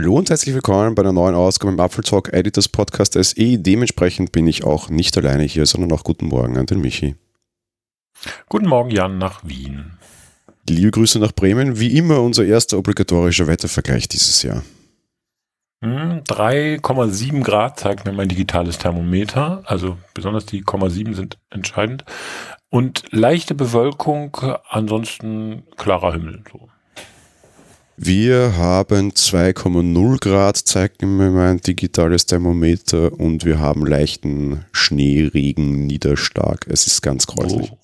[0.00, 3.58] Hallo und herzlich willkommen bei einer neuen Ausgabe im Apfel Talk Editors Podcast SE.
[3.58, 7.16] Dementsprechend bin ich auch nicht alleine hier, sondern auch guten Morgen an den Michi.
[8.48, 9.98] Guten Morgen, Jan, nach Wien.
[10.68, 11.80] Liebe Grüße nach Bremen.
[11.80, 14.62] Wie immer unser erster obligatorischer Wettervergleich dieses Jahr.
[15.82, 19.64] 3,7 hm, Grad zeigt mir mein digitales Thermometer.
[19.64, 22.04] Also besonders die 0,7 sind entscheidend.
[22.70, 24.36] Und leichte Bewölkung,
[24.68, 26.44] ansonsten klarer Himmel.
[26.52, 26.68] So.
[28.00, 36.64] Wir haben 2,0 Grad, zeigt mir mein digitales Thermometer, und wir haben leichten Schneeregen, Niederschlag.
[36.68, 37.72] Es ist ganz gräuslich.
[37.72, 37.78] Oh.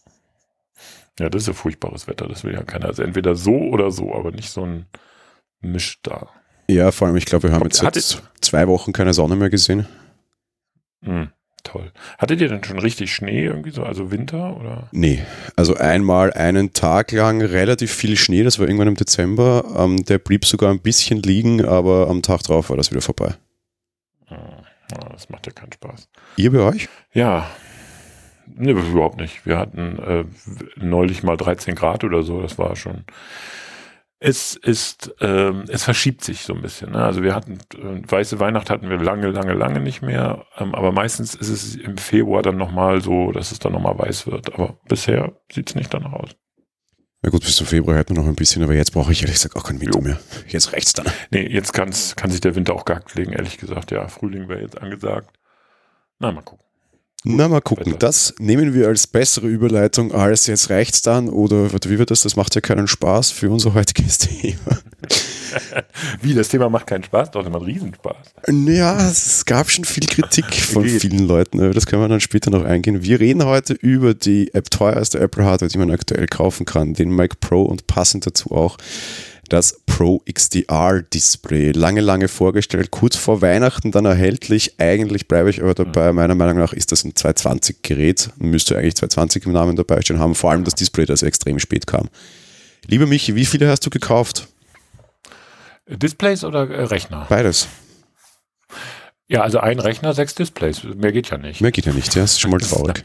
[1.19, 2.87] Ja, das ist ja furchtbares Wetter, das will ja keiner.
[2.87, 4.87] Also entweder so oder so, aber nicht so ein
[5.61, 6.29] Misch da.
[6.69, 9.85] Ja, vor allem, ich glaube, wir haben Kommt, jetzt zwei Wochen keine Sonne mehr gesehen.
[11.03, 11.29] Hm,
[11.65, 11.91] toll.
[12.19, 14.89] Hattet ihr denn schon richtig Schnee irgendwie so, also Winter oder?
[14.93, 15.23] Nee,
[15.57, 19.65] also einmal einen Tag lang relativ viel Schnee, das war irgendwann im Dezember.
[19.77, 23.35] Ähm, der blieb sogar ein bisschen liegen, aber am Tag drauf war das wieder vorbei.
[24.27, 24.39] Hm,
[25.11, 26.09] das macht ja keinen Spaß.
[26.37, 26.89] Ihr bei euch?
[27.13, 27.49] Ja,
[28.57, 29.47] Nee, überhaupt nicht.
[29.47, 30.25] Wir hatten äh,
[30.77, 33.05] neulich mal 13 Grad oder so, das war schon.
[34.27, 36.93] Es ist, ähm, es verschiebt sich so ein bisschen.
[36.93, 37.05] Ne?
[37.05, 40.93] Also wir hatten, äh, weiße Weihnacht hatten wir lange, lange, lange nicht mehr, ähm, aber
[40.93, 44.55] meistens ist es im Februar dann nochmal so, dass es dann nochmal weiß wird.
[44.55, 46.31] Aber bisher sieht es nicht danach aus.
[47.23, 49.37] Ja gut, bis zum Februar hält man noch ein bisschen, aber jetzt brauche ich ehrlich
[49.37, 50.19] gesagt auch keinen Winter mehr.
[50.49, 51.07] Jetzt reicht's dann.
[51.31, 53.91] Nee, jetzt kann's, kann sich der Winter auch gehackt legen, ehrlich gesagt.
[53.91, 55.39] Ja, Frühling wäre jetzt angesagt.
[56.19, 56.65] Na, mal gucken.
[57.27, 57.97] Na, mal gucken.
[57.99, 62.21] Das nehmen wir als bessere Überleitung als jetzt reicht's dann oder wie wird das?
[62.21, 64.79] Das macht ja keinen Spaß für unser heutiges Thema.
[66.21, 67.31] wie, das Thema macht keinen Spaß?
[67.31, 68.17] Doch, das macht Riesenspaß.
[68.67, 71.73] Ja, es gab schon viel Kritik von vielen Leuten.
[71.73, 73.03] Das können wir dann später noch eingehen.
[73.03, 77.41] Wir reden heute über die teuerste Apple Hardware, die man aktuell kaufen kann, den Mac
[77.41, 78.77] Pro und passend dazu auch
[79.55, 81.71] das Pro XDR Display.
[81.71, 84.81] Lange, lange vorgestellt, kurz vor Weihnachten dann erhältlich.
[84.81, 86.13] Eigentlich bleibe ich aber dabei.
[86.13, 88.31] Meiner Meinung nach ist das ein 220 Gerät.
[88.37, 90.35] Müsste eigentlich 220 im Namen dabei stehen haben.
[90.35, 92.09] Vor allem das Display, das extrem spät kam.
[92.89, 94.49] Lieber Michi, wie viele hast du gekauft?
[95.87, 97.27] Displays oder äh, Rechner?
[97.29, 97.69] Beides.
[99.29, 100.83] Ja, also ein Rechner, sechs Displays.
[100.83, 101.61] Mehr geht ja nicht.
[101.61, 102.23] Mehr geht ja nicht, ja.
[102.23, 103.05] Das ist schon mal traurig.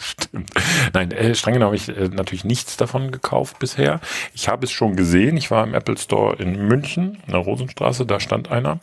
[0.00, 0.50] Stimmt.
[0.92, 4.00] Nein, äh, streng genommen habe ich äh, natürlich nichts davon gekauft bisher.
[4.34, 5.36] Ich habe es schon gesehen.
[5.36, 8.80] Ich war im Apple Store in München, in der Rosenstraße, da stand einer.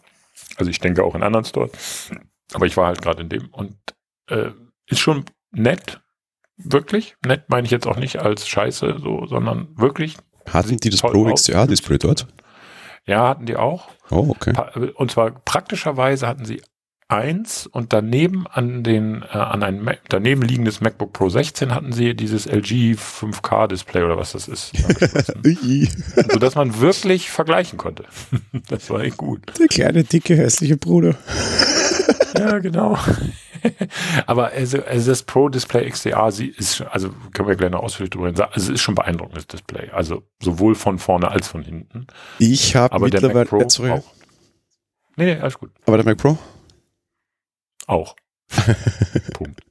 [0.57, 2.11] Also ich denke auch in anderen Stores.
[2.53, 3.75] Aber ich war halt gerade in dem und
[4.29, 4.51] äh,
[4.87, 6.01] ist schon nett.
[6.57, 7.15] Wirklich.
[7.25, 10.17] Nett meine ich jetzt auch nicht als Scheiße, so, sondern wirklich.
[10.51, 12.27] Hatten die das Pro XDR Display dort?
[13.05, 13.89] Ja, hatten die auch.
[14.11, 14.53] Oh, okay.
[14.95, 16.61] Und zwar praktischerweise hatten sie
[17.13, 21.93] 1 und daneben an den äh, an ein Mac, daneben liegendes MacBook Pro 16 hatten
[21.93, 24.73] sie dieses LG 5K Display oder was das ist,
[26.31, 28.05] so dass man wirklich vergleichen konnte.
[28.69, 29.41] das war echt gut.
[29.59, 31.15] Der kleine dicke hässliche Bruder.
[32.37, 32.97] ja, genau.
[34.25, 38.09] Aber also, also das Pro Display XDR sie ist also können wir gleich noch ausführlich
[38.09, 38.41] drüber reden.
[38.41, 42.07] Also es ist schon beeindruckendes Display, also sowohl von vorne als von hinten.
[42.39, 44.03] Ich habe mittlerweile der Mac Pro äh, auch.
[45.15, 45.69] Nee, nee, alles gut.
[45.85, 46.37] Aber der Mac Pro?
[47.87, 48.15] Auch.
[49.33, 49.61] Punkt.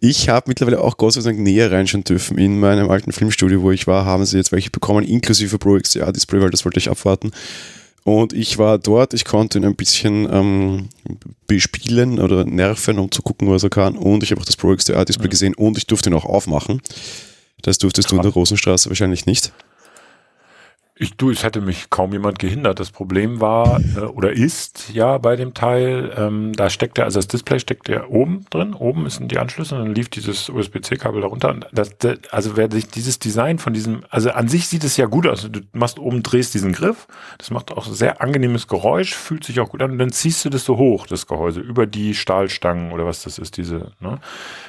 [0.00, 2.36] Ich habe mittlerweile auch Gott sei Dank näher reinschauen dürfen.
[2.36, 6.12] In meinem alten Filmstudio, wo ich war, haben sie jetzt welche bekommen, inklusive Pro XDR
[6.12, 7.30] Display, weil das wollte ich abwarten.
[8.04, 10.88] Und ich war dort, ich konnte ihn ein bisschen ähm,
[11.46, 13.96] bespielen oder nerven, um zu gucken, was er kann.
[13.96, 15.30] Und ich habe auch das Pro XDR Display ja.
[15.30, 16.82] gesehen und ich durfte ihn auch aufmachen.
[17.62, 18.16] Das durftest Krass.
[18.16, 19.52] du in der Rosenstraße wahrscheinlich nicht.
[21.02, 22.78] Ich, du, es hätte mich kaum jemand gehindert.
[22.78, 27.18] Das Problem war äh, oder ist ja bei dem Teil, ähm, da steckt er, also
[27.18, 31.22] das Display steckt ja oben drin, oben sind die Anschlüsse und dann lief dieses USB-C-Kabel
[31.22, 31.50] darunter.
[31.50, 34.96] Und das, das, also wer sich dieses Design von diesem, also an sich sieht es
[34.96, 35.48] ja gut aus.
[35.50, 39.70] Du machst oben, drehst diesen Griff, das macht auch sehr angenehmes Geräusch, fühlt sich auch
[39.70, 43.06] gut an und dann ziehst du das so hoch, das Gehäuse, über die Stahlstangen oder
[43.06, 43.90] was das ist, diese.
[43.98, 44.20] Ne?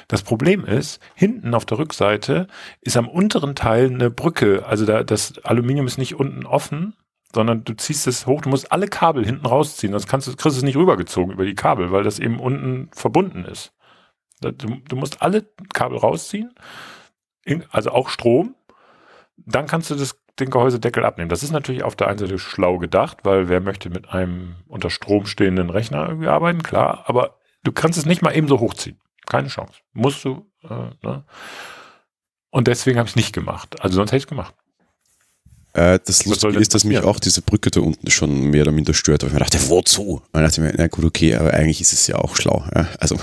[0.08, 2.48] Das Problem ist, hinten auf der Rückseite
[2.80, 6.94] ist am unteren Teil eine Brücke, also da, das Aluminium ist nicht unten offen,
[7.34, 10.56] sondern du ziehst es hoch, du musst alle Kabel hinten rausziehen, sonst kannst du, kriegst
[10.56, 13.72] du es nicht rübergezogen über die Kabel, weil das eben unten verbunden ist.
[14.40, 16.54] Du, du musst alle Kabel rausziehen,
[17.70, 18.54] also auch Strom,
[19.36, 21.28] dann kannst du das, den Gehäusedeckel abnehmen.
[21.28, 24.90] Das ist natürlich auf der einen Seite schlau gedacht, weil wer möchte mit einem unter
[24.90, 29.00] Strom stehenden Rechner irgendwie arbeiten, klar, aber du kannst es nicht mal eben so hochziehen.
[29.26, 29.80] Keine Chance.
[29.92, 31.24] Musst du, äh, ne?
[32.50, 33.82] Und deswegen habe ich es nicht gemacht.
[33.82, 34.54] Also sonst hätte ich es gemacht.
[35.74, 38.94] Äh, das Lustige ist, dass mich auch diese Brücke da unten schon mehr oder minder
[38.94, 39.22] stört.
[39.22, 40.02] Aber ich mir dachte, wozu?
[40.02, 42.64] Und dann dachte ich mir, na gut, okay, aber eigentlich ist es ja auch schlau.
[42.74, 42.88] Ja?
[43.00, 43.18] Also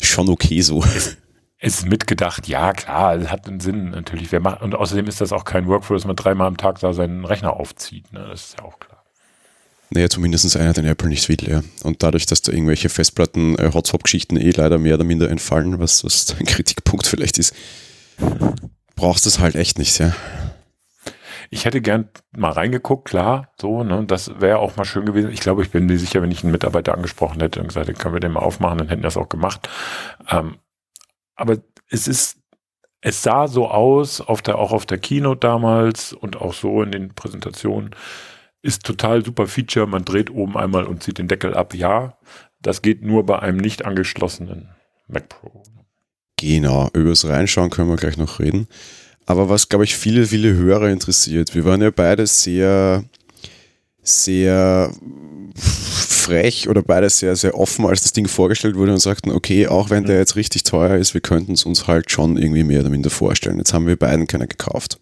[0.00, 0.84] schon okay so.
[0.84, 1.16] Es,
[1.60, 4.30] ist mitgedacht, ja klar, es hat einen Sinn natürlich.
[4.30, 6.92] Wer macht, und außerdem ist das auch kein Workflow, dass man dreimal am Tag da
[6.92, 8.12] seinen Rechner aufzieht.
[8.12, 8.26] Ne?
[8.30, 9.02] Das ist ja auch klar.
[9.90, 11.62] Naja, zumindest einer, den Apple nicht will, ja.
[11.82, 16.36] Und dadurch, dass da irgendwelche Festplatten-Hotspot-Geschichten äh, eh leider mehr oder minder entfallen, was, was
[16.38, 17.54] ein Kritikpunkt vielleicht ist,
[18.96, 20.14] brauchst du es halt echt nicht, ja.
[21.50, 25.30] Ich hätte gern mal reingeguckt, klar, so, ne, das wäre auch mal schön gewesen.
[25.30, 28.14] Ich glaube, ich bin mir sicher, wenn ich einen Mitarbeiter angesprochen hätte und gesagt, können
[28.14, 29.68] wir den mal aufmachen, dann hätten wir das auch gemacht.
[30.30, 30.56] Ähm,
[31.36, 31.58] aber
[31.88, 32.38] es ist,
[33.00, 36.92] es sah so aus, auf der, auch auf der Keynote damals und auch so in
[36.92, 37.94] den Präsentationen,
[38.60, 39.86] ist total super Feature.
[39.86, 41.74] Man dreht oben einmal und zieht den Deckel ab.
[41.74, 42.18] Ja,
[42.60, 44.68] das geht nur bei einem nicht angeschlossenen
[45.06, 45.62] Mac Pro.
[46.38, 48.68] Genau, über das Reinschauen können wir gleich noch reden.
[49.28, 53.04] Aber was, glaube ich, viele, viele Hörer interessiert, wir waren ja beide sehr,
[54.02, 54.90] sehr
[55.54, 59.90] frech oder beide sehr, sehr offen, als das Ding vorgestellt wurde und sagten, okay, auch
[59.90, 62.88] wenn der jetzt richtig teuer ist, wir könnten es uns halt schon irgendwie mehr oder
[62.88, 63.58] minder vorstellen.
[63.58, 64.98] Jetzt haben wir beiden keine gekauft.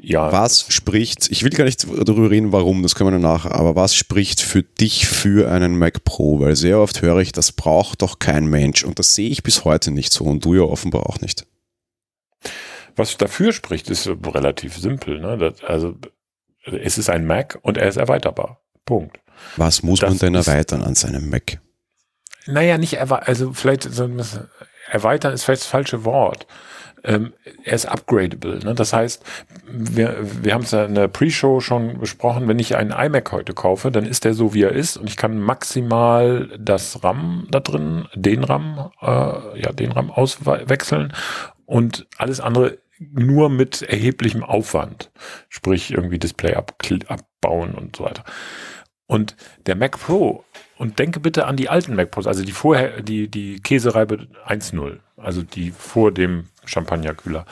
[0.00, 0.30] Ja.
[0.30, 3.96] Was spricht, ich will gar nicht darüber reden, warum, das können wir nachher, aber was
[3.96, 6.38] spricht für dich für einen Mac Pro?
[6.38, 9.64] Weil sehr oft höre ich, das braucht doch kein Mensch und das sehe ich bis
[9.64, 11.44] heute nicht so und du ja offenbar auch nicht.
[12.96, 15.20] Was dafür spricht, ist relativ simpel.
[15.20, 15.38] Ne?
[15.38, 15.96] Das, also
[16.64, 18.60] es ist ein Mac und er ist erweiterbar.
[18.84, 19.18] Punkt.
[19.56, 21.60] Was muss das man denn erweitern an seinem Mac?
[22.46, 24.08] Naja, nicht erweitern, also vielleicht so
[24.90, 26.46] erweitern ist vielleicht das falsche Wort
[27.04, 27.32] ähm,
[27.64, 28.58] er ist upgradable.
[28.60, 28.74] Ne?
[28.74, 29.24] Das heißt,
[29.66, 33.54] wir, wir haben es ja in der Pre-Show schon besprochen, wenn ich einen iMac heute
[33.54, 37.60] kaufe, dann ist der so, wie er ist und ich kann maximal das RAM da
[37.60, 41.12] drin, den RAM, äh, ja, den RAM auswechseln
[41.70, 45.12] und alles andere nur mit erheblichem Aufwand,
[45.48, 46.74] sprich irgendwie Display ab,
[47.06, 48.24] abbauen und so weiter.
[49.06, 49.36] Und
[49.66, 50.44] der Mac Pro,
[50.76, 54.98] und denke bitte an die alten Mac Pros, also die vorher, die, die Käsereibe 1.0,
[55.16, 57.46] also die vor dem Champagnerkühler.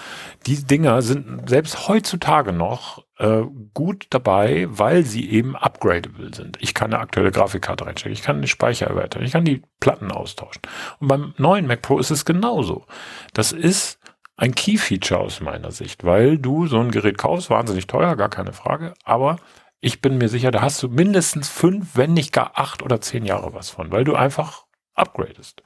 [0.47, 3.43] Die Dinger sind selbst heutzutage noch äh,
[3.73, 6.59] gut dabei, weil sie eben upgradable sind.
[6.61, 10.11] Ich kann eine aktuelle Grafikkarte reinstecken, ich kann den Speicher erweitern, ich kann die Platten
[10.11, 10.63] austauschen.
[10.99, 12.85] Und beim neuen Mac Pro ist es genauso.
[13.33, 13.99] Das ist
[14.39, 18.53] ein Key-Feature aus meiner Sicht, weil du so ein Gerät kaufst, wahnsinnig teuer, gar keine
[18.53, 19.39] Frage, aber
[19.81, 23.27] ich bin mir sicher, da hast du mindestens fünf, wenn nicht gar acht oder zehn
[23.27, 24.65] Jahre was von, weil du einfach
[24.95, 25.63] upgradest.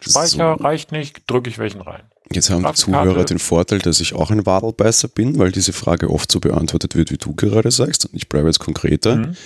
[0.00, 0.64] Speicher so.
[0.64, 2.02] reicht nicht, drücke ich welchen rein.
[2.30, 6.10] Jetzt haben die Zuhörer den Vorteil, dass ich auch ein Wadelbeißer bin, weil diese Frage
[6.10, 8.06] oft so beantwortet wird, wie du gerade sagst.
[8.06, 9.16] Und ich bleibe jetzt konkreter.
[9.16, 9.36] Mhm.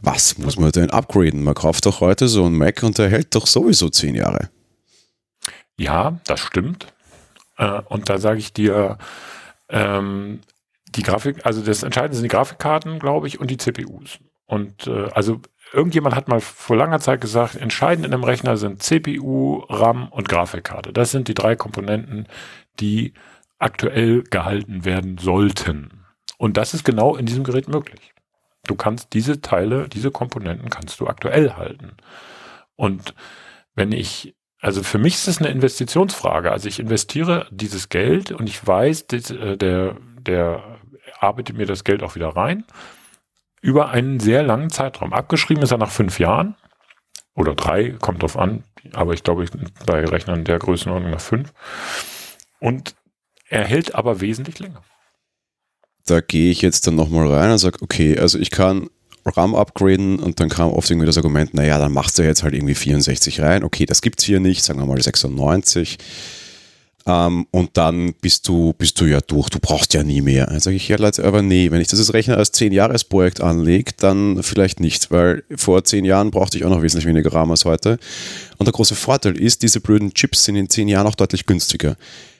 [0.00, 1.42] Was muss man denn upgraden?
[1.42, 4.50] Man kauft doch heute so einen Mac und der hält doch sowieso zehn Jahre.
[5.76, 6.86] Ja, das stimmt.
[7.58, 8.96] Äh, und da sage ich dir,
[9.68, 10.40] ähm,
[10.94, 14.18] die Grafik, also das Entscheidende sind die Grafikkarten, glaube ich, und die CPUs.
[14.46, 15.40] Und äh, also
[15.72, 20.28] irgendjemand hat mal vor langer Zeit gesagt, entscheidend in einem Rechner sind CPU, RAM und
[20.28, 20.92] Grafikkarte.
[20.92, 22.26] Das sind die drei Komponenten,
[22.80, 23.12] die
[23.58, 26.04] aktuell gehalten werden sollten.
[26.38, 28.14] Und das ist genau in diesem Gerät möglich.
[28.66, 31.96] Du kannst diese Teile, diese Komponenten kannst du aktuell halten.
[32.76, 33.14] Und
[33.74, 36.50] wenn ich, also für mich ist es eine Investitionsfrage.
[36.50, 40.78] Also ich investiere dieses Geld und ich weiß, äh, der, der
[41.20, 42.64] arbeitet mir das Geld auch wieder rein
[43.60, 45.12] über einen sehr langen Zeitraum.
[45.12, 46.54] Abgeschrieben ist er nach fünf Jahren
[47.34, 49.46] oder drei, kommt drauf an, aber ich glaube,
[49.86, 51.52] bei Rechnern der Größenordnung nach fünf.
[52.60, 52.94] Und
[53.48, 54.82] er hält aber wesentlich länger.
[56.06, 58.88] Da gehe ich jetzt dann nochmal rein und sage, okay, also ich kann
[59.36, 62.54] RAM upgraden und dann kam oft irgendwie das Argument, naja, dann machst du jetzt halt
[62.54, 63.64] irgendwie 64 rein.
[63.64, 65.98] Okay, das gibt es hier nicht, sagen wir mal 96
[67.08, 70.46] ähm, und dann bist du, bist du ja durch, du brauchst ja nie mehr.
[70.46, 74.42] Dann sage ich, ja Leute, aber nee, wenn ich das Rechner als 10-Jahres-Projekt anlege, dann
[74.42, 77.98] vielleicht nicht, weil vor 10 Jahren brauchte ich auch noch wesentlich weniger RAM als heute.
[78.58, 81.96] Und der große Vorteil ist, diese blöden Chips sind in 10 Jahren auch deutlich günstiger.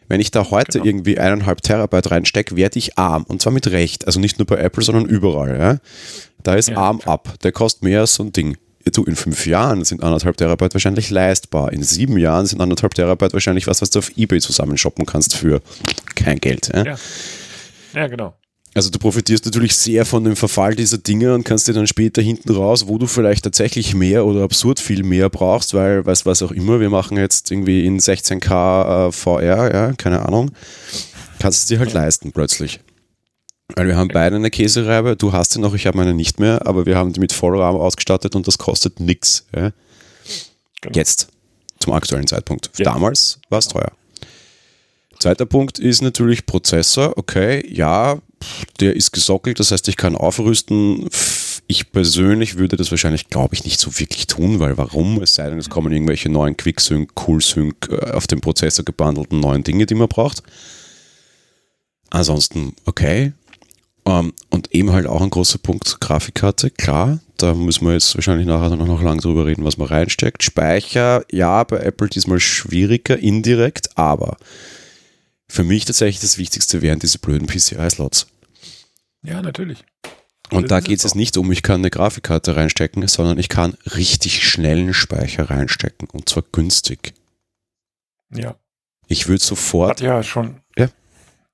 [0.09, 0.87] Wenn ich da heute genau.
[0.87, 3.25] irgendwie eineinhalb Terabyte reinstecke, werde ich arm.
[3.25, 4.07] Und zwar mit Recht.
[4.07, 5.59] Also nicht nur bei Apple, sondern überall.
[5.59, 5.78] Ja?
[6.42, 7.35] Da ist ja, arm ab.
[7.42, 8.57] Der kostet mehr als so ein Ding
[8.90, 11.73] du, in fünf Jahren sind anderthalb Terabyte wahrscheinlich leistbar.
[11.73, 15.61] In sieben Jahren sind anderthalb Terabyte wahrscheinlich was, was du auf Ebay zusammenshoppen kannst für
[16.14, 16.71] kein Geld.
[16.75, 16.97] Ja, ja.
[17.95, 18.35] ja genau.
[18.75, 22.23] Also du profitierst natürlich sehr von dem Verfall dieser Dinge und kannst dir dann später
[22.23, 26.42] hinten raus, wo du vielleicht tatsächlich mehr oder absurd viel mehr brauchst, weil, weiß was
[26.42, 30.52] auch immer, wir machen jetzt irgendwie in 16K äh, VR, ja, keine Ahnung,
[31.40, 32.80] kannst es dir halt leisten plötzlich.
[33.75, 36.67] Weil wir haben beide eine Käsereibe, du hast sie noch, ich habe meine nicht mehr,
[36.67, 39.47] aber wir haben die mit Vollrahmen ausgestattet und das kostet nichts.
[39.55, 39.73] Ja?
[40.81, 40.95] Genau.
[40.97, 41.29] Jetzt,
[41.79, 42.71] zum aktuellen Zeitpunkt.
[42.77, 42.85] Ja.
[42.85, 43.93] Damals war es teuer.
[45.19, 47.19] Zweiter Punkt ist natürlich Prozessor.
[47.19, 48.19] Okay, ja,
[48.79, 51.09] der ist gesockelt, das heißt, ich kann aufrüsten.
[51.67, 55.21] Ich persönlich würde das wahrscheinlich, glaube ich, nicht so wirklich tun, weil warum?
[55.23, 59.65] Es sei denn, es kommen irgendwelche neuen QuickSync, CoolSync äh, auf dem Prozessor gebandelten neuen
[59.65, 60.43] Dinge, die man braucht.
[62.11, 63.33] Ansonsten, okay,
[64.09, 68.47] Um, und eben halt auch ein großer Punkt, Grafikkarte, klar, da müssen wir jetzt wahrscheinlich
[68.47, 70.43] nachher noch, noch lang drüber reden, was man reinsteckt.
[70.43, 74.38] Speicher, ja, bei Apple diesmal schwieriger, indirekt, aber
[75.47, 78.29] für mich tatsächlich das Wichtigste wären diese blöden PCI-Slots.
[79.25, 79.85] Ja, natürlich.
[80.50, 84.43] Und da geht es nicht um, ich kann eine Grafikkarte reinstecken, sondern ich kann richtig
[84.43, 87.12] schnellen Speicher reinstecken und zwar günstig.
[88.35, 88.57] Ja.
[89.07, 89.91] Ich würde sofort.
[89.91, 90.62] Hat ja schon.
[90.79, 90.88] Ja.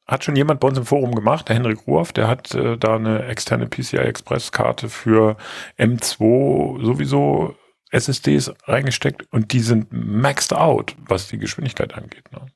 [0.06, 2.96] Hat schon jemand bei uns im Forum gemacht, der Henrik Ruoff, der hat äh, da
[2.96, 5.36] eine externe PCI Express Karte für
[5.78, 7.56] M2 sowieso
[7.90, 12.30] SSDs reingesteckt und die sind maxed out, was die Geschwindigkeit angeht.
[12.32, 12.46] Ne?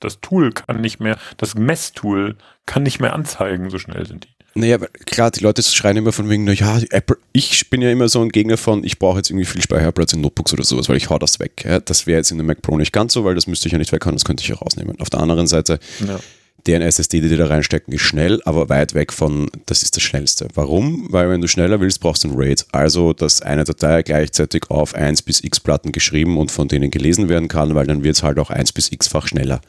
[0.00, 4.36] Das Tool kann nicht mehr, das Messtool kann nicht mehr anzeigen, so schnell sind die.
[4.54, 8.22] Naja, klar, die Leute schreien immer von wegen, naja, Apple, ich bin ja immer so
[8.22, 11.10] ein Gegner von, ich brauche jetzt irgendwie viel Speicherplatz in Notebooks oder sowas, weil ich
[11.10, 11.62] hau das weg.
[11.64, 11.78] Ja?
[11.78, 13.78] Das wäre jetzt in der Mac Pro nicht ganz so, weil das müsste ich ja
[13.78, 14.98] nicht weghauen, das könnte ich ja rausnehmen.
[15.00, 16.18] Auf der anderen Seite, ja.
[16.66, 20.02] Deren SSD, die die da reinstecken, ist schnell, aber weit weg von, das ist das
[20.02, 20.48] Schnellste.
[20.54, 21.06] Warum?
[21.10, 22.66] Weil wenn du schneller willst, brauchst du ein RAID.
[22.72, 27.28] Also, dass eine Datei gleichzeitig auf 1 bis x Platten geschrieben und von denen gelesen
[27.28, 29.60] werden kann, weil dann wird es halt auch 1 bis x-fach schneller.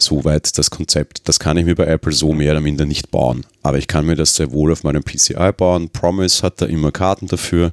[0.00, 1.28] Soweit das Konzept.
[1.28, 3.44] Das kann ich mir bei Apple so mehr oder minder nicht bauen.
[3.64, 5.90] Aber ich kann mir das sehr wohl auf meinem PCI bauen.
[5.90, 7.72] Promise hat da immer Karten dafür.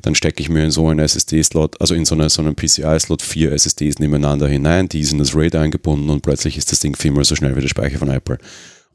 [0.00, 3.20] Dann stecke ich mir in so einen SSD-Slot, also in so, eine, so einen PCI-Slot
[3.20, 6.96] vier SSDs nebeneinander hinein, die sind in das RAID eingebunden und plötzlich ist das Ding
[6.96, 8.38] viermal so schnell wie der Speicher von Apple.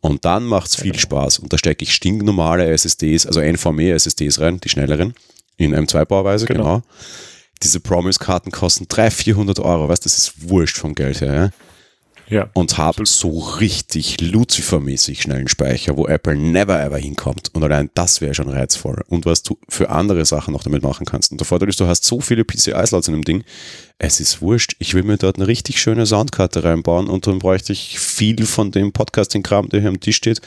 [0.02, 1.40] Und dann macht es viel Spaß.
[1.40, 5.14] Und da stecke ich stinknormale SSDs, also NVMe-SSDs rein, die schnelleren,
[5.58, 6.64] in M2-Bauweise, genau.
[6.64, 6.82] genau.
[7.62, 9.88] Diese Promise-Karten kosten 300, 400 Euro.
[9.88, 11.34] Weißt das ist wurscht vom Geld her.
[11.34, 11.50] Ja?
[12.30, 12.50] Ja.
[12.54, 17.50] Und habe so richtig Lucifer-mäßig schnellen Speicher, wo Apple never ever hinkommt.
[17.54, 19.04] Und allein das wäre schon reizvoll.
[19.08, 21.32] Und was du für andere Sachen noch damit machen kannst.
[21.32, 23.44] Und der Vorteil ist, du hast so viele PCI-Slots in dem Ding.
[24.00, 24.76] Es ist wurscht.
[24.80, 28.72] Ich will mir dort eine richtig schöne Soundkarte reinbauen und dann bräuchte ich viel von
[28.72, 30.42] dem Podcasting-Kram, der hier am Tisch steht,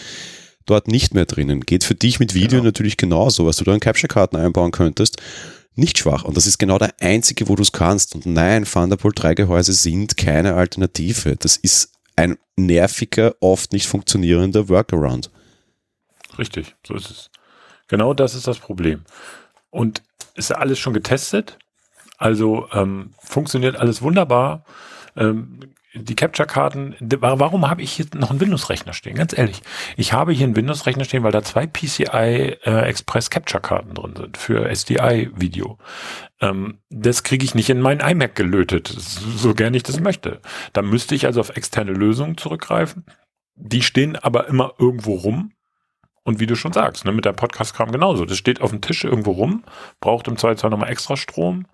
[0.66, 1.61] dort nicht mehr drinnen.
[1.61, 2.64] Geht für dich mit Video genau.
[2.64, 5.21] natürlich genauso, was du da in Capture-Karten einbauen könntest
[5.76, 6.25] nicht schwach.
[6.25, 8.14] Und das ist genau der einzige, wo du es kannst.
[8.14, 11.37] Und nein, Thunderbolt 3 Gehäuse sind keine Alternative.
[11.37, 15.30] Das ist ein nerviger, oft nicht funktionierender Workaround.
[16.38, 17.30] Richtig, so ist es.
[17.88, 19.04] Genau das ist das Problem.
[19.71, 20.02] Und
[20.35, 21.59] ist alles schon getestet.
[22.18, 24.64] Also ähm, funktioniert alles wunderbar.
[25.16, 25.61] Ähm,
[25.97, 29.17] die Capture-Karten, warum habe ich hier noch einen Windows-Rechner stehen?
[29.17, 29.62] Ganz ehrlich,
[29.97, 34.37] ich habe hier einen Windows-Rechner stehen, weil da zwei PCI äh, Express Capture-Karten drin sind
[34.37, 35.79] für SDI-Video.
[36.41, 40.41] Ähm, das kriege ich nicht in meinen iMac gelötet, so gerne ich das möchte.
[40.73, 43.07] Da müsste ich also auf externe Lösungen zurückgreifen.
[43.55, 45.53] Die stehen aber immer irgendwo rum.
[46.25, 48.25] Und wie du schon sagst, ne, mit der Podcast-Kram genauso.
[48.25, 49.65] Das steht auf dem Tisch irgendwo rum,
[50.00, 51.67] braucht im Zweifelsfall nochmal extra Strom.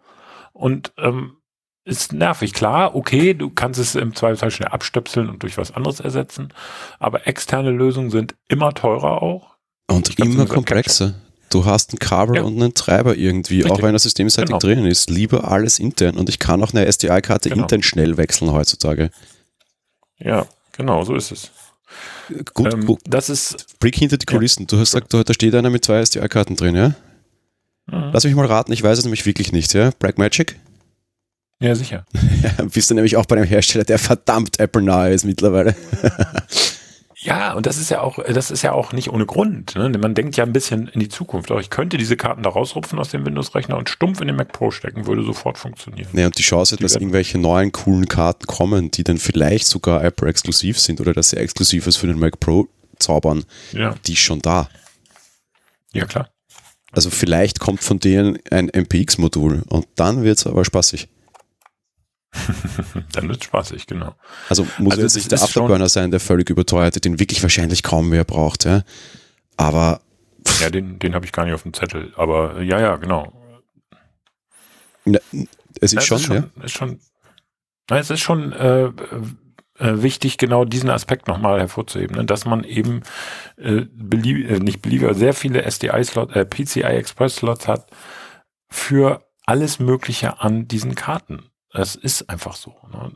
[0.53, 1.39] Und ähm,
[1.85, 2.53] ist nervig.
[2.53, 6.53] Klar, okay, du kannst es im Zweifelsfall schnell abstöpseln und durch was anderes ersetzen,
[6.99, 9.57] aber externe Lösungen sind immer teurer auch.
[9.89, 11.15] Und immer komplexer.
[11.51, 12.43] Du hast einen Kabel ja.
[12.43, 13.73] und einen Treiber irgendwie, Richtig.
[13.73, 14.59] auch wenn das systemseitig genau.
[14.59, 15.11] drin ist.
[15.11, 17.63] Lieber alles intern und ich kann auch eine SDI-Karte genau.
[17.63, 19.11] intern schnell wechseln heutzutage.
[20.19, 21.51] Ja, genau, so ist es.
[22.55, 23.79] Gut, ähm, das ist.
[23.81, 24.63] Blick hinter die Kulissen.
[24.63, 24.67] Ja.
[24.69, 26.89] Du hast gesagt, da steht einer mit zwei SDI-Karten drin, ja?
[27.87, 28.13] Mhm.
[28.13, 29.91] Lass mich mal raten, ich weiß es nämlich wirklich nicht, ja?
[29.99, 30.59] Black Magic?
[31.63, 32.05] Ja, sicher.
[32.73, 35.75] Bist du nämlich auch bei einem Hersteller, der verdammt Apple nahe ist mittlerweile.
[37.25, 39.77] Ja, und das ist ja auch, das ist ja auch nicht ohne Grund.
[39.77, 39.89] Ne?
[39.91, 41.53] Man denkt ja ein bisschen in die Zukunft.
[41.53, 44.53] Auch ich könnte diese Karten da rausrupfen aus dem Windows-Rechner und stumpf in den Mac
[44.53, 46.09] Pro stecken, würde sofort funktionieren.
[46.15, 50.03] Ja, und die Chance, die dass irgendwelche neuen coolen Karten kommen, die dann vielleicht sogar
[50.03, 52.67] Apple exklusiv sind oder dass sie exklusives für den Mac Pro
[52.99, 53.95] zaubern, ja.
[54.05, 54.69] die ist schon da.
[55.93, 56.29] Ja, klar.
[56.91, 61.09] Also vielleicht kommt von denen ein MPX-Modul und dann wird es aber spaßig.
[63.13, 64.15] Dann wird es spaßig, genau.
[64.49, 68.09] Also muss also jetzt nicht der Afterburner sein, der völlig überteuerte, den wirklich wahrscheinlich kaum
[68.09, 68.83] mehr braucht, ja.
[69.57, 70.01] Aber.
[70.61, 72.13] Ja, den, den habe ich gar nicht auf dem Zettel.
[72.17, 73.33] Aber ja, ja, genau.
[75.05, 75.21] Ja,
[75.81, 76.65] es ist, ja, schon, ist schon, ja.
[76.65, 77.01] Ist schon,
[77.91, 78.91] na, es ist schon äh,
[79.79, 82.25] äh, wichtig, genau diesen Aspekt nochmal hervorzuheben, ne?
[82.25, 83.03] dass man eben
[83.57, 87.91] äh, belieb, äh, nicht beliebig, sehr viele SDI-Slots, äh, PCI-Express-Slots hat
[88.71, 91.52] für alles Mögliche an diesen Karten.
[91.73, 92.75] Es ist einfach so.
[92.93, 93.13] Ne?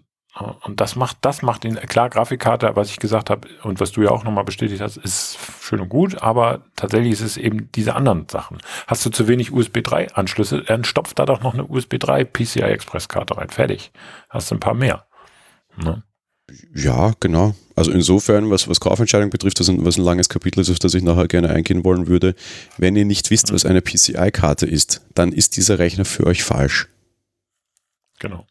[0.64, 4.02] Und das macht, das macht ihn, klar, Grafikkarte, was ich gesagt habe und was du
[4.02, 7.94] ja auch nochmal bestätigt hast, ist schön und gut, aber tatsächlich ist es eben diese
[7.94, 8.58] anderen Sachen.
[8.86, 12.24] Hast du zu wenig USB 3 Anschlüsse, dann stopf da doch noch eine USB 3
[12.24, 13.48] PCI Express Karte rein.
[13.48, 13.92] Fertig.
[14.28, 15.06] Hast du ein paar mehr.
[15.78, 16.02] Ne?
[16.74, 17.54] Ja, genau.
[17.74, 20.94] Also insofern, was, was Kaufentscheidung betrifft, was ein, was ein langes Kapitel ist, auf das
[20.94, 22.34] ich nachher gerne eingehen wollen würde.
[22.76, 26.88] Wenn ihr nicht wisst, was eine PCI-Karte ist, dann ist dieser Rechner für euch falsch.
[28.18, 28.46] Genau.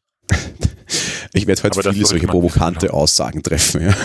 [1.33, 3.81] Ich werde heute Aber viele solche provokante Aussagen treffen.
[3.81, 3.95] Ja.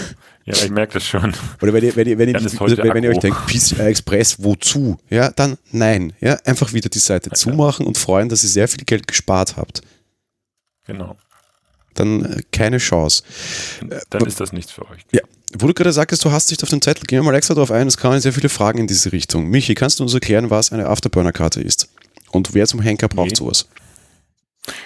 [0.46, 1.34] Ja, ich merke das schon.
[1.60, 3.82] Oder wenn ihr, wenn ihr, wenn ihr, Dann ist wenn, wenn ihr euch denkt, PCI
[3.82, 4.98] Express, wozu?
[5.10, 6.14] Ja, dann nein.
[6.20, 9.82] Ja, einfach wieder die Seite zumachen und freuen, dass ihr sehr viel Geld gespart habt.
[10.86, 11.16] Genau.
[11.94, 13.22] Dann äh, keine Chance.
[14.08, 15.02] Dann ist das nichts für euch.
[15.12, 15.20] Ja.
[15.58, 17.70] Wo du gerade sagtest, du hast dich auf den Zettel, gehen wir mal extra drauf
[17.70, 19.48] ein, es kamen sehr viele Fragen in diese Richtung.
[19.48, 21.88] Michi, kannst du uns erklären, was eine Afterburner-Karte ist?
[22.30, 23.36] Und wer zum Henker braucht Nee.
[23.36, 23.66] sowas?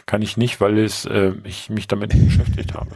[0.06, 2.90] Kann ich nicht, weil es, äh, ich mich damit nicht beschäftigt habe.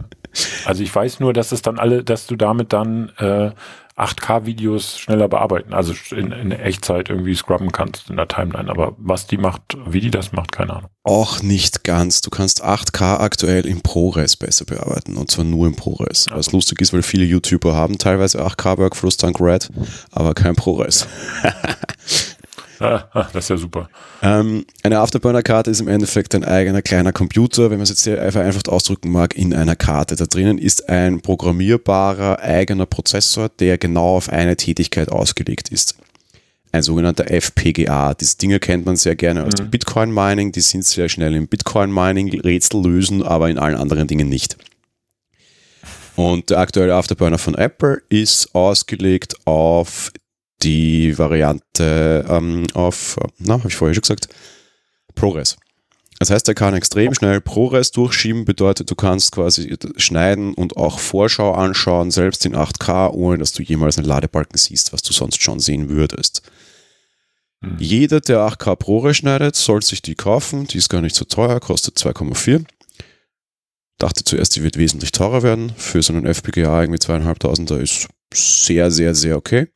[0.64, 3.50] Also ich weiß nur, dass es dann alle, dass du damit dann äh,
[3.99, 8.70] 8K-Videos schneller bearbeiten, also in, in Echtzeit irgendwie scrubben kannst in der Timeline.
[8.70, 10.90] Aber was die macht, wie die das macht, keine Ahnung.
[11.02, 12.20] Auch nicht ganz.
[12.20, 16.28] Du kannst 8K aktuell im ProRes besser bearbeiten und zwar nur im ProRes.
[16.30, 19.68] Was lustig ist, weil viele YouTuber haben teilweise 8K-Workflows dank Red,
[20.12, 21.08] aber kein ProRes.
[21.42, 21.52] Ah,
[23.12, 23.88] das ist ja super.
[24.23, 28.30] Ähm, eine Afterburner-Karte ist im Endeffekt ein eigener kleiner Computer, wenn man es jetzt sehr
[28.30, 30.16] vereinfacht ausdrücken mag, in einer Karte.
[30.16, 35.97] Da drinnen ist ein programmierbarer eigener Prozessor, der genau auf eine Tätigkeit ausgelegt ist.
[36.70, 38.14] Ein sogenannter FPGA.
[38.14, 40.52] Diese Dinge kennt man sehr gerne aus dem Bitcoin-Mining.
[40.52, 44.56] Die sind sehr schnell im Bitcoin-Mining Rätsel lösen, aber in allen anderen Dingen nicht.
[46.14, 50.12] Und der aktuelle Afterburner von Apple ist ausgelegt auf
[50.62, 54.29] die Variante ähm, auf, na, habe ich vorher schon gesagt,
[55.15, 55.57] ProRes.
[56.19, 60.99] Das heißt, er kann extrem schnell ProRes durchschieben, bedeutet, du kannst quasi schneiden und auch
[60.99, 65.41] Vorschau anschauen, selbst in 8K, ohne dass du jemals einen Ladebalken siehst, was du sonst
[65.41, 66.43] schon sehen würdest.
[67.62, 67.77] Hm.
[67.79, 70.67] Jeder, der 8K ProRes schneidet, soll sich die kaufen.
[70.67, 72.65] Die ist gar nicht so teuer, kostet 2,4.
[73.99, 75.73] Dachte zuerst, die wird wesentlich teurer werden.
[75.77, 79.69] Für so einen FPGA irgendwie zweieinhalbtausender ist sehr, sehr, sehr okay.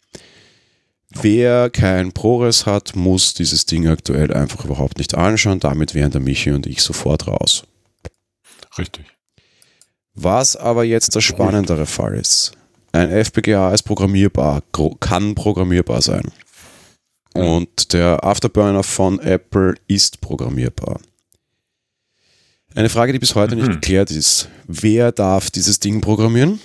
[1.21, 5.61] Wer kein ProRes hat, muss dieses Ding aktuell einfach überhaupt nicht anschauen.
[5.61, 7.65] Damit wären der Michi und ich sofort raus.
[8.79, 9.05] Richtig.
[10.15, 12.53] Was aber jetzt der spannendere Fall ist.
[12.93, 14.63] Ein FPGA ist programmierbar,
[15.01, 16.31] kann programmierbar sein.
[17.35, 21.01] Und der Afterburner von Apple ist programmierbar.
[22.75, 23.73] Eine Frage, die bis heute nicht Mhm.
[23.73, 24.49] geklärt ist.
[24.67, 26.61] Wer darf dieses Ding programmieren?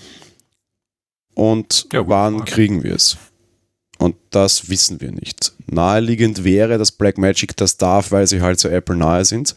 [1.35, 3.17] Und Ja, wann kriegen wir es?
[3.97, 5.53] Und das wissen wir nicht.
[5.65, 9.55] Naheliegend wäre, dass Blackmagic das darf, weil sie halt so Apple nahe sind.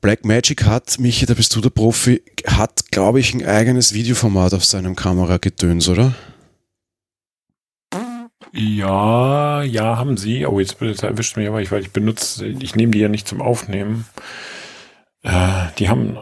[0.00, 4.64] Blackmagic hat, Michi, da bist du der Profi, hat, glaube ich, ein eigenes Videoformat auf
[4.64, 6.14] seinem Kameragedöns, oder?
[8.52, 10.46] Ja, ja, haben sie.
[10.46, 13.26] Oh, jetzt, jetzt erwischt mich aber, ich, weil ich benutze, ich nehme die ja nicht
[13.26, 14.06] zum Aufnehmen.
[15.22, 16.18] Äh, die haben,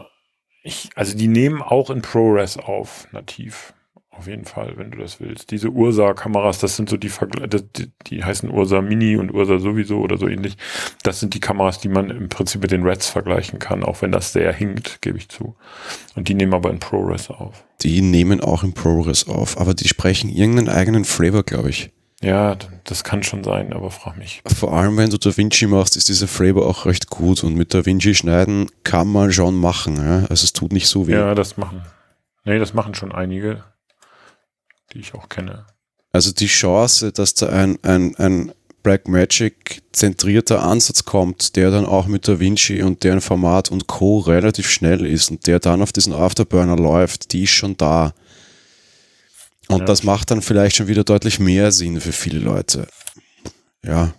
[0.63, 3.73] ich, also die nehmen auch in ProRes auf, nativ.
[4.17, 5.51] Auf jeden Fall, wenn du das willst.
[5.51, 9.59] Diese Ursa-Kameras, das sind so die, Vergle das- die, die heißen Ursa Mini und Ursa
[9.59, 10.57] sowieso oder so ähnlich.
[11.03, 14.11] Das sind die Kameras, die man im Prinzip mit den Reds vergleichen kann, auch wenn
[14.11, 15.55] das sehr hinkt, gebe ich zu.
[16.15, 17.63] Und die nehmen aber in ProRes auf.
[17.83, 21.91] Die nehmen auch im ProRes auf, aber die sprechen irgendeinen eigenen Flavor, glaube ich.
[22.19, 24.41] Ja, das kann schon sein, aber frag mich.
[24.47, 28.15] Vor allem, wenn du DaVinci machst, ist dieser Flavor auch recht gut und mit DaVinci
[28.15, 29.97] schneiden kann man schon machen.
[29.97, 30.21] Ja?
[30.27, 31.11] Also es tut nicht so weh.
[31.13, 31.83] Ja, das machen.
[32.45, 33.63] Nee, das machen schon einige,
[34.97, 35.65] die ich auch kenne.
[36.11, 42.07] Also die Chance, dass da ein, ein, ein Blackmagic zentrierter Ansatz kommt, der dann auch
[42.07, 44.19] mit DaVinci und deren Format und Co.
[44.19, 48.13] relativ schnell ist und der dann auf diesen Afterburner läuft, die ist schon da.
[49.67, 49.85] Und Ja.
[49.85, 52.87] das macht dann vielleicht schon wieder deutlich mehr Sinn für viele Leute.
[53.83, 54.13] Ja,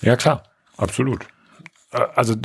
[0.00, 0.44] Ja, klar,
[0.76, 1.26] absolut.
[1.90, 2.36] Äh, Also,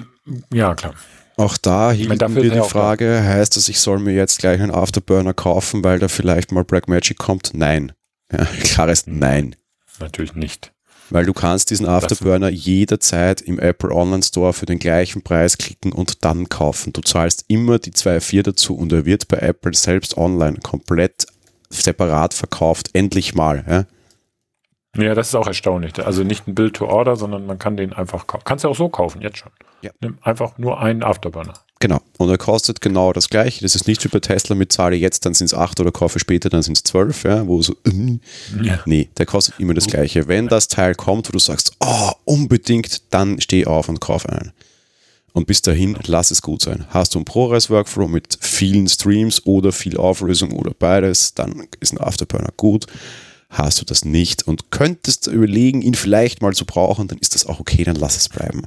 [0.52, 0.96] ja, klar.
[1.38, 2.64] Auch da ist er die auch da.
[2.64, 6.64] Frage, heißt das, ich soll mir jetzt gleich einen Afterburner kaufen, weil da vielleicht mal
[6.64, 7.52] Blackmagic kommt?
[7.54, 7.92] Nein.
[8.32, 9.56] Ja, klares Nein.
[10.00, 10.72] Natürlich nicht.
[11.10, 15.92] Weil du kannst diesen Afterburner jederzeit im Apple Online Store für den gleichen Preis klicken
[15.92, 16.94] und dann kaufen.
[16.94, 21.28] Du zahlst immer die 2,4 dazu und er wird bei Apple selbst online komplett
[21.70, 22.92] separat verkauft.
[22.94, 23.64] Endlich mal.
[23.68, 25.04] Ja?
[25.04, 25.94] Ja, das ist auch erstaunlich.
[26.04, 28.44] Also nicht ein Build to Order, sondern man kann den einfach kaufen.
[28.46, 29.52] Kannst du auch so kaufen, jetzt schon.
[29.84, 29.92] Ja.
[30.02, 31.54] Nimm einfach nur einen Afterburner.
[31.80, 32.02] Genau.
[32.18, 33.62] Und er kostet genau das gleiche.
[33.62, 36.18] Das ist nicht wie bei Tesla mit zahle jetzt, dann sind es 8 oder kaufe
[36.18, 38.20] später, dann sind es 12, ja, wo so, äh,
[38.62, 38.80] Ja.
[38.86, 40.30] nee, der kostet immer das gleiche.
[40.30, 44.54] Wenn das Teil kommt, wo du sagst, oh, unbedingt, dann steh auf und kauf einen.
[45.34, 46.86] Und bis dahin, lass es gut sein.
[46.90, 52.00] Hast du einen ProRes-Workflow mit vielen Streams oder viel Auflösung oder beides, dann ist ein
[52.00, 52.86] Afterburner gut.
[53.50, 57.46] Hast du das nicht und könntest überlegen, ihn vielleicht mal zu brauchen, dann ist das
[57.46, 58.64] auch okay, dann lass es bleiben.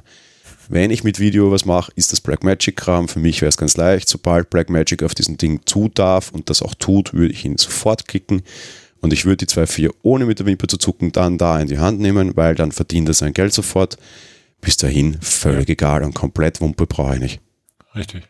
[0.69, 3.07] Wenn ich mit Video was mache, ist das Blackmagic-Kram.
[3.07, 4.09] Für mich wäre es ganz leicht.
[4.09, 8.07] Sobald Blackmagic auf diesem Ding zu darf und das auch tut, würde ich ihn sofort
[8.07, 8.41] klicken.
[8.99, 11.79] Und ich würde die 2.4 ohne mit der Wimper zu zucken dann da in die
[11.79, 13.97] Hand nehmen, weil dann verdient er sein Geld sofort.
[14.59, 17.41] Bis dahin völlig egal und komplett Wumpe brauche ich nicht.
[17.95, 18.27] Richtig.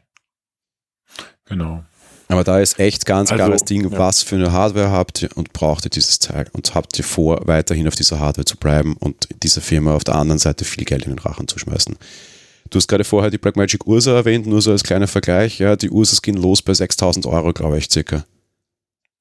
[1.46, 1.84] Genau.
[2.30, 3.98] Aber da ist echt ganz also, klares Ding, ja.
[3.98, 7.48] was für eine Hardware habt ihr und braucht ihr dieses Teil und habt ihr vor,
[7.48, 11.06] weiterhin auf dieser Hardware zu bleiben und dieser Firma auf der anderen Seite viel Geld
[11.06, 11.96] in den Rachen zu schmeißen.
[12.70, 15.60] Du hast gerade vorher die Blackmagic Ursa erwähnt, nur so als kleiner Vergleich.
[15.60, 18.26] Ja, die Ursas gehen los bei 6000 Euro, glaube ich, circa.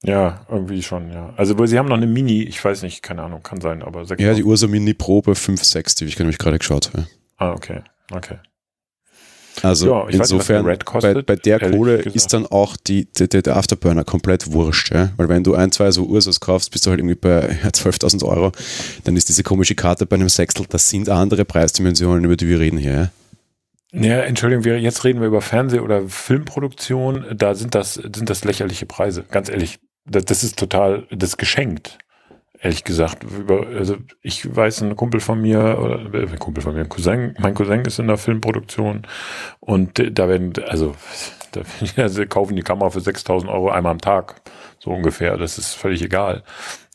[0.03, 1.33] Ja, irgendwie schon, ja.
[1.37, 4.21] Also, sie haben noch eine Mini, ich weiß nicht, keine Ahnung, kann sein, aber 6000.
[4.21, 6.90] Ja, die Ursa Mini Pro bei 560, ich nämlich gerade geschaut.
[6.95, 7.07] Ja.
[7.37, 8.38] Ah, okay, okay.
[9.62, 12.16] Also ja, insofern, nicht, bei, bei, der Kohle gesagt.
[12.16, 14.92] ist dann auch die, die, der Afterburner komplett wurscht.
[14.92, 15.11] Ja?
[15.16, 18.25] Weil wenn du ein, zwei so Ursas kaufst, bist du halt irgendwie bei ja, 12.000
[18.25, 18.53] Euro,
[19.05, 22.61] dann ist diese komische Karte bei einem Sechstel, das sind andere Preisdimensionen, über die wir
[22.61, 22.92] reden hier.
[22.92, 23.11] Ja?
[23.92, 27.25] Ja, Entschuldigung, wir, jetzt reden wir über Fernseh- oder Filmproduktion.
[27.35, 29.25] Da sind das, sind das lächerliche Preise.
[29.31, 31.99] Ganz ehrlich, das, das ist total, das geschenkt.
[32.61, 36.75] Ehrlich gesagt, über, also ich weiß, ein Kumpel von mir, oder äh, ein Kumpel von
[36.75, 39.07] mir, ein Cousin, mein Cousin ist in der Filmproduktion
[39.61, 40.95] und da werden, also,
[41.53, 41.62] da
[42.03, 44.40] also kaufen die Kamera für 6000 Euro einmal am Tag,
[44.79, 45.37] so ungefähr.
[45.37, 46.42] Das ist völlig egal.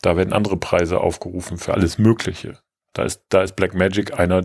[0.01, 2.57] Da werden andere Preise aufgerufen für alles Mögliche.
[2.93, 4.43] Da ist, da ist Black Magic einer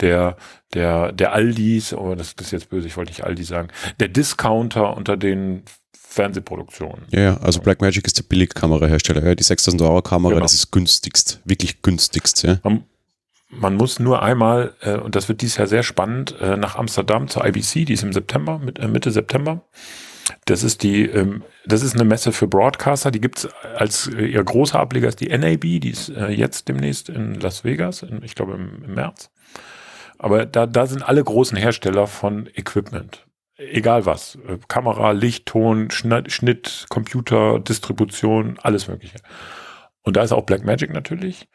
[0.00, 0.36] der,
[0.72, 3.68] der, der Aldis, oh, das, ist jetzt böse, ich wollte nicht Aldi sagen,
[4.00, 5.64] der Discounter unter den
[6.12, 7.06] Fernsehproduktionen.
[7.10, 9.24] Ja, also Black Magic ist der Billigkamerahersteller.
[9.24, 10.42] Ja, die 6000 Euro Kamera, genau.
[10.42, 12.42] das ist günstigst, wirklich günstigst.
[12.42, 12.58] Ja.
[12.62, 12.84] Man,
[13.48, 17.28] man muss nur einmal, äh, und das wird dieses Jahr sehr spannend, äh, nach Amsterdam
[17.28, 19.62] zur IBC, die ist im September, mit, äh, Mitte September.
[20.44, 24.42] Das ist die, ähm, das ist eine Messe für Broadcaster, die gibt's als äh, ihr
[24.42, 28.34] großer Ableger ist die NAB, die ist äh, jetzt demnächst in Las Vegas, in, ich
[28.34, 29.30] glaube im, im März.
[30.18, 33.26] Aber da, da sind alle großen Hersteller von Equipment.
[33.56, 34.38] Egal was.
[34.46, 39.18] Äh, Kamera, Licht, Ton, Schnitt, Schnitt, Computer, Distribution, alles Mögliche.
[40.02, 41.48] Und da ist auch Blackmagic natürlich.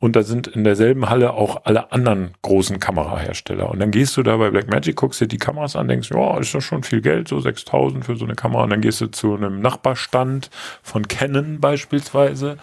[0.00, 3.68] Und da sind in derselben Halle auch alle anderen großen Kamerahersteller.
[3.68, 6.54] Und dann gehst du da bei Blackmagic, guckst dir die Kameras an, denkst, ja, ist
[6.54, 8.64] doch schon viel Geld, so 6000 für so eine Kamera.
[8.64, 10.48] Und dann gehst du zu einem Nachbarstand
[10.82, 12.56] von Canon beispielsweise.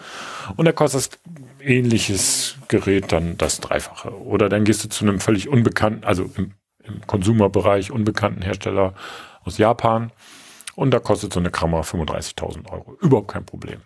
[0.56, 1.20] Und da kostet das
[1.64, 4.20] ähnliches Gerät dann das Dreifache.
[4.20, 8.94] Oder dann gehst du zu einem völlig unbekannten, also im, im Konsumerbereich unbekannten Hersteller
[9.44, 10.10] aus Japan.
[10.74, 12.96] Und da kostet so eine Kamera 35.000 Euro.
[13.00, 13.78] Überhaupt kein Problem.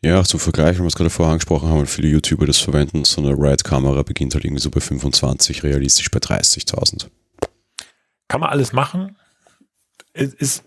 [0.00, 3.20] Ja, zum Vergleich, wenn wir es gerade vorher angesprochen haben, viele YouTuber das verwenden, so
[3.20, 7.08] eine RIDE-Kamera beginnt halt irgendwie so bei 25, realistisch bei 30.000.
[8.28, 9.16] Kann man alles machen?
[10.12, 10.64] Ist,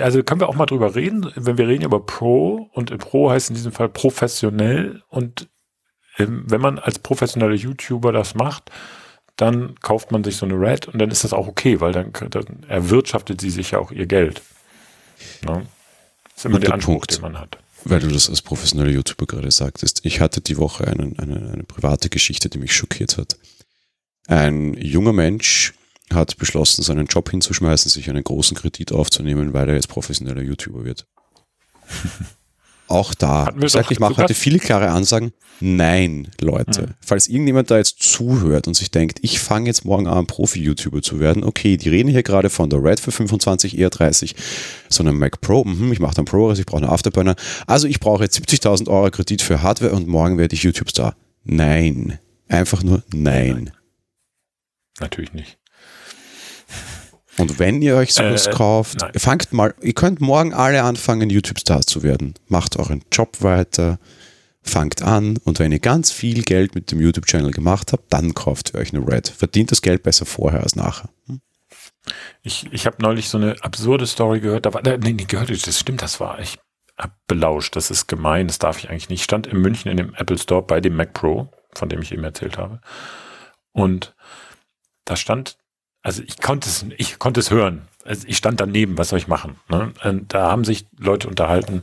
[0.00, 3.50] also können wir auch mal drüber reden, wenn wir reden über Pro und Pro heißt
[3.50, 5.48] in diesem Fall professionell und
[6.16, 8.70] ähm, wenn man als professioneller YouTuber das macht,
[9.36, 12.12] dann kauft man sich so eine Red und dann ist das auch okay, weil dann,
[12.30, 14.42] dann erwirtschaftet sie sich ja auch ihr Geld.
[15.44, 15.66] Ne?
[16.24, 17.16] Das ist immer der Anspruch, Punkt.
[17.16, 20.00] den man hat weil du das als professioneller YouTuber gerade sagtest.
[20.04, 23.36] Ich hatte die Woche einen, eine, eine private Geschichte, die mich schockiert hat.
[24.26, 25.74] Ein junger Mensch
[26.12, 30.84] hat beschlossen, seinen Job hinzuschmeißen, sich einen großen Kredit aufzunehmen, weil er jetzt professioneller YouTuber
[30.84, 31.06] wird.
[32.94, 35.32] Auch da, ich sag, ich mache heute viele klare Ansagen.
[35.58, 36.82] Nein, Leute.
[36.82, 36.94] Mhm.
[37.00, 41.18] Falls irgendjemand da jetzt zuhört und sich denkt, ich fange jetzt morgen an, Profi-YouTuber zu
[41.18, 44.36] werden, okay, die reden hier gerade von der Red für 25, eher 30,
[44.88, 47.34] sondern Mac Pro, mh, ich mache dann Pro, also ich brauche einen Afterburner.
[47.66, 51.16] Also ich brauche jetzt 70.000 Euro Kredit für Hardware und morgen werde ich YouTube-Star.
[51.42, 52.20] Nein.
[52.48, 53.48] Einfach nur nein.
[53.48, 53.70] nein.
[55.00, 55.58] Natürlich nicht.
[57.36, 59.12] Und wenn ihr euch sowas äh, kauft, nein.
[59.16, 62.34] fangt mal, ihr könnt morgen alle anfangen, YouTube-Stars zu werden.
[62.48, 63.98] Macht euren Job weiter,
[64.62, 68.72] fangt an und wenn ihr ganz viel Geld mit dem YouTube-Channel gemacht habt, dann kauft
[68.72, 69.28] ihr euch eine Red.
[69.28, 71.10] Verdient das Geld besser vorher als nachher.
[71.26, 71.40] Hm?
[72.42, 75.78] Ich, ich habe neulich so eine absurde Story gehört, da war, nee, nee, gehört, das
[75.78, 76.58] stimmt, das war, ich
[76.96, 79.20] hab belauscht, das ist gemein, das darf ich eigentlich nicht.
[79.20, 82.12] Ich stand in München in dem Apple Store bei dem Mac Pro, von dem ich
[82.12, 82.80] eben erzählt habe.
[83.72, 84.14] Und
[85.04, 85.58] da stand
[86.04, 87.88] also ich konnte es, ich konnte es hören.
[88.04, 89.56] Also ich stand daneben, was soll ich machen?
[89.68, 89.92] Ne?
[90.04, 91.80] Und da haben sich Leute unterhalten,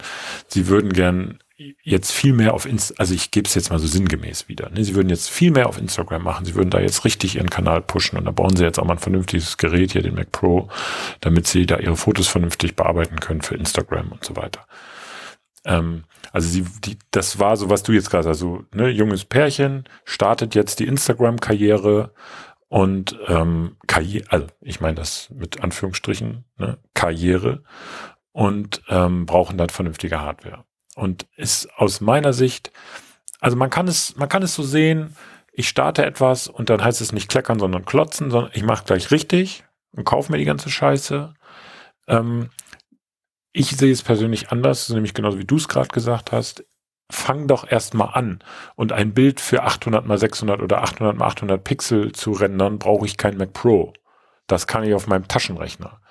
[0.48, 1.40] sie würden gern
[1.84, 4.70] jetzt viel mehr auf Inst also ich gebe es jetzt mal so sinngemäß wieder.
[4.70, 4.84] Ne?
[4.84, 7.82] Sie würden jetzt viel mehr auf Instagram machen, sie würden da jetzt richtig ihren Kanal
[7.82, 10.70] pushen und da bauen sie jetzt auch mal ein vernünftiges Gerät hier, den Mac Pro,
[11.20, 14.66] damit sie da ihre Fotos vernünftig bearbeiten können für Instagram und so weiter.
[15.66, 19.86] Ähm, also sie, die, das war so, was du jetzt gerade, also ne, junges Pärchen
[20.06, 22.14] startet jetzt die Instagram-Karriere,
[22.72, 27.64] und ähm, Karriere, also ich meine das mit Anführungsstrichen, ne, Karriere
[28.32, 30.64] und ähm, brauchen dann vernünftige Hardware.
[30.96, 32.72] Und ist aus meiner Sicht,
[33.42, 35.18] also man kann es, man kann es so sehen,
[35.52, 39.12] ich starte etwas und dann heißt es nicht kleckern, sondern klotzen, sondern ich mache gleich
[39.12, 41.34] richtig und kaufe mir die ganze Scheiße.
[42.08, 42.52] Ähm,
[43.52, 46.64] ich sehe es persönlich anders, nämlich genauso wie du es gerade gesagt hast
[47.12, 48.40] fang doch erstmal an.
[48.76, 53.06] Und ein Bild für 800 mal 600 oder 800 mal 800 Pixel zu rendern, brauche
[53.06, 53.94] ich kein Mac Pro.
[54.48, 56.02] Das kann ich auf meinem Taschenrechner.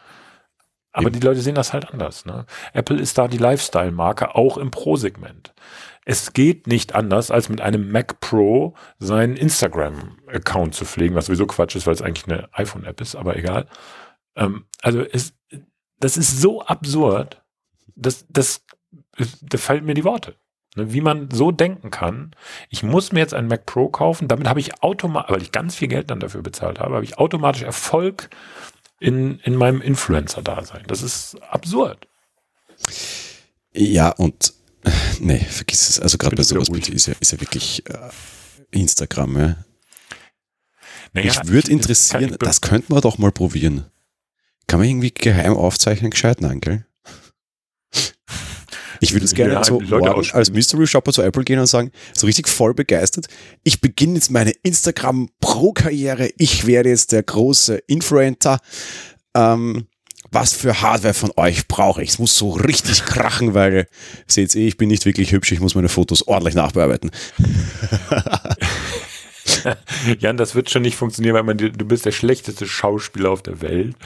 [0.93, 1.21] Aber Eben.
[1.21, 2.25] die Leute sehen das halt anders.
[2.25, 2.47] Ne?
[2.73, 5.55] Apple ist da die Lifestyle-Marke, auch im Pro-Segment.
[6.05, 11.47] Es geht nicht anders, als mit einem Mac Pro seinen Instagram-Account zu pflegen, was sowieso
[11.47, 13.67] Quatsch ist, weil es eigentlich eine iPhone-App ist, aber egal.
[14.35, 15.35] Ähm, also es,
[15.99, 17.43] das ist so absurd,
[17.95, 18.65] dass das,
[19.43, 20.37] da fallen mir die Worte.
[20.77, 22.31] Ne, wie man so denken kann,
[22.69, 25.75] ich muss mir jetzt ein Mac Pro kaufen, damit habe ich automatisch, weil ich ganz
[25.75, 28.31] viel Geld dann dafür bezahlt habe, habe ich automatisch Erfolg
[29.01, 30.85] in, in meinem Influencer-Dasein.
[30.87, 32.07] Das ist absurd.
[33.73, 34.53] Ja, und
[35.21, 35.99] nee, vergiss es.
[35.99, 38.11] Also gerade bei sowas ist ja, ist ja wirklich äh,
[38.71, 39.57] Instagram, ja.
[41.13, 43.87] Naja, ich würde interessieren, das könnten wir doch mal probieren.
[44.69, 46.41] Kann man irgendwie geheim aufzeichnen, gescheit?
[46.41, 46.87] Nein, gell?
[49.01, 49.81] Ich würde es gerne ja, so
[50.33, 53.27] als Mystery Shopper zu Apple gehen und sagen, so richtig voll begeistert.
[53.65, 56.31] Ich beginne jetzt meine Instagram Pro-Karriere.
[56.37, 58.59] Ich werde jetzt der große Influencer.
[59.35, 59.87] Ähm,
[60.33, 62.11] was für Hardware von euch brauche ich?
[62.11, 63.89] Es muss so richtig krachen, weil
[64.27, 67.11] seht ihr, ich bin nicht wirklich hübsch, ich muss meine Fotos ordentlich nachbearbeiten.
[70.19, 73.61] Jan, das wird schon nicht funktionieren, weil man, du bist der schlechteste Schauspieler auf der
[73.61, 73.97] Welt.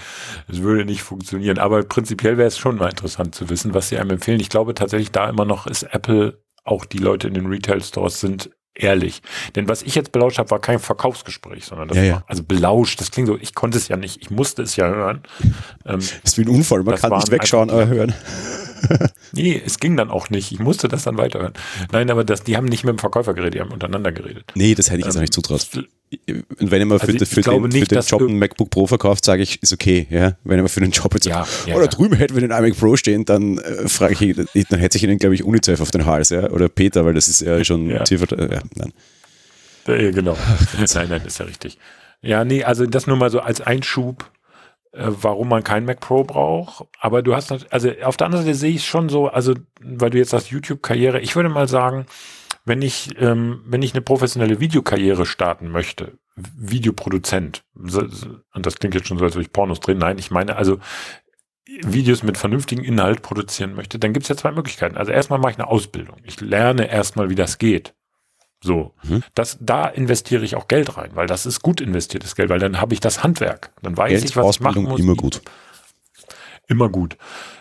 [0.49, 1.59] Das würde nicht funktionieren.
[1.59, 4.41] Aber prinzipiell wäre es schon mal interessant zu wissen, was sie einem empfehlen.
[4.41, 8.51] Ich glaube tatsächlich da immer noch ist Apple, auch die Leute in den Retail-Stores sind
[8.75, 9.23] ehrlich.
[9.55, 13.01] Denn was ich jetzt belauscht habe, war kein Verkaufsgespräch, sondern das ja, war, also belauscht,
[13.01, 15.23] das klingt so, ich konnte es ja nicht, ich musste es ja hören.
[15.87, 18.15] Ähm, das ist wie ein Unfall, man kann nicht wegschauen, aber hören.
[19.33, 20.53] nee, es ging dann auch nicht.
[20.53, 21.53] Ich musste das dann weiterhören.
[21.93, 24.53] Nein, aber das, die haben nicht mit dem Verkäufer geredet, die haben untereinander geredet.
[24.55, 25.67] Nee, das hätte ich jetzt ähm, auch nicht zutraut.
[26.27, 28.87] Und wenn ihr mal für, also für, den, nicht, für den Job ein MacBook Pro
[28.87, 30.07] verkauft, sage ich, ist okay.
[30.11, 30.37] Ja?
[30.45, 31.91] Wenn ihr mal für den Job jetzt ja, ja, oder ja.
[31.91, 35.19] drüben hätten wir den iMac Pro stehen, dann äh, frage ich, dann hätte ich ihnen,
[35.19, 36.51] glaube ich, UNICEF auf den Hals, ja?
[36.51, 38.05] Oder Peter, weil das ist ja schon ja.
[38.05, 38.31] tiefer.
[38.39, 38.93] Äh, ja, nein.
[39.87, 40.37] Ja, genau.
[40.95, 41.79] nein, nein, ist ja richtig.
[42.23, 44.34] Ja, nee, also das nur mal so als Einschub äh,
[44.97, 46.87] warum man kein Mac Pro braucht.
[47.01, 50.19] Aber du hast, also auf der anderen Seite sehe ich schon so, also weil du
[50.19, 52.07] jetzt sagst YouTube-Karriere, ich würde mal sagen,
[52.65, 59.09] wenn ich, ähm, wenn ich eine professionelle Videokarriere starten möchte, Videoproduzent, und das klingt jetzt
[59.09, 60.79] schon so, als würde ich Pornos drehen, nein, ich meine also
[61.67, 64.97] Videos mit vernünftigem Inhalt produzieren möchte, dann gibt es ja zwei Möglichkeiten.
[64.97, 66.17] Also erstmal mache ich eine Ausbildung.
[66.23, 67.95] Ich lerne erstmal, wie das geht.
[68.65, 69.23] So, mhm.
[69.35, 72.81] das, da investiere ich auch Geld rein, weil das ist gut investiertes Geld, weil dann
[72.81, 73.73] habe ich das Handwerk.
[73.83, 75.01] Dann weiß Geld, ich, was Ausbildung ich machen muss.
[75.01, 75.43] Immer gut.
[76.67, 77.19] Immer gut.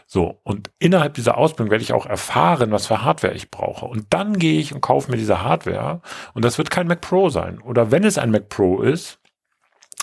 [0.07, 3.85] So, und innerhalb dieser Ausbildung werde ich auch erfahren, was für Hardware ich brauche.
[3.85, 6.01] Und dann gehe ich und kaufe mir diese Hardware.
[6.33, 7.59] Und das wird kein Mac Pro sein.
[7.59, 9.19] Oder wenn es ein Mac Pro ist,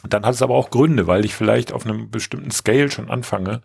[0.07, 3.63] dann hat es aber auch Gründe, weil ich vielleicht auf einem bestimmten Scale schon anfange.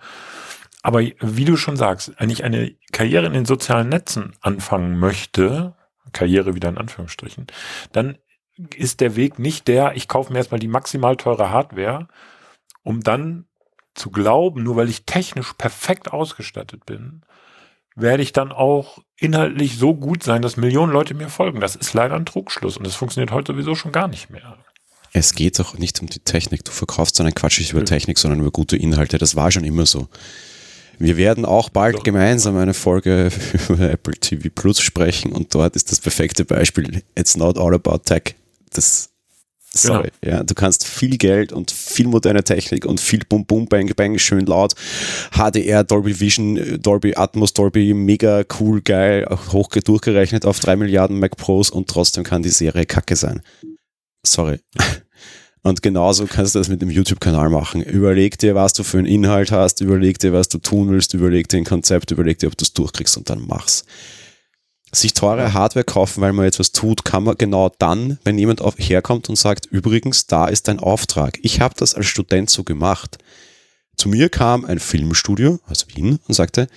[0.84, 5.74] Aber wie du schon sagst, wenn ich eine Karriere in den sozialen Netzen anfangen möchte,
[6.16, 7.46] Karriere wieder in Anführungsstrichen,
[7.92, 8.18] dann
[8.76, 12.08] ist der Weg nicht der, ich kaufe mir erstmal die maximal teure Hardware,
[12.84, 13.46] um dann
[13.94, 17.22] zu glauben, nur weil ich technisch perfekt ausgestattet bin,
[17.96, 21.62] werde ich dann auch inhaltlich so gut sein, dass Millionen Leute mir folgen.
[21.62, 24.58] Das ist leider ein Trugschluss und das funktioniert heute sowieso schon gar nicht mehr.
[25.14, 26.66] Es geht doch nicht um die Technik.
[26.66, 29.18] Du verkaufst dann Quatsch nicht über Technik, sondern über gute Inhalte.
[29.18, 30.10] Das war schon immer so.
[31.00, 32.04] Wir werden auch bald so.
[32.04, 33.30] gemeinsam eine Folge
[33.70, 37.04] über Apple TV Plus sprechen und dort ist das perfekte Beispiel.
[37.18, 38.36] It's not all about tech.
[38.72, 39.10] Das.
[39.78, 40.10] Sorry.
[40.22, 40.38] Genau.
[40.38, 44.18] Ja, du kannst viel Geld und viel moderne Technik und viel Bum Bum Bang Bang
[44.18, 44.74] schön laut,
[45.32, 51.36] HDR, Dolby Vision, Dolby Atmos, Dolby mega cool, geil, hoch durchgerechnet auf drei Milliarden Mac
[51.36, 53.42] Pros und trotzdem kann die Serie kacke sein.
[54.26, 54.60] Sorry.
[55.66, 57.82] Und genauso kannst du das mit dem YouTube-Kanal machen.
[57.82, 61.50] Überleg dir, was du für einen Inhalt hast, überleg dir, was du tun willst, überleg
[61.50, 63.84] dir ein Konzept, überleg dir, ob du es durchkriegst und dann mach's.
[64.92, 68.76] Sich teure Hardware kaufen, weil man etwas tut, kann man genau dann, wenn jemand auf,
[68.78, 71.40] herkommt und sagt, übrigens, da ist dein Auftrag.
[71.42, 73.18] Ich habe das als Student so gemacht.
[73.98, 76.68] Zu mir kam ein Filmstudio aus Wien und sagte,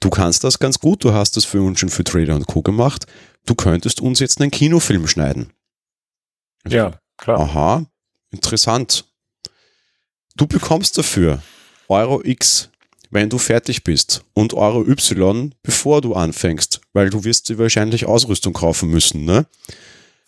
[0.00, 2.62] du kannst das ganz gut, du hast das für uns schon für Trader und Co.
[2.62, 3.06] gemacht,
[3.46, 5.52] du könntest uns jetzt einen Kinofilm schneiden.
[6.66, 7.38] Ja, klar.
[7.38, 7.86] Aha,
[8.32, 9.04] Interessant.
[10.34, 11.42] Du bekommst dafür
[11.88, 12.70] Euro X,
[13.10, 18.06] wenn du fertig bist und Euro Y, bevor du anfängst, weil du wirst dir wahrscheinlich
[18.06, 19.46] Ausrüstung kaufen müssen, ne?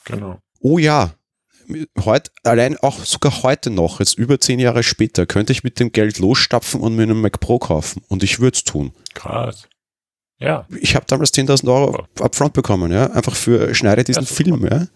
[0.05, 0.39] Genau.
[0.61, 1.15] Oh ja,
[2.05, 5.93] heute, allein auch sogar heute noch, jetzt über zehn Jahre später, könnte ich mit dem
[5.93, 8.03] Geld losstapfen und mir einen Mac Pro kaufen.
[8.09, 8.93] Und ich würde es tun.
[9.15, 9.69] Krass.
[10.39, 10.67] Ja.
[10.79, 14.87] Ich habe damals 10.000 Euro upfront bekommen, ja, einfach für schneide diesen Film, ja.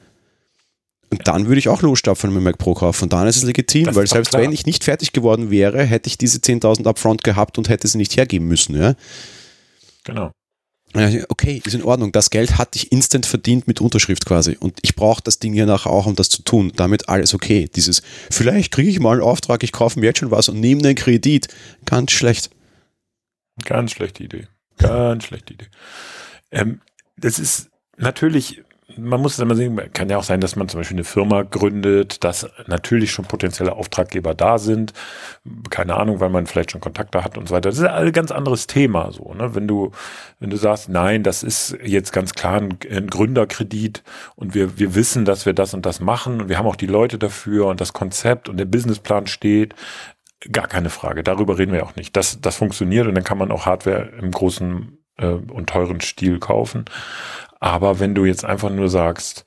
[1.11, 3.05] Und dann würde ich auch losstapfen mit Mac Pro kaufen.
[3.05, 6.09] Und dann ist es legitim, das weil selbst wenn ich nicht fertig geworden wäre, hätte
[6.09, 8.77] ich diese 10.000 Upfront gehabt und hätte sie nicht hergeben müssen.
[8.77, 8.95] Ja?
[10.05, 10.33] Genau.
[10.95, 12.13] Okay, ist in Ordnung.
[12.13, 14.57] Das Geld hatte ich instant verdient mit Unterschrift quasi.
[14.59, 16.73] Und ich brauche das Ding ja nachher auch, um das zu tun.
[16.77, 17.71] Damit alles okay.
[17.75, 20.83] Dieses, vielleicht kriege ich mal einen Auftrag, ich kaufe mir jetzt schon was und nehme
[20.83, 21.49] einen Kredit.
[21.85, 22.51] Ganz schlecht.
[23.65, 24.49] Ganz schlechte Idee.
[24.79, 25.67] Ganz schlechte Idee.
[26.51, 26.81] Ähm,
[27.17, 28.63] das ist natürlich
[28.97, 31.43] man muss es immer sehen, kann ja auch sein, dass man zum Beispiel eine Firma
[31.43, 34.95] gründet, dass natürlich schon potenzielle Auftraggeber da sind.
[35.69, 37.69] Keine Ahnung, weil man vielleicht schon Kontakte hat und so weiter.
[37.69, 39.55] Das ist ein ganz anderes Thema, so, ne?
[39.55, 39.93] Wenn du,
[40.41, 44.03] wenn du sagst, nein, das ist jetzt ganz klar ein, ein Gründerkredit
[44.37, 46.87] und wir, wir wissen, dass wir das und das machen und wir haben auch die
[46.87, 49.75] Leute dafür und das Konzept und der Businessplan steht.
[50.53, 51.23] Gar keine Frage.
[51.23, 52.17] Darüber reden wir auch nicht.
[52.17, 56.39] Das, das funktioniert und dann kann man auch Hardware im großen äh, und teuren Stil
[56.39, 56.87] kaufen.
[57.61, 59.45] Aber wenn du jetzt einfach nur sagst,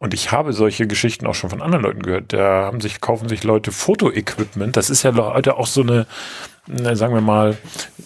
[0.00, 3.28] und ich habe solche Geschichten auch schon von anderen Leuten gehört, da haben sich, kaufen
[3.28, 4.76] sich Leute Fotoequipment.
[4.76, 6.06] Das ist ja heute auch so eine,
[6.94, 7.56] sagen wir mal,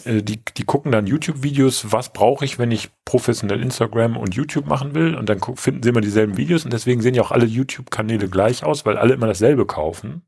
[0.05, 4.65] äh, die, die gucken dann YouTube-Videos, was brauche ich, wenn ich professionell Instagram und YouTube
[4.65, 5.15] machen will?
[5.15, 8.63] Und dann finden sie immer dieselben Videos und deswegen sehen ja auch alle YouTube-Kanäle gleich
[8.63, 10.23] aus, weil alle immer dasselbe kaufen.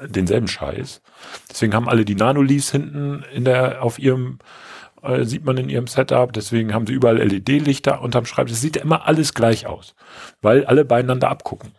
[0.00, 1.00] Denselben Scheiß.
[1.48, 4.38] Deswegen haben alle die Nanoleafs hinten in der, auf ihrem
[5.02, 6.32] äh, sieht man in ihrem Setup.
[6.32, 8.54] Deswegen haben sie überall LED-Lichter unterm Schreibtisch.
[8.54, 9.94] Es sieht ja immer alles gleich aus,
[10.42, 11.72] weil alle beieinander abgucken.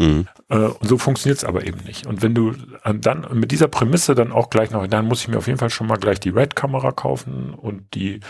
[0.00, 0.26] Mhm.
[0.48, 2.06] Äh, und so funktioniert es aber eben nicht.
[2.06, 5.36] Und wenn du dann mit dieser Prämisse dann auch gleich noch, dann muss ich mir
[5.36, 8.20] auf jeden Fall schon mal gleich die Red-Kamera kaufen und die,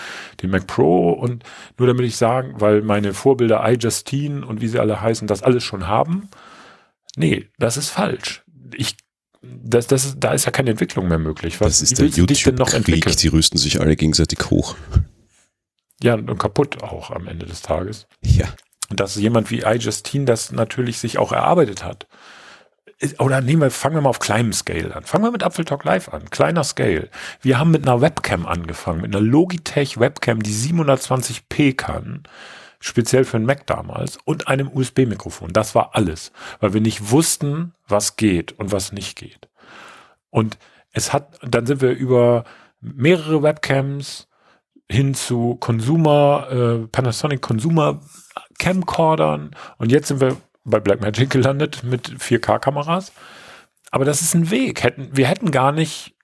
[0.42, 1.44] den Mac Pro und
[1.78, 5.62] nur damit ich sagen, weil meine Vorbilder iJustine und wie sie alle heißen, das alles
[5.62, 6.28] schon haben.
[7.16, 8.42] Nee, das ist falsch.
[8.74, 8.96] Ich
[9.42, 11.60] das, das, da ist ja keine Entwicklung mehr möglich.
[11.60, 14.76] Was, das ist der YouTube-Krieg, die rüsten sich alle gegenseitig hoch.
[16.02, 18.06] Ja, und kaputt auch am Ende des Tages.
[18.22, 18.46] Ja.
[18.90, 22.06] Und dass jemand wie iJustine das natürlich sich auch erarbeitet hat.
[23.18, 25.04] Oder nehmen wir, fangen wir mal auf kleinem Scale an.
[25.04, 26.28] Fangen wir mit Apfeltalk Live an.
[26.28, 27.08] Kleiner Scale.
[27.40, 32.24] Wir haben mit einer Webcam angefangen, mit einer Logitech Webcam, die 720p kann
[32.80, 35.52] speziell für den Mac damals, und einem USB-Mikrofon.
[35.52, 39.48] Das war alles, weil wir nicht wussten, was geht und was nicht geht.
[40.30, 40.58] Und
[40.92, 42.44] es hat, dann sind wir über
[42.80, 44.28] mehrere Webcams
[44.90, 48.00] hin zu Consumer, äh, Panasonic Consumer
[48.58, 53.12] Camcordern und jetzt sind wir bei Blackmagic gelandet mit 4K-Kameras.
[53.90, 54.82] Aber das ist ein Weg.
[54.82, 56.14] Hätten, wir hätten gar nicht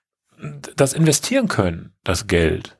[0.75, 2.76] das investieren können, das Geld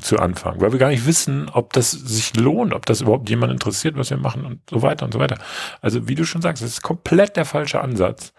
[0.00, 3.52] zu Anfang, weil wir gar nicht wissen, ob das sich lohnt, ob das überhaupt jemand
[3.52, 5.38] interessiert, was wir machen und so weiter und so weiter.
[5.80, 8.32] Also wie du schon sagst, es ist komplett der falsche Ansatz,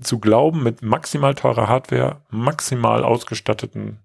[0.00, 3.98] zu glauben, mit maximal teurer Hardware, maximal ausgestatteten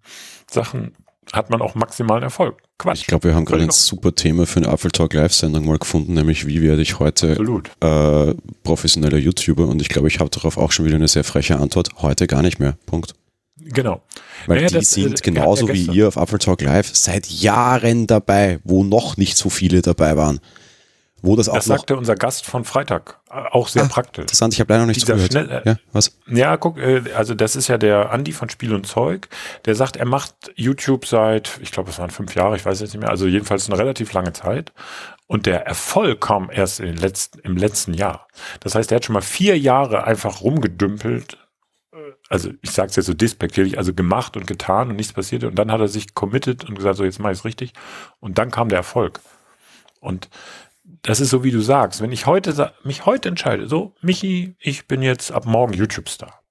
[0.49, 0.93] Sachen
[1.33, 2.61] hat man auch maximalen Erfolg.
[2.77, 3.01] Quatsch.
[3.01, 6.13] Ich glaube, wir haben gerade ein super Thema für eine Apple Talk Live-Sendung mal gefunden,
[6.13, 7.33] nämlich wie werde ich heute
[7.81, 11.57] äh, professioneller YouTuber und ich glaube, ich habe darauf auch schon wieder eine sehr freche
[11.57, 11.89] Antwort.
[11.97, 12.77] Heute gar nicht mehr.
[12.85, 13.13] Punkt.
[13.59, 14.01] Genau.
[14.45, 18.07] Weil naja, die das, sind äh, genauso wie ihr auf Apple Talk Live seit Jahren
[18.07, 20.39] dabei, wo noch nicht so viele dabei waren.
[21.23, 24.23] Wo das, auch das sagte unser Gast von Freitag, äh, auch sehr ah, praktisch.
[24.23, 25.31] Interessant, ich habe leider noch nicht zugehört.
[25.31, 26.15] Schnell, äh, ja, was?
[26.27, 29.27] Ja, guck, äh, also das ist ja der Andi von Spiel und Zeug,
[29.65, 32.93] der sagt, er macht YouTube seit, ich glaube, es waren fünf Jahre, ich weiß jetzt
[32.93, 34.73] nicht mehr, also jedenfalls eine relativ lange Zeit.
[35.25, 38.27] Und der Erfolg kam erst letzten, im letzten Jahr.
[38.61, 41.37] Das heißt, er hat schon mal vier Jahre einfach rumgedümpelt
[42.29, 45.47] also ich sage es jetzt so despektierlich, also gemacht und getan und nichts passierte.
[45.47, 47.73] Und dann hat er sich committed und gesagt, so jetzt mache ich es richtig.
[48.19, 49.21] Und dann kam der Erfolg.
[49.99, 50.29] Und
[51.01, 54.87] das ist so, wie du sagst, wenn ich heute mich heute entscheide, so, Michi, ich
[54.87, 56.41] bin jetzt ab morgen YouTube-Star.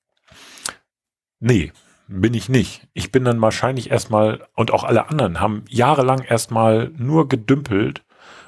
[1.41, 1.73] Nee,
[2.09, 2.87] bin ich nicht.
[2.93, 8.05] Ich bin dann wahrscheinlich erstmal, und auch alle anderen haben jahrelang erstmal nur gedümpelt.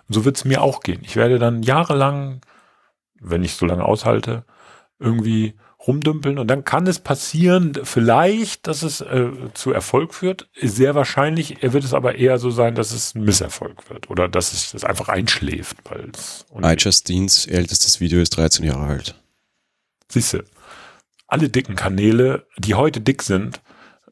[0.09, 1.01] So wird es mir auch gehen.
[1.03, 2.41] Ich werde dann jahrelang,
[3.21, 4.45] wenn ich so lange aushalte,
[4.99, 5.55] irgendwie
[5.89, 10.49] rumdümpeln und dann kann es passieren, vielleicht, dass es äh, zu Erfolg führt.
[10.61, 14.53] Sehr wahrscheinlich wird es aber eher so sein, dass es ein Misserfolg wird oder dass
[14.53, 15.79] es das einfach einschläft.
[16.63, 19.15] IJustins ältestes Video ist 13 Jahre alt.
[20.11, 20.45] Siehst du,
[21.27, 23.63] alle dicken Kanäle, die heute dick sind,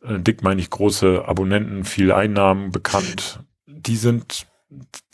[0.03, 4.47] äh, dick meine ich große Abonnenten, viel Einnahmen bekannt, die sind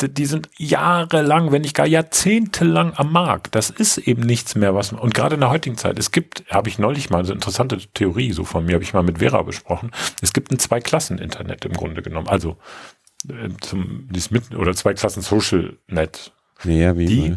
[0.00, 3.54] die sind jahrelang, wenn nicht gar jahrzehntelang am Markt.
[3.54, 6.44] Das ist eben nichts mehr, was man, und gerade in der heutigen Zeit, es gibt,
[6.50, 9.18] habe ich neulich mal so eine interessante Theorie, so von mir, habe ich mal mit
[9.18, 9.90] Vera besprochen.
[10.22, 12.28] Es gibt ein Zwei-Klassen-Internet im Grunde genommen.
[12.28, 12.56] Also,
[13.28, 16.32] äh, zum, dieses mit, oder zwei Klassen Social Net.
[16.64, 17.36] Ja, wie die,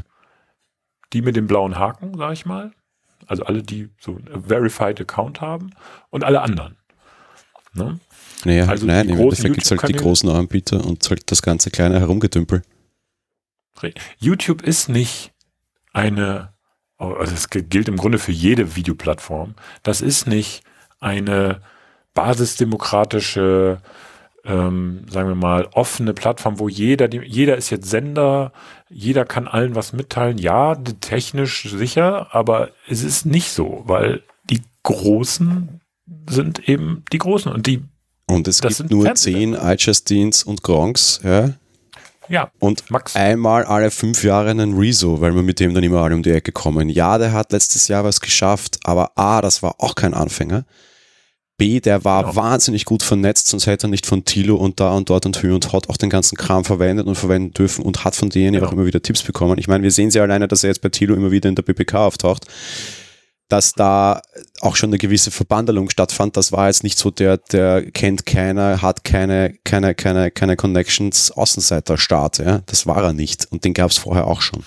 [1.13, 2.71] die mit dem blauen Haken, sage ich mal.
[3.27, 5.71] Also alle, die so ein Verified Account haben
[6.09, 6.77] und alle anderen.
[7.73, 7.99] Ne?
[8.43, 11.71] Naja, also nein, im Endeffekt gibt es halt die großen Anbieter und halt das ganze
[11.71, 12.63] kleine Herumgedümpel.
[14.17, 15.33] YouTube ist nicht
[15.93, 16.53] eine,
[16.97, 20.63] also es gilt im Grunde für jede Videoplattform, das ist nicht
[20.99, 21.61] eine
[22.13, 23.79] basisdemokratische,
[24.43, 28.53] ähm, sagen wir mal, offene Plattform, wo jeder, jeder ist jetzt Sender,
[28.89, 30.37] jeder kann allen was mitteilen.
[30.37, 35.81] Ja, technisch sicher, aber es ist nicht so, weil die Großen
[36.29, 37.83] sind eben die Großen und die
[38.27, 39.13] Und es Das gibt nur.
[39.13, 41.51] 10 iJustins und Gronks, ja.
[42.27, 43.15] Ja, Und Max.
[43.15, 46.31] einmal alle fünf Jahre einen Rezo, weil wir mit dem dann immer alle um die
[46.31, 46.89] Ecke kommen.
[46.89, 50.65] Ja, der hat letztes Jahr was geschafft, aber A, das war auch kein Anfänger.
[51.57, 52.35] B, der war Genau.
[52.35, 55.53] wahnsinnig gut vernetzt, sonst hätte er nicht von Tilo und da und dort und Hü
[55.53, 58.59] und Hot auch den ganzen Kram verwendet und verwenden dürfen und hat von denen ja
[58.59, 58.69] Genau.
[58.71, 59.59] auch immer wieder Tipps bekommen.
[59.59, 61.61] Ich meine, wir sehen sie alleine, dass er jetzt bei Tilo immer wieder in der
[61.63, 62.45] BPK auftaucht,
[63.47, 64.21] dass da
[64.61, 66.35] auch schon eine gewisse Verbandelung stattfand.
[66.35, 71.31] Das war jetzt nicht so der, der kennt keiner, hat keine, keine, keine, keine Connections,
[71.31, 72.61] Außenseiter-Start, ja.
[72.65, 73.47] Das war er nicht.
[73.51, 74.63] Und den gab es vorher auch schon.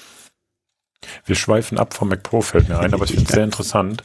[1.24, 4.04] Wir schweifen ab vom Mac Pro, fällt mir ein, aber ich finde es sehr interessant.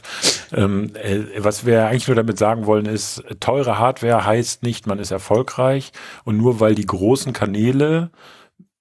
[0.52, 4.98] Ähm, äh, was wir eigentlich nur damit sagen wollen, ist, teure Hardware heißt nicht, man
[4.98, 5.92] ist erfolgreich.
[6.24, 8.10] Und nur weil die großen Kanäle,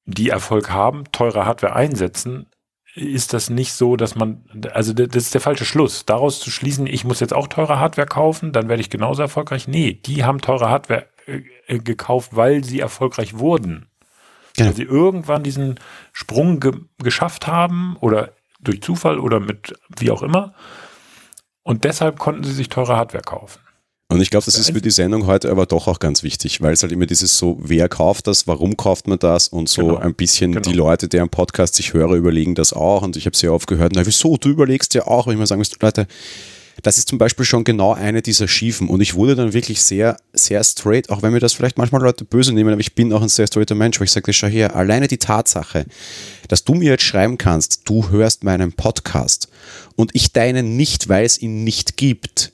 [0.05, 2.47] die Erfolg haben, teure Hardware einsetzen,
[2.95, 6.05] ist das nicht so, dass man, also das ist der falsche Schluss.
[6.05, 9.67] Daraus zu schließen, ich muss jetzt auch teure Hardware kaufen, dann werde ich genauso erfolgreich.
[9.67, 13.87] Nee, die haben teure Hardware äh, äh, gekauft, weil sie erfolgreich wurden.
[14.55, 14.69] Genau.
[14.69, 15.79] Weil sie irgendwann diesen
[16.11, 20.53] Sprung ge geschafft haben oder durch Zufall oder mit wie auch immer.
[21.63, 23.59] Und deshalb konnten sie sich teure Hardware kaufen.
[24.13, 26.73] Und ich glaube, das ist für die Sendung heute aber doch auch ganz wichtig, weil
[26.73, 29.97] es halt immer dieses so, wer kauft das, warum kauft man das und so Genau.
[29.97, 30.63] ein bisschen Genau.
[30.69, 33.01] die Leute, deren Podcast ich höre, überlegen das auch.
[33.01, 35.25] Und ich habe sehr oft gehört, na wieso, du überlegst ja auch.
[35.25, 36.05] Und ich mal sagen, muss, Leute,
[36.83, 38.87] das ist zum Beispiel schon genau eine dieser Schiefen.
[38.87, 42.23] Und ich wurde dann wirklich sehr, sehr straight, auch wenn mir das vielleicht manchmal Leute
[42.25, 44.75] böse nehmen, aber ich bin auch ein sehr straighter Mensch, weil ich sage, schau her,
[44.75, 45.85] alleine die Tatsache,
[46.49, 49.47] dass du mir jetzt schreiben kannst, du hörst meinen Podcast
[49.95, 52.51] und ich deinen nicht, weil es ihn nicht gibt,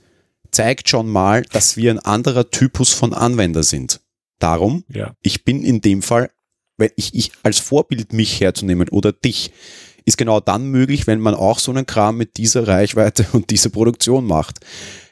[0.52, 4.02] zeigt schon mal, dass wir ein anderer Typus von Anwender sind.
[4.40, 5.14] Darum, Ja.
[5.22, 6.32] ich bin in dem Fall,
[6.78, 9.52] wenn ich, ich als Vorbild mich herzunehmen oder dich,
[10.06, 13.70] ist genau dann möglich, wenn man auch so einen Kram mit dieser Reichweite und dieser
[13.70, 14.60] Produktion macht.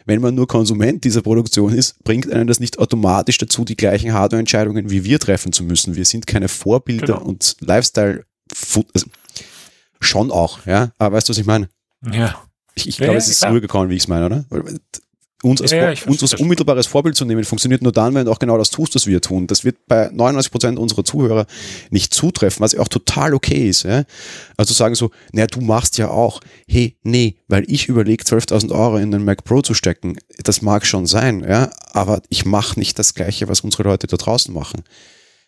[0.05, 4.13] Wenn man nur Konsument dieser Produktion ist, bringt einen das nicht automatisch dazu, die gleichen
[4.13, 5.95] Hardware-Entscheidungen wie wir treffen zu müssen.
[5.97, 7.25] Wir sind keine Vorbilder Genau.
[7.25, 8.23] und Lifestyle,
[8.93, 9.07] also
[9.99, 10.91] schon auch, ja.
[10.97, 11.67] Aber weißt du, was ich meine?
[12.09, 12.41] Ja.
[12.75, 14.45] Ich, ich Ja, glaube, ja, es ist so rübergekommen, wie ich es meine, oder?
[15.43, 18.39] Uns als, Ja, uns als unmittelbares Vorbild zu nehmen, funktioniert nur dann, wenn du auch
[18.39, 19.45] genau das tust, was wir tun.
[19.45, 21.45] Das wird bei 99% unserer Zuhörer
[21.91, 23.83] nicht zutreffen, was ja auch total okay ist.
[23.83, 24.03] Ja?
[24.57, 26.41] Also sagen so, naja, du machst ja auch.
[26.67, 30.17] Hey, nee, weil ich überlege, 12.000 Euro in den Mac Pro zu stecken.
[30.43, 34.17] Das mag schon sein, ja, aber ich mache nicht das Gleiche, was unsere Leute da
[34.17, 34.83] draußen machen.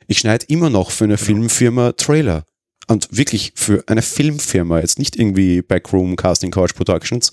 [0.08, 1.26] Ich schneide immer noch für eine Genau.
[1.26, 2.46] Filmfirma Trailer.
[2.90, 7.32] Und wirklich für eine Filmfirma, jetzt nicht irgendwie Backroom Casting Couch Productions,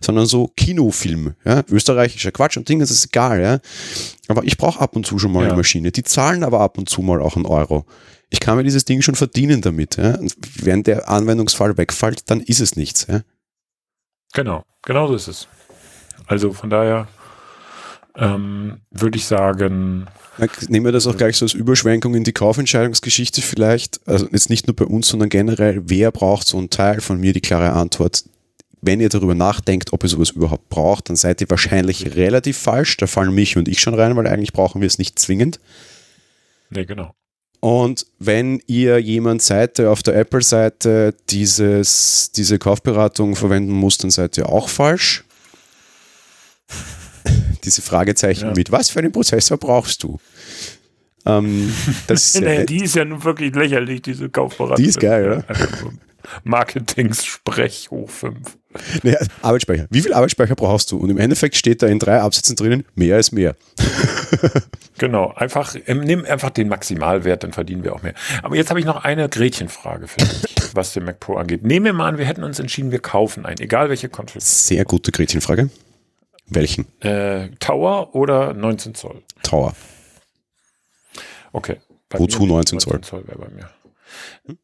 [0.00, 3.60] sondern so Kinofilm, ja, österreichischer Quatsch und Dinge, das ist egal, ja.
[4.26, 5.48] Aber ich brauche ab und zu schon mal Ja.
[5.50, 5.92] eine Maschine.
[5.92, 7.86] Die zahlen aber ab und zu mal auch einen Euro.
[8.30, 10.16] Ich kann mir dieses Ding schon verdienen damit, ja.
[10.16, 13.20] Und wenn der Anwendungsfall wegfällt, dann ist es nichts, ja.
[14.34, 15.48] Genau, genau so ist es.
[16.26, 17.06] Also von daher
[18.16, 20.06] ähm, würde ich sagen,
[20.38, 24.06] Dann Nehmen wir das auch gleich so als Überschwenkung in die Kaufentscheidungsgeschichte vielleicht.
[24.06, 27.00] Also jetzt nicht nur bei uns, sondern generell, wer braucht so einen Teil?
[27.00, 28.24] Von mir die klare Antwort.
[28.82, 32.96] Wenn ihr darüber nachdenkt, ob ihr sowas überhaupt braucht, dann seid ihr wahrscheinlich relativ falsch.
[32.98, 35.58] Da fallen mich und ich schon rein, weil eigentlich brauchen wir es nicht zwingend.
[36.70, 37.14] nee, genau.
[37.60, 44.10] Und wenn ihr jemand seid, der auf der Apple-Seite dieses, diese Kaufberatung verwenden muss, dann
[44.10, 45.24] seid ihr auch falsch.
[47.64, 48.52] Diese Fragezeichen Ja.
[48.54, 50.18] mit, was für einen Prozessor brauchst du?
[51.24, 51.72] Ähm,
[52.06, 54.82] das ist, Nee, ja, die ist ja nun wirklich lächerlich, diese Kaufberatung.
[54.82, 55.44] Die ist geil, oder?
[55.84, 55.92] oder?
[56.44, 58.36] Marketing-Sprech hoch 5.
[59.04, 59.86] nee, Arbeitsspeicher.
[59.90, 60.96] Wie viel Arbeitsspeicher brauchst du?
[60.98, 63.54] Und im Endeffekt steht da in drei Absätzen drinnen, mehr ist mehr.
[64.98, 68.14] Genau, einfach, ähm, nimm einfach den Maximalwert, dann verdienen wir auch mehr.
[68.42, 70.44] Aber jetzt habe ich noch eine Gretchenfrage für dich,
[70.74, 71.62] was den Mac Pro angeht.
[71.64, 74.40] Nehmen wir mal an, wir hätten uns entschieden, wir kaufen einen, egal welche Konfiguration.
[74.76, 75.68] Sehr gute Gretchenfrage.
[76.48, 76.86] Welchen?
[77.02, 79.22] Äh, Tower oder 19 Zoll?
[79.42, 79.74] Tower.
[81.52, 81.76] Okay.
[82.08, 82.94] Bei Wozu mir 19 Zoll?
[82.94, 83.68] 19 Zoll wäre bei mir.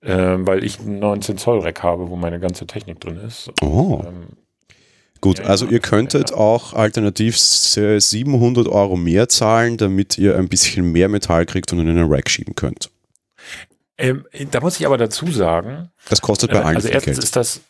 [0.03, 3.51] Ähm, weil ich einen 19 Zoll Rack habe, wo meine ganze Technik drin ist.
[3.61, 4.03] Oh.
[4.07, 4.28] Ähm,
[5.20, 6.37] Gut, Ja, also ihr könntet ja.
[6.37, 7.37] auch alternativ
[7.76, 12.11] äh, 700 Euro mehr zahlen, damit ihr ein bisschen mehr Metall kriegt und in einen
[12.12, 12.91] Rack schieben könnt.
[13.99, 17.16] ähm, da muss ich aber dazu sagen, Das kostet bei Äh, allen also viel erstens
[17.16, 17.24] Geld.
[17.24, 17.61] ist das,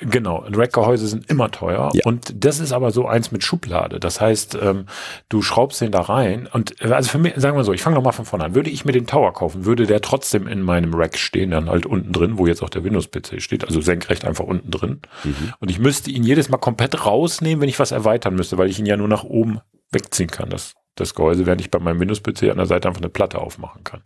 [0.00, 2.02] genau, Rackgehäuse sind immer teuer Ja.
[2.04, 4.00] und das ist aber so eins mit Schublade.
[4.00, 4.86] Das heißt, ähm,
[5.28, 7.96] du schraubst den da rein und äh, also für mich, sagen wir so, ich fange
[7.96, 8.54] nochmal von vorne an.
[8.54, 11.86] Würde ich mir den Tower kaufen, würde der trotzdem in meinem Rack stehen, dann halt
[11.86, 15.00] unten drin, wo jetzt auch der Windows-PC steht, also senkrecht einfach unten drin.
[15.24, 15.52] Mhm.
[15.60, 18.78] Und ich müsste ihn jedes Mal komplett rausnehmen, wenn ich was erweitern müsste, weil ich
[18.78, 22.44] ihn ja nur nach oben wegziehen kann, das, das Gehäuse, während ich bei meinem Windows-PC
[22.50, 24.02] an der Seite einfach eine Platte aufmachen kann.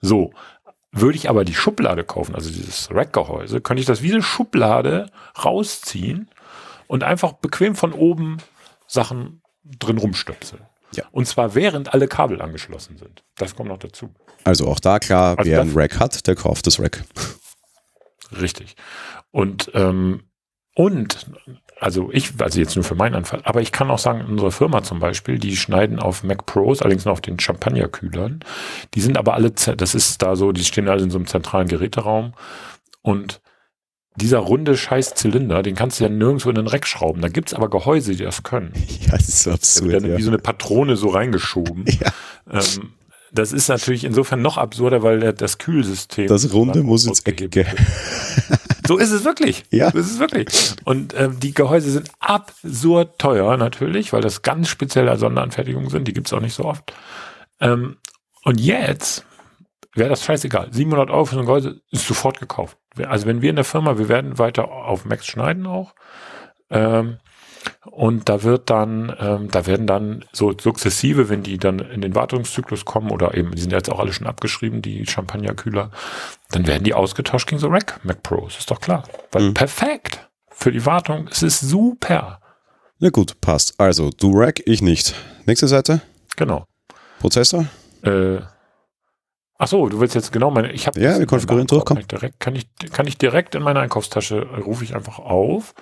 [0.00, 0.32] So.
[0.92, 5.10] Würde ich aber die Schublade kaufen, also dieses Rackgehäuse, könnte ich das wie eine Schublade
[5.44, 6.30] rausziehen
[6.86, 8.38] und einfach bequem von oben
[8.86, 10.62] Sachen drin rumstöpseln.
[10.94, 11.04] Ja.
[11.10, 13.22] Und zwar während alle Kabel angeschlossen sind.
[13.36, 14.14] Das kommt noch dazu.
[14.44, 17.04] Also auch da klar, also wer ein Rack hat, der kauft das Rack.
[18.40, 18.74] Richtig.
[19.30, 20.24] Und, ähm,
[20.74, 21.26] und,
[21.80, 24.82] also ich, also jetzt nur für meinen Anfall, aber ich kann auch sagen, unsere Firma
[24.82, 28.40] zum Beispiel, die schneiden auf Mac Pros, allerdings nur auf den Champagnerkühlern.
[28.94, 31.68] Die sind aber alle, das ist da so, die stehen alle in so einem zentralen
[31.68, 32.34] Geräteraum
[33.02, 33.40] und
[34.16, 37.22] dieser runde scheiß Zylinder, den kannst du ja nirgendwo in den Reck schrauben.
[37.22, 38.72] Da gibt's aber Gehäuse, die das können.
[39.00, 39.88] Ja, das ist so absurd.
[39.88, 40.18] Da wird ja.
[40.18, 41.84] wie so eine Patrone so reingeschoben.
[42.00, 42.12] Ja.
[42.50, 42.92] Ähm,
[43.32, 46.28] das ist natürlich insofern noch absurder, weil das Kühlsystem.
[46.28, 47.66] Das Runde muss ins Eckige.
[48.88, 49.64] So ist es wirklich.
[49.70, 49.90] Ja.
[49.90, 50.46] So ist es wirklich.
[50.86, 56.08] Und ähm, die Gehäuse sind absurd teuer natürlich, weil das ganz spezielle Sonderanfertigungen sind.
[56.08, 56.94] Die gibt's auch nicht so oft.
[57.60, 57.98] Ähm,
[58.44, 59.26] und jetzt
[59.94, 60.72] wäre das scheißegal.
[60.72, 62.78] 700 Euro für so ein Gehäuse ist sofort gekauft.
[62.96, 65.92] Also wenn wir in der Firma, wir werden weiter auf Max schneiden auch.
[66.70, 67.18] Ähm,
[67.90, 72.14] und da wird dann, ähm, da werden dann so sukzessive, wenn die dann in den
[72.14, 75.90] Wartungszyklus kommen oder eben, die sind jetzt auch alle schon abgeschrieben, die Champagnerkühler,
[76.50, 79.04] dann werden die ausgetauscht gegen so Rack Mac Pros, ist doch klar.
[79.32, 79.54] Weil mhm.
[79.54, 82.40] perfekt für die Wartung, es ist super.
[82.98, 83.78] Na gut, passt.
[83.78, 85.14] Also, du Rack, ich nicht.
[85.46, 86.00] Nächste Seite?
[86.36, 86.64] Genau.
[87.20, 87.66] Prozessor?
[88.02, 88.38] Äh,
[89.60, 90.70] Ach so, du willst jetzt genau meine.
[90.70, 91.84] Ich habe ja, wir konfigurieren durch.
[91.84, 91.98] Komm.
[92.06, 95.74] Direkt, kann ich kann ich direkt in meine Einkaufstasche rufe ich einfach auf.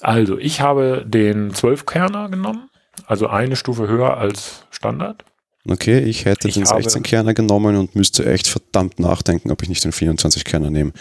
[0.00, 2.68] Also ich habe den 12 Kerner genommen,
[3.06, 5.24] also eine Stufe höher als Standard.
[5.68, 9.68] Okay, ich hätte ich den 16 Kerner genommen und müsste echt verdammt nachdenken, ob ich
[9.68, 10.92] nicht den 24 Kerner nehme.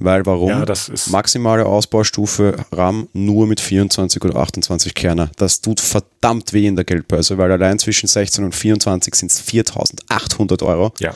[0.00, 0.48] Weil warum?
[0.48, 5.30] Ja, das ist Maximale Ausbaustufe RAM nur mit 24 oder 28 Kerner.
[5.36, 9.40] Das tut verdammt weh in der Geldbörse, weil allein zwischen 16 und 24 sind es
[9.40, 10.92] 4800 Euro.
[10.98, 11.14] Ja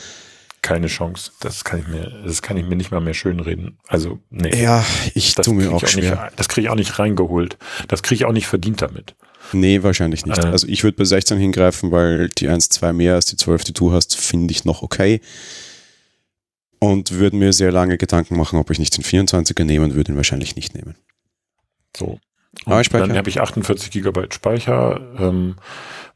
[0.65, 1.31] keine Chance.
[1.41, 3.77] Das kann ich mir, das kann ich mir nicht mal mehr schönreden.
[3.87, 4.63] Also, nee.
[4.63, 6.23] Ja, ich das tue mir auch, auch schwer.
[6.23, 7.59] Nicht, das kriege ich auch nicht reingeholt.
[7.87, 9.15] Das kriege ich auch nicht verdient damit.
[9.53, 10.43] Nee, wahrscheinlich nicht.
[10.43, 13.63] Äh, also ich würde bei 16 hingreifen, weil die 1, 2 mehr als die 12,
[13.65, 15.21] die du hast, finde ich noch okay.
[16.79, 20.17] Und würde mir sehr lange Gedanken machen, ob ich nicht den 24er nehmen würde, ihn
[20.17, 20.95] wahrscheinlich nicht nehmen.
[21.95, 22.19] So.
[23.03, 24.99] Und dann habe ich 48 Gigabyte Speicher.
[25.19, 25.55] Ähm,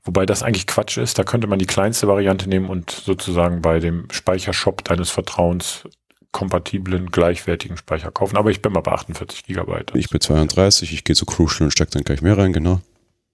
[0.04, 1.20] Wobei das eigentlich Quatsch ist.
[1.20, 5.84] Da könnte man die kleinste Variante nehmen und sozusagen bei dem Speichershop deines Vertrauens
[6.32, 8.38] kompatiblen, gleichwertigen Speicher kaufen.
[8.38, 9.92] Aber ich bin mal bei 48 Gigabyte.
[9.96, 12.82] Ich bin 32, ich gehe zu Crucial und stecke dann gleich mehr rein, genau.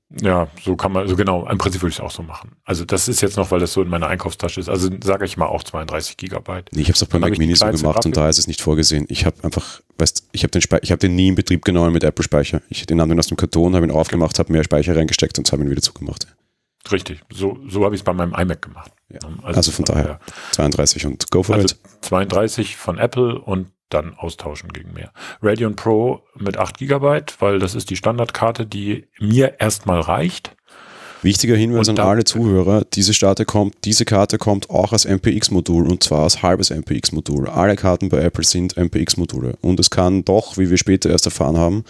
[0.10, 2.52] Ja, so kann man, so genau, im Prinzip würde ich es auch so machen.
[2.64, 4.70] Also das ist jetzt noch, weil das so in meiner Einkaufstasche ist.
[4.70, 6.70] Also sage ich mal auch 32 Gigabyte.
[6.74, 8.06] Nee, ich habe es auch bei Mac Mini so gemacht Grafik.
[8.06, 9.06] und da ist es nicht vorgesehen.
[9.10, 11.92] Ich habe einfach, weißt, ich habe den, Spe ich habe den nie in Betrieb genommen
[11.92, 12.62] mit Apple Speicher.
[12.70, 15.64] Ich den anderen aus dem Karton, habe ihn aufgemacht, habe mehr Speicher reingesteckt und habe
[15.64, 16.28] ihn wieder zugemacht.
[16.92, 18.92] Richtig, so, so habe ich es bei meinem iMac gemacht.
[19.10, 19.20] Ja.
[19.42, 20.20] Also, also, von daher
[20.52, 21.80] 32 und go for also it.
[22.02, 25.12] 32 von Apple und dann austauschen gegen mehr.
[25.42, 30.56] Radeon Pro mit 8 GB, weil das ist die Standardkarte, die mir erstmal reicht.
[31.22, 33.14] Wichtiger Hinweis und an alle Zuhörer, diese,
[33.46, 37.50] kommt, diese Karte kommt auch als MPX-Modul und zwar als halbes MPX-Modul.
[37.50, 41.58] Alle Karten bei Apple sind MPX-Module und es kann doch, wie wir später erst erfahren
[41.58, 41.84] haben,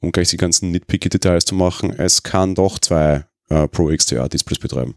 [0.00, 4.28] um gleich die ganzen nitpicky Details zu machen, es kann doch zwei äh, Pro XDR
[4.28, 4.94] Displays betreiben.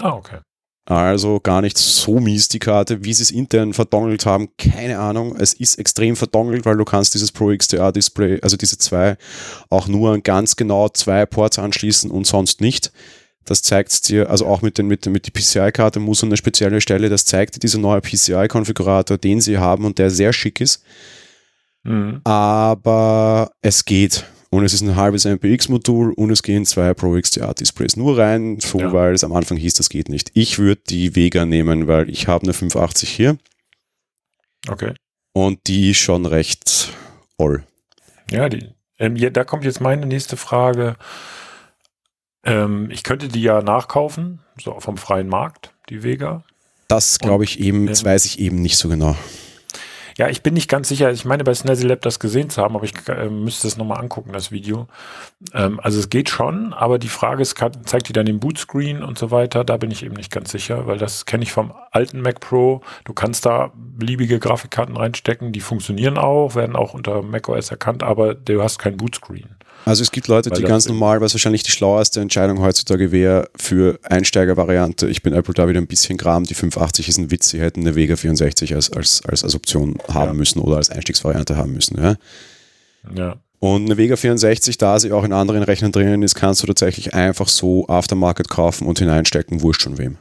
[0.00, 0.40] Ah, okay.
[0.86, 5.34] Also gar nicht so mies die Karte, wie sie es intern verdongelt haben, keine Ahnung.
[5.36, 9.16] Es ist extrem verdongelt, weil du kannst dieses Pro XDR Display, also diese zwei,
[9.70, 12.92] auch nur an ganz genau zwei Ports anschließen und sonst nicht.
[13.46, 16.36] Das zeigt es dir, also auch mit, den, mit, mit die PCI-Karte muss an eine
[16.36, 20.60] spezielle Stelle, das zeigt dir dieser neue PCI-Konfigurator, den sie haben und der sehr schick
[20.60, 20.82] ist.
[21.82, 22.20] Mhm.
[22.24, 24.24] Aber es geht.
[24.54, 28.78] Und es ist ein halbes MPX-Modul und es gehen zwei Pro XDR-Displays nur rein, so,
[28.78, 28.92] ja.
[28.92, 30.30] weil es am Anfang hieß, das geht nicht.
[30.34, 33.36] Ich würde die Vega nehmen, weil ich habe eine 580 hier.
[34.68, 34.94] Okay.
[35.32, 36.92] Und die ist schon recht
[37.36, 37.64] all.
[38.30, 38.68] Ja, die,
[39.00, 40.94] ähm, ja, da kommt jetzt meine nächste Frage.
[42.44, 46.44] Ähm, ich könnte die ja nachkaufen, so vom freien Markt, die Vega.
[46.86, 49.16] Das glaube ich eben, das weiß ich eben nicht so genau.
[50.16, 51.10] Ja, ich bin nicht ganz sicher.
[51.10, 54.00] Ich meine, bei Snazzy Lab das gesehen zu haben, aber ich äh, müsste es nochmal
[54.00, 54.86] angucken, das Video.
[55.52, 59.02] Ähm, also es geht schon, aber die Frage ist, kann, zeigt die dann den Bootscreen
[59.02, 59.64] und so weiter?
[59.64, 62.80] Da bin ich eben nicht ganz sicher, weil das kenne ich vom alten Mac Pro.
[63.04, 68.34] Du kannst da beliebige Grafikkarten reinstecken, die funktionieren auch, werden auch unter macOS erkannt, aber
[68.34, 69.56] du hast kein Bootscreen.
[69.84, 73.98] Also es gibt Leute, die ganz normal, was wahrscheinlich die schlaueste Entscheidung heutzutage wäre für
[74.02, 75.08] Einsteigervariante.
[75.08, 76.44] Ich bin Apple da wieder ein bisschen gram.
[76.44, 77.50] Die 580 ist ein Witz.
[77.50, 80.34] Sie hätten eine Vega 64 als, als, als, als Option haben ja.
[80.34, 82.00] müssen oder als Einstiegsvariante haben müssen.
[82.00, 82.16] Ja.
[83.14, 83.36] ja.
[83.58, 87.14] Und eine Vega 64, da sie auch in anderen Rechnern drinnen ist, kannst du tatsächlich
[87.14, 90.18] einfach so Aftermarket kaufen und hineinstecken, wurscht schon wem.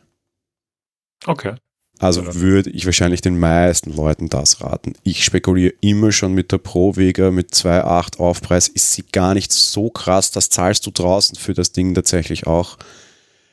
[1.25, 1.55] Okay.
[2.03, 4.93] Also würde ich wahrscheinlich den meisten Leuten das raten.
[5.03, 8.67] Ich spekuliere immer schon mit der Pro Vega mit 2,8 Aufpreis.
[8.67, 10.31] Ist sie gar nicht so krass.
[10.31, 12.77] Das zahlst du draußen für das Ding tatsächlich auch.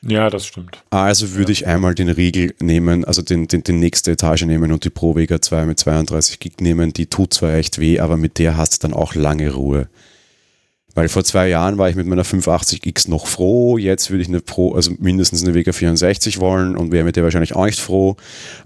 [0.02, 0.82] Ja, das stimmt.
[0.90, 4.84] Also würde ich einmal den Riegel nehmen, also den, den, den nächste Etage nehmen und
[4.84, 6.92] die Pro Vega 2 mit 32 Gig nehmen.
[6.92, 9.88] Die tut zwar echt weh, aber mit der hast du dann auch lange Ruhe.
[10.94, 14.40] Weil vor zwei Jahren war ich mit meiner 580X noch froh, jetzt würde ich eine
[14.40, 18.16] Pro, also mindestens eine Vega 64 wollen und wäre mit der wahrscheinlich auch nicht froh.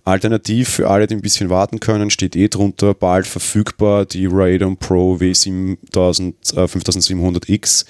[0.05, 4.77] Alternativ für alle, die ein bisschen warten können, steht eh drunter, bald verfügbar die Radeon
[4.77, 7.85] Pro W7000, äh, 5700X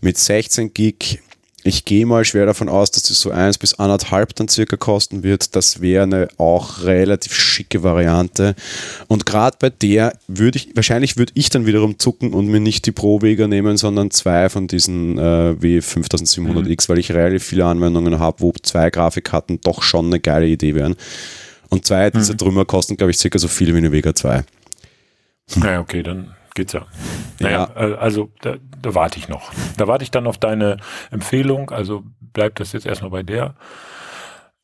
[0.00, 1.20] mit 16 Gig
[1.62, 5.22] ich gehe mal schwer davon aus, dass das so eins bis anderthalb dann circa kosten
[5.22, 5.54] wird.
[5.54, 8.54] Das wäre eine auch relativ schicke Variante.
[9.08, 12.86] Und gerade bei der würde ich, wahrscheinlich würde ich dann wiederum zucken und mir nicht
[12.86, 16.88] die Pro Vega nehmen, sondern zwei von diesen äh, W5700X, mhm.
[16.88, 20.96] weil ich relativ viele Anwendungen habe, wo zwei Grafikkarten doch schon eine geile Idee wären.
[21.68, 22.38] Und zwei dieser mhm.
[22.38, 24.44] Trümmer kosten, glaube ich, circa so viel wie eine Vega 2.
[25.62, 26.34] Ja, okay, dann
[26.68, 26.86] ja.
[27.38, 27.94] Naja, ja.
[27.96, 29.52] Also da, da warte ich noch.
[29.76, 30.78] Da warte ich dann auf deine
[31.10, 31.70] Empfehlung.
[31.70, 33.54] Also bleibt das jetzt erstmal bei der.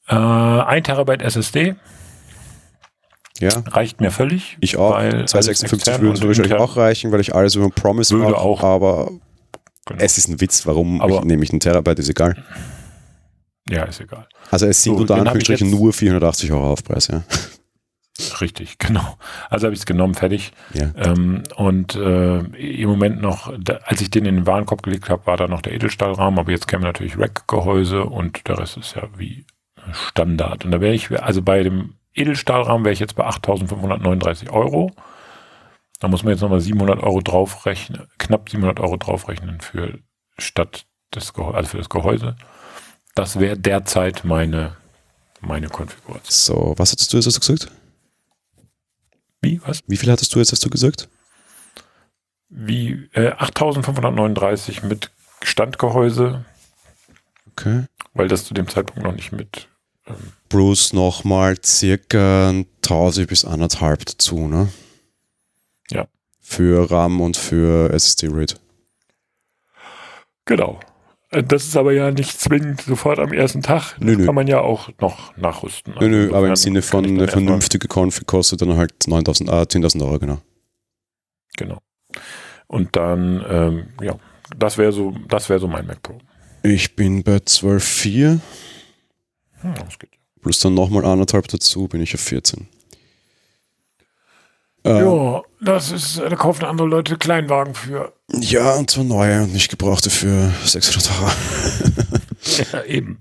[0.08, 1.76] Äh, 1 Terabyte SSD.
[3.40, 3.50] Ja.
[3.66, 4.56] Reicht mir völlig.
[4.60, 4.98] Ich auch.
[4.98, 8.62] 256 würden wahrscheinlich auch reichen, weil ich alles über Promise würde mache, auch.
[8.62, 9.10] Aber
[9.86, 10.00] genau.
[10.02, 10.66] es ist ein Witz.
[10.66, 11.98] Warum aber, nehme ich einen Terabyte?
[11.98, 12.42] Ist egal.
[13.68, 14.26] Ja, ist egal.
[14.50, 17.24] Also es sind so, unter Anführungsstrichen nur 480 Euro Aufpreis, ja.
[18.40, 19.16] Richtig, genau.
[19.50, 20.52] Also habe ich es genommen, fertig.
[20.72, 20.90] Ja.
[20.96, 25.26] Ähm, und äh, im Moment noch, da, als ich den in den Warenkorb gelegt habe,
[25.26, 29.02] war da noch der Edelstahlrahmen, aber jetzt käme natürlich Rack-Gehäuse und der Rest ist ja
[29.16, 29.44] wie
[29.92, 30.64] Standard.
[30.64, 34.90] Und da wäre ich, also bei dem Edelstahlrahmen wäre ich jetzt bei 8.539 Euro.
[36.00, 39.98] Da muss man jetzt nochmal 700 Euro draufrechnen, knapp 700 Euro draufrechnen für
[40.38, 42.36] statt des Gehäuse, also für das Gehäuse.
[43.14, 44.76] Das wäre derzeit meine,
[45.40, 46.24] meine Konfiguration.
[46.28, 47.70] So, was hattest du jetzt gesagt?
[49.46, 49.80] Wie, was?
[49.86, 51.08] Wie viel hattest du jetzt, hast du gesagt?
[52.48, 56.44] Wie, äh, 8539 mit Standgehäuse.
[57.52, 57.84] Okay.
[58.12, 59.68] Weil das zu dem Zeitpunkt noch nicht mit.
[60.08, 62.48] Ähm, Bruce nochmal circa
[62.82, 64.68] 1000 bis anderthalb dazu, ne?
[65.92, 66.08] Ja.
[66.40, 68.58] Für RAM und für SSD-RAID.
[70.44, 70.80] Genau.
[71.30, 73.96] Äh, das ist aber ja nicht zwingend sofort am ersten Tag.
[74.00, 74.26] Nö, nö.
[74.26, 75.94] kann man ja auch noch nachrüsten.
[76.00, 79.66] Nö, nö, also aber im Sinne von eine vernünftige Config kostet dann halt 9.000, äh,
[79.66, 80.38] 10.000 Euro, genau.
[81.56, 81.78] Genau.
[82.66, 84.16] Und dann, ähm, ja,
[84.56, 86.18] das wäre so, das wäre so mein Mac Pro.
[86.62, 88.40] Ich bin bei 12.4.
[89.60, 90.10] Hm, das geht.
[90.42, 92.68] Plus dann nochmal anderthalb dazu, bin ich auf 14.
[94.86, 98.12] Äh, ja, das ist, da kaufen andere Leute Kleinwagen für.
[98.32, 101.30] Ja, und zwar neue und nicht gebrauchte für 600 Euro.
[102.72, 103.20] ja, eben.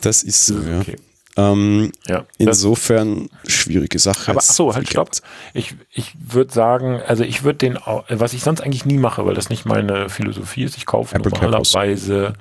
[0.00, 0.80] Das ist so, ja.
[0.80, 0.96] Okay.
[1.36, 4.30] Ähm, ja, insofern schwierige Sache.
[4.30, 5.10] Aber so, halt stopp.
[5.52, 9.34] Ich, ich würde sagen, also ich würde den, was ich sonst eigentlich nie mache, weil
[9.34, 12.34] das nicht meine Philosophie ist, ich kaufe Apple normalerweise,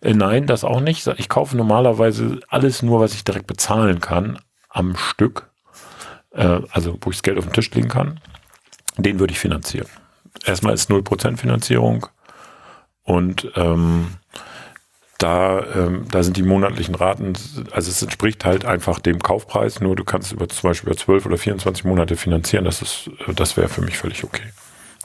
[0.00, 1.06] äh, nein, das auch nicht.
[1.18, 4.38] Ich kaufe normalerweise alles nur, was ich direkt bezahlen kann,
[4.70, 5.50] am Stück
[6.36, 8.20] äh, also wo ich das Geld auf den Tisch legen kann,
[8.96, 9.88] den würde ich finanzieren.
[10.44, 12.06] Erstmal ist 0% Finanzierung
[13.02, 14.08] und ähm,
[15.18, 17.32] da, ähm, da sind die monatlichen Raten,
[17.70, 21.26] also es entspricht halt einfach dem Kaufpreis, nur du kannst über zum Beispiel über 12
[21.26, 24.42] oder 24 Monate finanzieren, das ist, das wäre für mich völlig okay.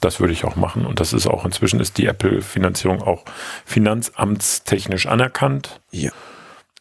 [0.01, 0.88] Das würde ich auch machen.
[0.88, 3.23] Und das ist auch inzwischen ist die Apple-Finanzierung auch
[3.65, 5.79] finanzamtstechnisch anerkannt.
[5.91, 6.09] Ja.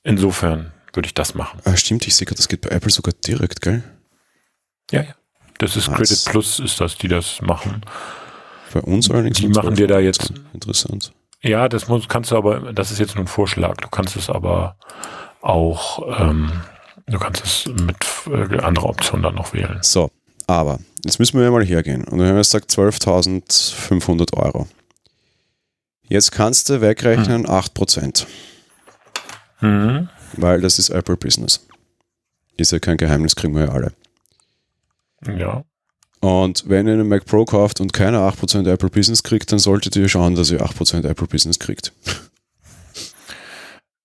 [0.02, 1.60] Insofern würde ich das machen.
[1.64, 3.84] Ah, stimmt, ich sehe gerade, das geht bei Apple sogar direkt, gell?
[4.90, 5.14] Ja, ja.
[5.58, 5.96] Das ist Was?
[5.96, 7.82] Credit Plus, ist das, die das machen.
[8.72, 9.38] Bei uns allerdings.
[9.38, 10.32] Die machen dir da jetzt.
[10.54, 11.12] Interessant.
[11.42, 13.76] Ja, das muss, kannst du aber, das ist jetzt nur ein Vorschlag.
[13.78, 14.76] Du kannst es aber
[15.42, 16.52] auch, ähm,
[17.06, 19.78] du kannst es mit äh, anderer Option dann noch wählen.
[19.82, 20.10] So,
[20.46, 22.04] aber jetzt müssen wir mal hergehen.
[22.04, 24.68] Und wir haben jetzt gesagt 12.500 Euro.
[26.08, 27.54] Jetzt kannst du wegrechnen hm.
[27.54, 28.26] 8%.
[29.60, 30.08] Mhm.
[30.36, 31.66] Weil das ist Apple Business.
[32.56, 33.92] Ist ja kein Geheimnis, kriegen wir ja alle.
[35.26, 35.64] Ja.
[36.20, 39.96] Und wenn ihr einen Mac Pro kauft und keine 8% Apple Business kriegt, dann solltet
[39.96, 41.92] ihr schauen, dass ihr 8% Apple Business kriegt.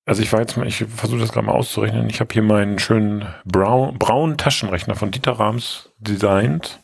[0.07, 2.07] Also ich war jetzt mal, ich versuche das gerade mal auszurechnen.
[2.11, 6.80] Ich habe hier meinen schönen braun, braunen Taschenrechner von Dieter Rams designt.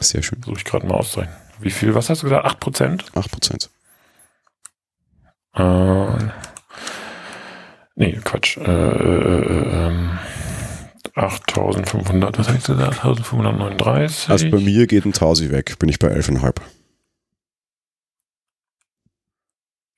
[0.00, 0.42] Sehr schön.
[0.42, 1.36] Versuche ich gerade mal auszurechnen.
[1.60, 2.44] Wie viel, was hast du gesagt?
[2.44, 3.12] 8%?
[3.12, 3.68] 8%.
[5.54, 6.30] Äh,
[7.94, 8.56] nee, Quatsch.
[8.56, 10.18] Äh, äh, äh, ähm,
[11.14, 13.04] 8500, was habe ich gesagt?
[13.04, 14.30] 1539.
[14.30, 16.60] Also bei mir geht ein Tausi weg, bin ich bei 11,5.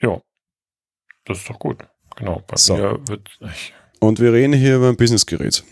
[0.02, 0.20] Ja,
[1.24, 1.78] das ist doch gut.
[2.16, 2.76] Genau, bei so.
[2.76, 3.28] mir wird.
[3.40, 5.64] Ich und wir reden hier über ein Businessgerät.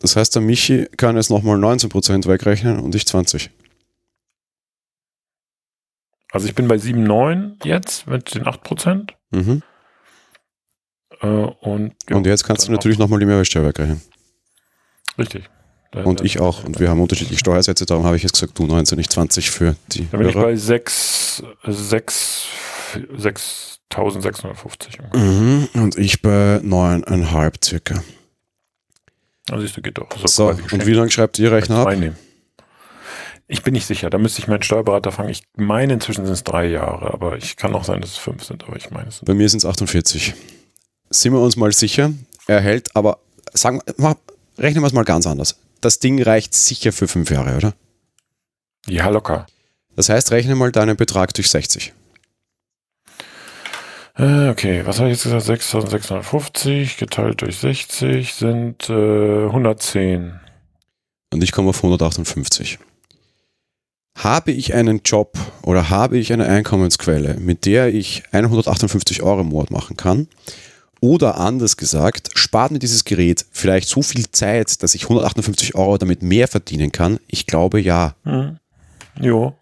[0.00, 3.50] Das heißt, der Michi kann jetzt nochmal 19% wegrechnen und ich 20%.
[6.30, 9.12] Also ich bin bei 7,9 jetzt mit den 8%.
[9.30, 9.62] Mhm.
[11.20, 14.02] Äh, und, ja, und jetzt kannst du natürlich nochmal die Mehrwertsteuer wegrechnen.
[15.18, 15.50] Richtig.
[15.90, 16.64] Da, und da, ich auch.
[16.64, 19.74] Und wir haben unterschiedliche Steuersätze, darum habe ich jetzt gesagt, du 19, nicht 20 für
[19.92, 20.06] die.
[20.10, 20.50] Da bin Hörer.
[20.50, 22.48] ich bei 6, 6,
[23.16, 24.98] 6650.
[25.14, 28.02] Mhm, und ich bei 9,5 circa.
[29.50, 30.08] Also siehst du, geht doch.
[30.18, 31.94] So, so und wie lange schreibt ihr Rechner ab?
[33.50, 35.30] Ich bin nicht sicher, da müsste ich meinen Steuerberater fragen.
[35.30, 38.44] Ich meine, inzwischen sind es drei Jahre, aber ich kann auch sein, dass es fünf
[38.44, 40.34] sind, aber ich meine es Bei mir sind es 48.
[41.08, 42.12] Sind wir uns mal sicher,
[42.46, 43.20] er hält, aber
[43.54, 43.80] sagen,
[44.58, 45.56] rechnen wir es mal ganz anders.
[45.80, 47.74] Das Ding reicht sicher für fünf Jahre, oder?
[48.86, 49.46] Ja, locker.
[49.96, 51.92] Das heißt, rechne mal deinen Betrag durch 60.
[54.16, 55.44] Äh, okay, was habe ich jetzt gesagt?
[55.44, 60.40] 6650 geteilt durch 60 sind äh, 110.
[61.32, 62.78] Und ich komme auf 158
[64.18, 69.48] habe ich einen Job oder habe ich eine Einkommensquelle, mit der ich 158 Euro im
[69.48, 70.28] Monat machen kann?
[71.00, 75.96] Oder anders gesagt, spart mir dieses Gerät vielleicht so viel Zeit, dass ich 158 Euro
[75.98, 77.20] damit mehr verdienen kann?
[77.28, 78.14] Ich glaube ja.
[78.24, 78.58] Mhm.
[79.20, 79.56] Jo.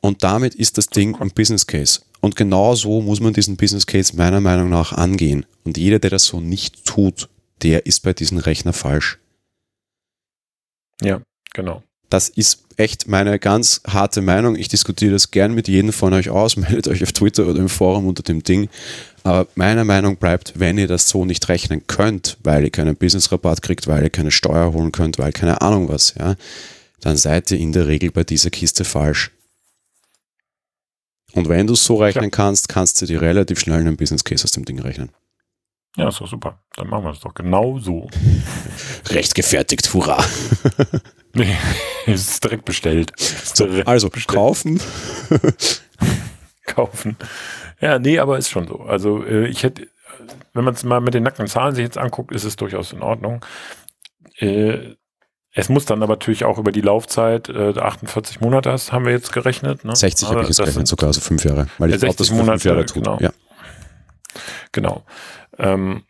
[0.00, 2.00] Und damit ist das Ding ein Business Case.
[2.20, 5.46] Und genau so muss man diesen Business Case meiner Meinung nach angehen.
[5.64, 7.28] Und jeder, der das so nicht tut,
[7.62, 9.18] der ist bei diesem Rechner falsch.
[11.00, 11.20] Ja,
[11.52, 11.82] genau.
[12.12, 14.54] Das ist echt meine ganz harte Meinung.
[14.54, 16.56] Ich diskutiere das gern mit jedem von euch aus.
[16.58, 18.68] Meldet euch auf Twitter oder im Forum unter dem Ding.
[19.22, 23.62] Aber meiner Meinung bleibt, wenn ihr das so nicht rechnen könnt, weil ihr keinen Business-Rabatt
[23.62, 26.34] kriegt, weil ihr keine Steuer holen könnt, weil keine Ahnung was, ja,
[27.00, 29.30] dann seid ihr in der Regel bei dieser Kiste falsch.
[31.32, 32.30] Und wenn du es so rechnen ja.
[32.30, 35.08] kannst, kannst du dir relativ schnell einen Business Case aus dem Ding rechnen.
[35.96, 36.58] Ja, ist doch super.
[36.76, 38.10] Dann machen wir es doch genau so.
[39.08, 40.22] Rechtgefertigt, hurra.
[41.34, 41.56] nee,
[42.06, 43.12] es ist direkt bestellt.
[43.18, 44.36] Ist direkt also bestellt.
[44.36, 44.80] kaufen.
[46.66, 47.16] kaufen.
[47.80, 48.80] Ja, nee, aber ist schon so.
[48.80, 49.88] Also äh, ich hätte,
[50.52, 53.02] wenn man es mal mit den nackten Zahlen sich jetzt anguckt, ist es durchaus in
[53.02, 53.44] Ordnung.
[54.38, 54.94] Äh,
[55.54, 59.12] es muss dann aber natürlich auch über die Laufzeit, äh, 48 Monate hast, haben wir
[59.12, 59.84] jetzt gerechnet.
[59.84, 59.94] Ne?
[59.94, 61.66] 60 habe ich jetzt gerechnet, sogar, also fünf Jahre.
[61.78, 63.04] Weil ich glaube, das Monate, fünf Jahre tut.
[63.04, 63.18] Genau.
[63.20, 63.30] Ja.
[64.72, 65.04] Genau.
[65.58, 66.04] Ähm,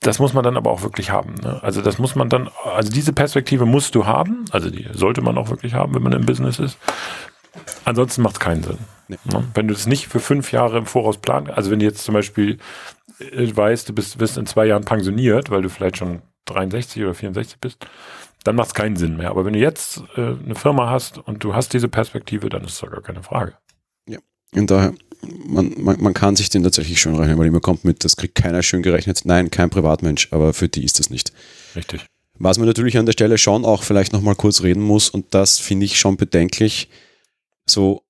[0.00, 1.34] das muss man dann aber auch wirklich haben.
[1.42, 1.60] Ne?
[1.62, 5.36] Also das muss man dann, also diese Perspektive musst du haben, also die sollte man
[5.36, 6.78] auch wirklich haben, wenn man im Business ist.
[7.84, 8.78] Ansonsten macht es keinen Sinn.
[9.08, 9.18] Nee.
[9.24, 9.44] Ne?
[9.54, 12.14] Wenn du das nicht für fünf Jahre im Voraus planst, also wenn du jetzt zum
[12.14, 12.58] Beispiel
[13.18, 17.14] äh, weißt, du bist, wirst in zwei Jahren pensioniert, weil du vielleicht schon 63 oder
[17.14, 17.86] 64 bist,
[18.44, 19.30] dann macht es keinen Sinn mehr.
[19.30, 22.80] Aber wenn du jetzt äh, eine Firma hast und du hast diese Perspektive, dann ist
[22.80, 23.54] das gar keine Frage.
[24.08, 24.18] Ja,
[24.54, 28.04] und daher man, man, man kann sich den tatsächlich schön rechnen, weil immer kommt mit,
[28.04, 29.22] das kriegt keiner schön gerechnet.
[29.24, 31.32] Nein, kein Privatmensch, aber für die ist das nicht.
[31.74, 32.06] Richtig.
[32.38, 35.58] Was man natürlich an der Stelle schon auch vielleicht nochmal kurz reden muss, und das
[35.58, 36.88] finde ich schon bedenklich,
[37.68, 38.02] so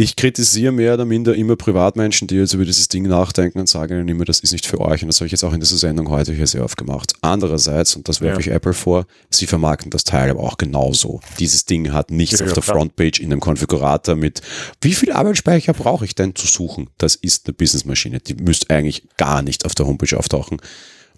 [0.00, 3.98] ich kritisiere mehr oder minder immer Privatmenschen, die jetzt über dieses Ding nachdenken und sagen
[3.98, 5.02] dann immer, das ist nicht für euch.
[5.02, 7.14] Und das habe ich jetzt auch in dieser Sendung heute hier sehr oft gemacht.
[7.20, 8.46] Andererseits, und das werfe ja.
[8.46, 11.20] ich Apple vor, sie vermarkten das Teil aber auch genauso.
[11.40, 12.76] Dieses Ding hat nichts ja, auf der klar.
[12.76, 14.40] Frontpage in einem Konfigurator mit,
[14.82, 16.90] wie viel Arbeitsspeicher brauche ich denn zu suchen?
[16.98, 18.20] Das ist eine Businessmaschine.
[18.20, 20.58] Die müsste eigentlich gar nicht auf der Homepage auftauchen.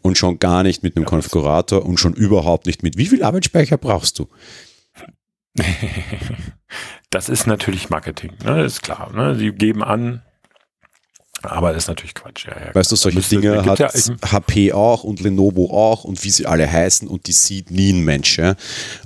[0.00, 3.22] Und schon gar nicht mit einem ja, Konfigurator und schon überhaupt nicht mit, wie viel
[3.22, 4.26] Arbeitsspeicher brauchst du?
[7.10, 8.62] das ist natürlich Marketing, ne?
[8.64, 9.12] ist klar.
[9.12, 9.34] Ne?
[9.34, 10.22] Sie geben an,
[11.42, 12.46] aber das ist natürlich Quatsch.
[12.46, 12.74] Ja, ja.
[12.74, 16.44] Weißt du, solche müsste, Dinge hat ja HP auch und Lenovo auch und wie sie
[16.44, 18.38] alle heißen und die sieht nie ein Mensch.
[18.38, 18.56] Ja?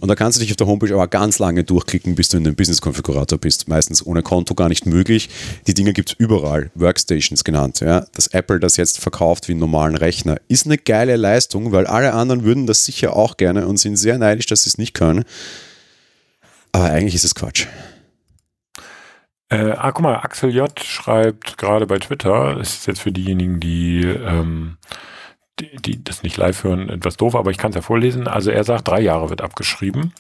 [0.01, 2.45] Und da kannst du dich auf der Homepage aber ganz lange durchklicken, bis du in
[2.45, 3.69] den Business-Konfigurator bist.
[3.69, 5.29] Meistens ohne Konto gar nicht möglich.
[5.69, 7.79] Die Dinge gibt es überall, Workstations genannt.
[7.81, 8.05] Ja?
[8.15, 12.15] Dass Apple das jetzt verkauft wie einen normalen Rechner, ist eine geile Leistung, weil alle
[12.15, 15.25] anderen würden das sicher auch gerne und sind sehr neidisch, dass sie es nicht können.
[16.75, 17.69] Aber eigentlich ist es Quatsch.
[19.49, 20.69] Äh, ah, guck mal, Axel J.
[20.81, 24.79] schreibt gerade bei Twitter, das ist jetzt für diejenigen, die, ähm,
[25.61, 28.27] die, die das nicht live hören, etwas doof, aber ich kann es ja vorlesen.
[28.27, 30.15] Also er sagt, drei Jahre wird abgeschrieben.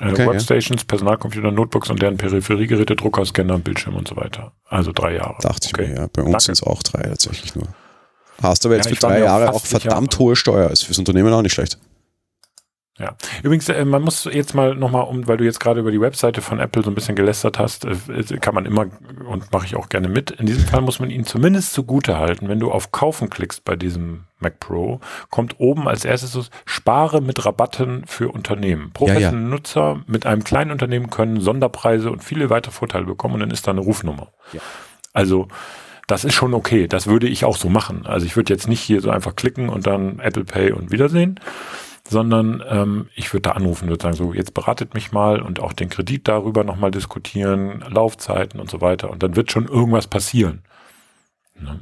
[0.00, 0.86] Äh, okay, Workstations, ja.
[0.86, 4.52] Personalcomputer, Notebooks und deren Peripheriegeräte, Drucker, Scanner, Bildschirm und so weiter.
[4.64, 5.36] Also drei Jahre.
[5.42, 5.82] Dachte okay.
[5.82, 6.06] ich mir, ja.
[6.10, 7.68] Bei uns sind es auch drei tatsächlich nur.
[8.40, 10.70] Hast du aber jetzt ja, für drei Jahre auch verdammt hohe Steuer.
[10.70, 11.78] Ist fürs Unternehmen auch nicht schlecht.
[12.98, 16.00] Ja, übrigens, äh, man muss jetzt mal nochmal um, weil du jetzt gerade über die
[16.00, 18.86] Webseite von Apple so ein bisschen gelästert hast, äh, kann man immer
[19.28, 20.30] und mache ich auch gerne mit.
[20.30, 23.76] In diesem Fall muss man ihnen zumindest zugute halten, wenn du auf Kaufen klickst bei
[23.76, 28.92] diesem Mac Pro, kommt oben als erstes so, spare mit Rabatten für Unternehmen.
[28.92, 29.48] Professionelle ja, ja.
[29.48, 33.66] Nutzer mit einem kleinen Unternehmen können Sonderpreise und viele weitere Vorteile bekommen und dann ist
[33.66, 34.28] da eine Rufnummer.
[34.52, 34.60] Ja.
[35.12, 35.48] Also,
[36.06, 36.86] das ist schon okay.
[36.86, 38.06] Das würde ich auch so machen.
[38.06, 41.40] Also ich würde jetzt nicht hier so einfach klicken und dann Apple Pay und Wiedersehen,
[42.08, 45.72] sondern ähm, ich würde da anrufen, würde sagen, so jetzt beratet mich mal und auch
[45.72, 50.62] den Kredit darüber nochmal diskutieren, Laufzeiten und so weiter und dann wird schon irgendwas passieren.
[51.58, 51.80] Ne?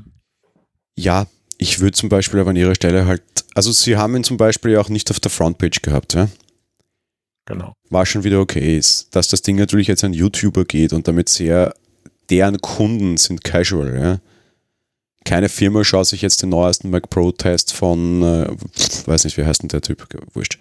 [0.96, 1.26] Ja,
[1.58, 3.22] Ich würde zum Beispiel aber an ihrer Stelle halt,
[3.54, 6.28] also sie haben ihn zum Beispiel ja auch nicht auf der Frontpage gehabt, ja?
[7.46, 7.74] Genau.
[7.90, 9.14] War schon wieder okay ist.
[9.14, 11.74] Dass das Ding natürlich jetzt an YouTuber geht und damit sehr,
[12.30, 14.18] deren Kunden sind casual, ja?
[15.24, 18.48] Keine Firma schaut sich jetzt den neuesten Mac Pro Test von, äh,
[19.06, 20.58] weiß nicht, wie heißt denn der Typ, wurscht,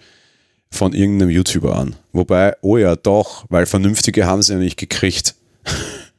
[0.70, 1.96] von irgendeinem YouTuber an.
[2.12, 5.34] Wobei, oh ja, doch, weil vernünftige haben sie ja nicht gekriegt.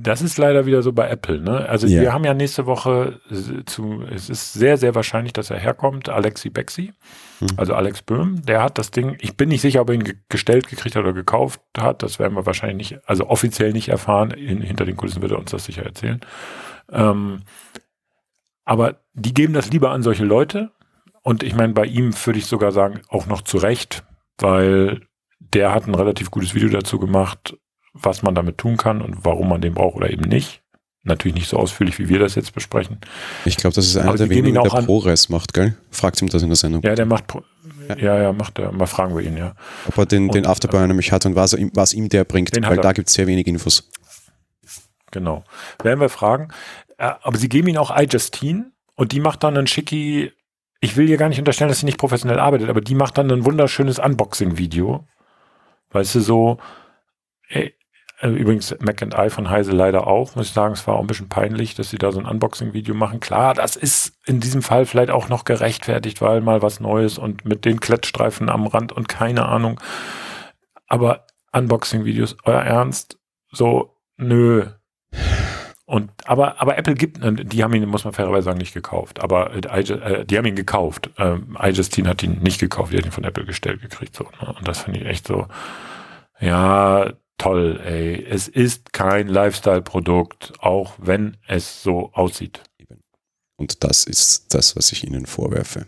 [0.00, 1.40] Das ist leider wieder so bei Apple.
[1.40, 1.68] Ne?
[1.68, 2.00] Also Ja.
[2.00, 3.20] wir haben ja nächste Woche
[3.66, 6.92] zu, es ist sehr, sehr wahrscheinlich, dass er herkommt, Alexi Bexi,
[7.40, 7.48] Hm.
[7.56, 10.14] also Alex Böhm, der hat das Ding, ich bin nicht sicher, ob er ihn ge
[10.28, 14.30] gestellt gekriegt hat oder gekauft hat, das werden wir wahrscheinlich nicht, also offiziell nicht erfahren,
[14.30, 16.20] In, hinter den Kulissen wird er uns das sicher erzählen.
[16.90, 17.42] Ähm,
[18.64, 20.70] aber die geben das lieber an solche Leute
[21.22, 24.04] und ich meine, bei ihm würde ich sogar sagen, auch noch zu Recht,
[24.38, 25.00] weil
[25.40, 27.56] der hat ein relativ gutes Video dazu gemacht,
[27.92, 30.62] was man damit tun kann und warum man den braucht oder eben nicht.
[31.04, 32.98] Natürlich nicht so ausführlich, wie wir das jetzt besprechen.
[33.44, 35.76] Ich glaube, das ist einer der wenigen, der ProRes macht, gell?
[35.90, 36.82] Fragt ihm das in der Sendung.
[36.82, 37.44] Ja, der macht, Pro-
[37.96, 38.72] ja, ja, macht er.
[38.72, 39.54] Mal fragen wir ihn, ja.
[39.86, 42.54] Ob er den, den Und, Afterburner nämlich hat und was, ihm, was ihm der bringt,
[42.54, 43.88] Den weil da gibt es sehr wenig Infos.
[45.10, 45.44] Genau.
[45.82, 46.48] Werden wir fragen.
[46.98, 50.32] Äh, Aber sie geben ihn auch iJustine und die macht dann ein schicki,
[50.80, 53.30] ich will ihr gar nicht unterstellen, dass sie nicht professionell arbeitet, aber die macht dann
[53.30, 55.06] ein wunderschönes Unboxing-Video.
[55.90, 56.58] Weißt du, so,
[57.48, 57.70] ey, äh,
[58.22, 61.06] übrigens Mac and I von Heise leider auch, muss ich sagen, es war auch ein
[61.06, 63.20] bisschen peinlich, dass sie da so ein Unboxing-Video machen.
[63.20, 67.44] Klar, das ist in diesem Fall vielleicht auch noch gerechtfertigt, weil mal was Neues und
[67.44, 69.80] mit den Klettstreifen am Rand und keine Ahnung.
[70.88, 73.18] Aber Unboxing-Videos, euer Ernst?
[73.52, 74.66] So, nö.
[75.86, 79.20] Und, aber, aber Apple gibt, äh, die haben ihn, muss man fairerweise sagen, nicht gekauft.
[79.22, 81.10] Aber äh, äh, die haben ihn gekauft.
[81.16, 84.14] Ähm, iJustine hat ihn nicht gekauft, die hat ihn von Apple gestellt gekriegt.
[84.14, 84.54] So, ne?
[84.58, 85.46] Und das finde ich echt so,
[86.40, 88.24] ja, toll, ey.
[88.28, 92.62] Es ist kein Lifestyle-Produkt, auch wenn es so aussieht.
[93.56, 95.86] Und das ist das, was ich ihnen vorwerfe.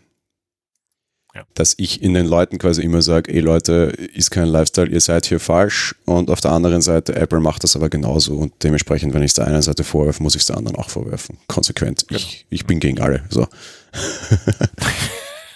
[1.34, 1.44] Ja.
[1.54, 5.26] Dass ich in den Leuten quasi immer sage, ey Leute, ist kein Lifestyle, ihr seid
[5.26, 5.94] hier falsch.
[6.04, 8.34] Und auf der anderen Seite, Apple macht das aber genauso.
[8.36, 10.90] Und dementsprechend, wenn ich es der einen Seite vorwerfe, muss ich es der anderen auch
[10.90, 11.38] vorwerfen.
[11.46, 12.04] Konsequent.
[12.10, 13.22] Ich, ich bin gegen alle.
[13.28, 13.46] So.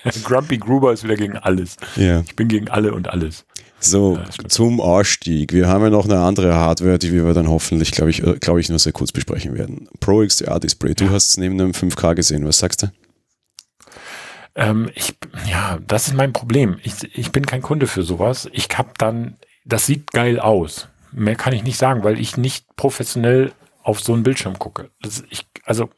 [0.23, 1.77] Grumpy Gruber ist wieder gegen alles.
[1.97, 2.21] Ja.
[2.21, 3.45] Ich bin gegen alle und alles.
[3.85, 5.53] So, Ja, zum Ausstieg.
[5.53, 8.61] Wir haben ja noch eine andere Hardware, die wir dann hoffentlich, glaube ich, äh, glaube
[8.61, 9.89] ich, nur sehr kurz besprechen werden.
[10.01, 10.95] Pro XDR Display.
[10.95, 12.47] Du hast es neben einem 5K gesehen.
[12.47, 12.87] Was sagst du?
[14.55, 15.15] Ähm, ich,
[15.51, 16.79] ja, das ist mein Problem.
[16.83, 18.49] Ich, ich bin kein Kunde für sowas.
[18.53, 20.89] Ich hab dann, das sieht geil aus.
[21.13, 24.91] Mehr kann ich nicht sagen, weil ich nicht professionell auf so einen Bildschirm gucke.
[25.29, 25.91] Ich, also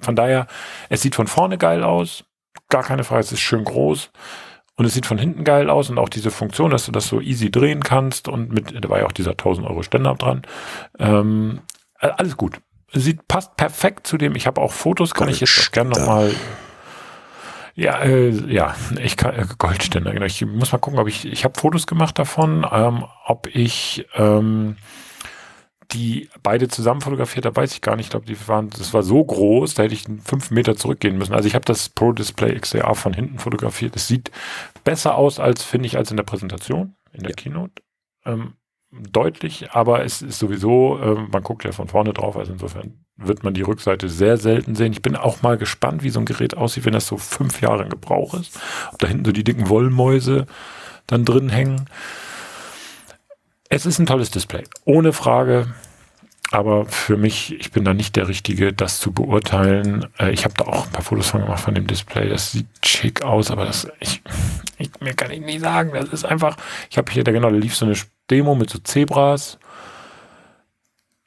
[0.00, 0.46] von daher,
[0.90, 2.24] es sieht von vorne geil aus,
[2.68, 4.10] gar keine Frage, es ist schön groß
[4.78, 7.20] und es sieht von hinten geil aus und auch diese Funktion, dass du das so
[7.20, 10.42] easy drehen kannst und mit, da war ja auch dieser 1000 Euro Ständer dran.
[10.98, 11.60] Ähm,
[12.00, 12.60] äh, alles gut.
[12.92, 14.36] Sieht, passt perfekt zu dem.
[14.36, 16.32] Ich habe auch Fotos, kann ich jetzt gerne nochmal
[17.74, 20.26] ja, äh, ja, ich kann äh, Goldständer, genau.
[20.26, 24.76] Ich muss mal gucken, ob ich, ich habe Fotos gemacht davon, ähm, ob ich ähm,
[25.92, 28.06] die beide zusammen fotografiert habe, weiß ich gar nicht.
[28.06, 31.34] Ich glaube, die waren, das war so groß, da hätte ich fünf Meter zurückgehen müssen.
[31.34, 33.96] Also ich habe das Pro Display XDR von hinten fotografiert.
[33.96, 34.30] Es sieht
[34.84, 37.36] besser aus als, finde ich, als in der Präsentation, in der Ja.
[37.36, 37.82] Keynote.
[38.26, 38.54] Ähm,
[38.90, 43.42] deutlich, aber es ist sowieso, ähm, man guckt ja von vorne drauf, also insofern wird
[43.42, 44.92] man die Rückseite sehr selten sehen.
[44.92, 47.82] Ich bin auch mal gespannt, wie so ein Gerät aussieht, wenn das so fünf Jahre
[47.82, 48.58] in Gebrauch ist.
[48.92, 50.46] Ob da hinten so die dicken Wollmäuse
[51.06, 51.86] dann drin hängen.
[53.68, 55.68] Es ist ein tolles Display, ohne Frage.
[56.50, 60.06] Aber für mich, ich bin da nicht der Richtige, das zu beurteilen.
[60.18, 62.28] Äh, ich habe da auch ein paar Fotos von gemacht von dem Display.
[62.30, 64.22] Das sieht schick aus, aber das, ich,
[64.78, 65.90] ich, mir kann ich nicht sagen.
[65.92, 66.56] Das ist einfach,
[66.88, 67.96] ich habe hier, da genau, da lief so eine
[68.30, 69.58] Demo mit so Zebras.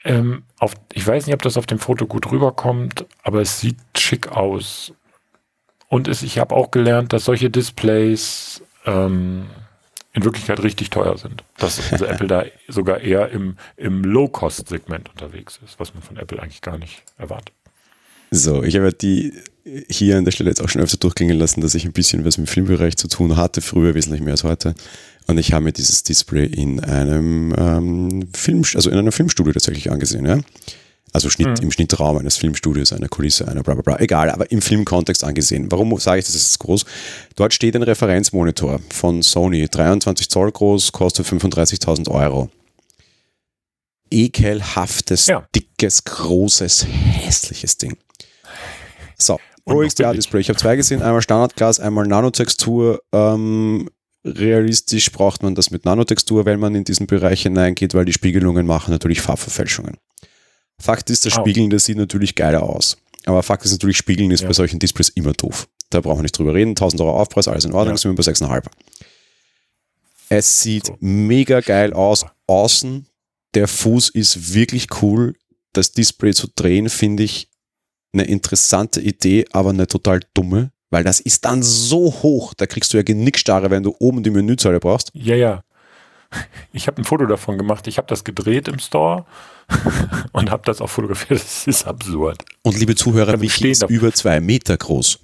[0.03, 3.77] Ähm, auf, ich weiß nicht, ob das auf dem Foto gut rüberkommt, aber es sieht
[3.95, 4.93] schick aus.
[5.87, 9.45] Und es, ich habe auch gelernt, dass solche Displays ähm,
[10.13, 11.43] in Wirklichkeit richtig teuer sind.
[11.57, 16.41] Dass also Apple da sogar eher im, im Low-Cost-Segment unterwegs ist, was man von Apple
[16.41, 17.53] eigentlich gar nicht erwartet.
[18.31, 19.33] So, ich habe die
[19.89, 22.37] hier an der Stelle jetzt auch schon öfter durchklingen lassen, dass ich ein bisschen was
[22.37, 24.73] mit dem Filmbereich zu tun hatte, früher wesentlich mehr als heute.
[25.27, 29.91] Und ich habe mir dieses Display in einem ähm, Film, also in einem Filmstudio tatsächlich
[29.91, 30.39] angesehen, ja.
[31.13, 31.63] Also Schnitt, Mhm.
[31.63, 33.99] im Schnittraum eines Filmstudios, einer Kulisse, einer bla bla bla.
[33.99, 35.69] Egal, aber im Filmkontext angesehen.
[35.71, 36.85] Warum sage ich das, das ist groß?
[37.35, 42.49] Dort steht ein Referenzmonitor von Sony, 23 Zoll groß, kostet 35.000 Euro.
[44.09, 45.47] Ekelhaftes, Ja.
[45.55, 47.97] dickes, großes, hässliches Ding.
[49.17, 50.13] So, Pro XDR.
[50.13, 50.41] Display.
[50.41, 53.01] Ich habe zwei gesehen, einmal Standardglas, einmal Nanotextur.
[53.13, 53.89] Ähm,
[54.25, 58.65] realistisch braucht man das mit Nanotextur, wenn man in diesen Bereich hineingeht, weil die Spiegelungen
[58.65, 59.97] machen natürlich Farbverfälschungen.
[60.81, 62.97] Fakt ist, das Spiegeln, das sieht natürlich geiler aus.
[63.25, 64.47] Aber Fakt ist natürlich, Spiegeln ist ja.
[64.47, 65.67] bei solchen Displays immer doof.
[65.89, 66.71] Da brauchen wir nicht drüber reden.
[66.71, 67.97] 1000 Euro Aufpreis, alles in Ordnung, ja.
[67.97, 68.65] sind wir bei 6,5.
[70.29, 70.97] Es sieht so.
[70.99, 72.25] mega geil aus.
[72.47, 73.05] Außen,
[73.53, 75.35] der Fuß ist wirklich cool.
[75.73, 77.49] Das Display zu drehen, finde ich
[78.13, 82.91] eine interessante Idee, aber eine total dumme, weil das ist dann so hoch, da kriegst
[82.93, 85.11] du ja Genickstarre, wenn du oben die Menüzeile brauchst.
[85.13, 85.63] Ja, ja.
[86.73, 87.87] Ich habe ein Foto davon gemacht.
[87.87, 89.25] Ich habe das gedreht im Store
[90.31, 91.39] und habe das auch fotografiert.
[91.41, 92.43] Das ist absurd.
[92.63, 95.19] Und liebe Zuhörer, mich ist über zwei Meter groß.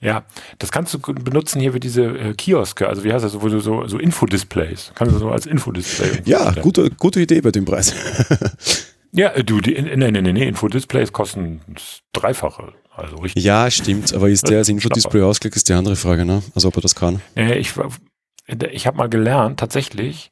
[0.00, 0.24] Ja,
[0.58, 3.60] das kannst du benutzen hier für diese äh, Kioske, also wie heißt das, wo du
[3.60, 6.22] so, so Infodisplays, kannst du so als Infodisplay.
[6.24, 7.94] Ja, gute, gute Idee bei dem Preis.
[9.12, 12.72] ja, äh, du, die, nee, nee, nee, nee, Infodisplays kosten das Dreifache.
[12.96, 13.44] Also richtig.
[13.44, 16.42] Ja, stimmt, aber ist der als Infodisplay ausgelegt, ist die andere Frage, ne?
[16.54, 17.20] Also ob er das kann.
[17.36, 17.74] Ja, ich,
[18.72, 20.30] ich habe mal gelernt, tatsächlich,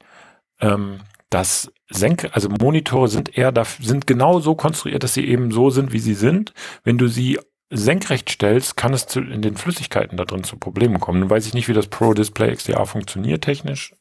[0.61, 1.01] ähm,
[1.31, 5.93] dass Senk, also Monitore sind eher sind genau so konstruiert, dass sie eben so sind,
[5.93, 6.53] wie sie sind.
[6.85, 7.39] Wenn du sie
[7.71, 11.21] senkrecht stellst, kann es zu, in den Flüssigkeiten da drin zu Problemen kommen.
[11.21, 13.93] Nun weiß ich nicht, wie das Pro Display XDR funktioniert technisch.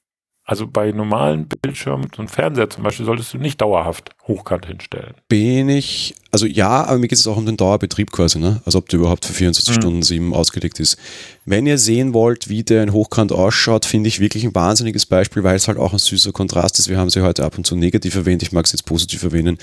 [0.49, 5.13] Also bei normalen Bildschirmen, ein Fernseher zum Beispiel, solltest du nicht dauerhaft hochkant hinstellen.
[5.27, 8.61] Bin ich, also ja, aber mir geht es auch um den Dauerbetrieb quasi, ne?
[8.63, 9.81] Also ob der überhaupt für 24 mhm.
[9.81, 10.97] Stunden 7 ausgelegt ist.
[11.43, 15.43] Wenn ihr sehen wollt, wie der in Hochkant ausschaut, finde ich wirklich ein wahnsinniges Beispiel,
[15.43, 16.87] weil es halt auch ein süßer Kontrast ist.
[16.87, 19.57] Wir haben sie heute ab und zu negativ erwähnt, ich mag es jetzt positiv erwähnen.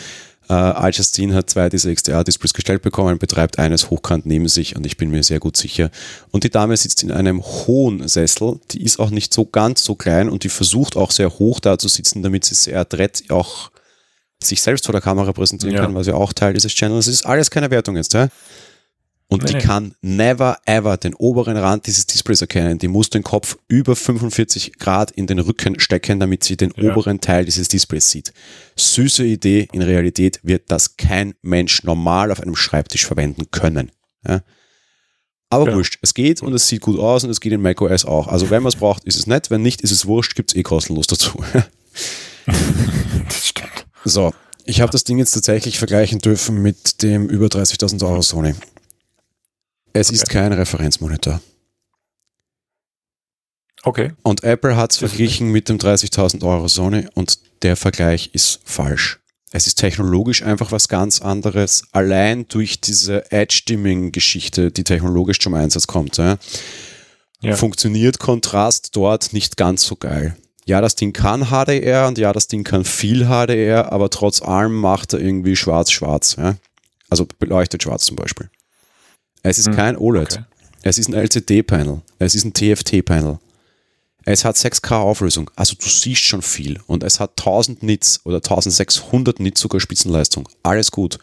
[0.49, 4.97] Äh, Al-Justin hat zwei dieser XDR-Displays gestellt bekommen, betreibt eines hochkant neben sich und ich
[4.97, 5.91] bin mir sehr gut sicher.
[6.31, 9.95] Und die Dame sitzt in einem hohen Sessel, die ist auch nicht so ganz so
[9.95, 13.71] klein und die versucht auch sehr hoch da zu sitzen, damit sie sehr adrett auch
[14.43, 15.81] sich selbst vor der Kamera präsentieren ja.
[15.81, 17.25] kann, was ja auch Teil dieses Channels ist.
[17.25, 18.29] Alles keine Wertung jetzt, ja?
[19.29, 19.63] Und nee, die nee.
[19.63, 22.79] kann never ever den oberen Rand dieses Displays erkennen.
[22.79, 26.93] Die muss den Kopf über 45 Grad in den Rücken stecken, damit sie den ja.
[26.93, 28.33] oberen Teil dieses Displays sieht.
[28.77, 29.69] Süße Idee.
[29.73, 33.91] In Realität wird das kein Mensch normal auf einem Schreibtisch verwenden können.
[34.29, 34.43] Ja?
[35.49, 35.77] Aber ja.
[35.77, 35.99] wurscht.
[36.03, 38.29] Es geht und es sieht gut aus und es geht in macOS auch.
[38.29, 39.51] Also wenn man es braucht, ist es nett.
[39.51, 40.35] Wenn nicht, ist es wurscht.
[40.35, 41.43] Gibt es eh kostenlos dazu.
[42.47, 43.87] das stimmt.
[44.05, 44.33] So.
[44.67, 48.55] Ich habe das Ding jetzt tatsächlich vergleichen dürfen mit dem über 30.000 Euro Sony.
[49.95, 50.17] Es okay.
[50.17, 51.41] ist kein Referenzmonitor.
[53.85, 54.13] Okay.
[54.23, 59.21] Und Apple hat es verglichen mit dem 30.000 Euro Sony und der Vergleich ist falsch.
[59.53, 65.87] Es ist technologisch einfach was ganz anderes, allein durch diese Edge-Dimming-Geschichte, die technologisch zum Einsatz
[65.87, 66.17] kommt.
[66.17, 66.39] Ja,
[67.41, 67.55] ja.
[67.55, 70.37] Funktioniert Kontrast dort nicht ganz so geil.
[70.65, 74.75] Ja, das Ding kann HDR und ja, das Ding kann viel HDR, aber trotz allem
[74.75, 76.37] macht er irgendwie schwarz-schwarz.
[76.37, 76.57] Ja?
[77.11, 78.49] Also beleuchtet schwarz zum Beispiel.
[79.45, 80.33] Es ist hm, kein OLED.
[80.33, 80.45] Okay.
[80.83, 82.01] Es ist ein LCD-Panel.
[82.19, 83.39] Es ist ein TFT-Panel.
[84.25, 86.81] Es hat 6K Auflösung, also du siehst schon viel.
[86.87, 90.49] Und es hat 1000 Nits oder 1600 Nits sogar Spitzenleistung.
[90.63, 91.19] Alles gut.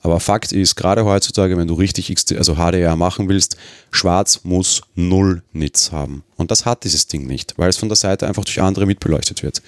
[0.00, 3.56] Aber Fakt ist, gerade heutzutage, wenn du richtig XD, also HDR machen willst,
[3.92, 6.24] schwarz muss null Nits haben.
[6.36, 9.44] Und das hat dieses Ding nicht, weil es von der Seite einfach durch andere mitbeleuchtet
[9.44, 9.62] wird.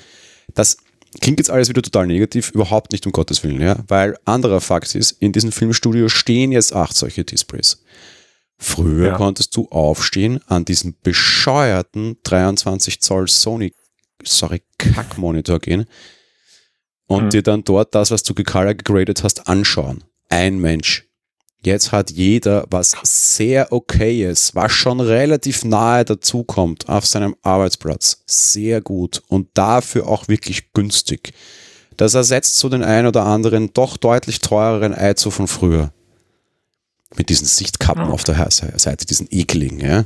[0.55, 0.78] Das
[1.20, 4.94] klingt jetzt alles wieder total negativ, überhaupt nicht um Gottes Willen, ja, weil anderer Fakt
[4.94, 7.82] ist, in diesem Filmstudio stehen jetzt acht solche Displays.
[8.58, 9.16] Früher ja.
[9.16, 13.72] konntest du aufstehen an diesem bescheuerten 23 Zoll Sony,
[14.22, 15.86] sorry, Kackmonitor gehen
[17.06, 17.30] und mhm.
[17.30, 20.04] dir dann dort das, was du gecolor gegradet hast, anschauen.
[20.28, 21.06] Ein Mensch.
[21.64, 28.22] Jetzt hat jeder was sehr okayes, was schon relativ nahe dazukommt auf seinem Arbeitsplatz.
[28.26, 31.32] Sehr gut und dafür auch wirklich günstig.
[31.96, 35.90] Das ersetzt so den ein oder anderen doch deutlich teureren Eizo von früher.
[37.16, 40.04] Mit diesen Sichtkappen auf der Seite, diesen ekligen, ja.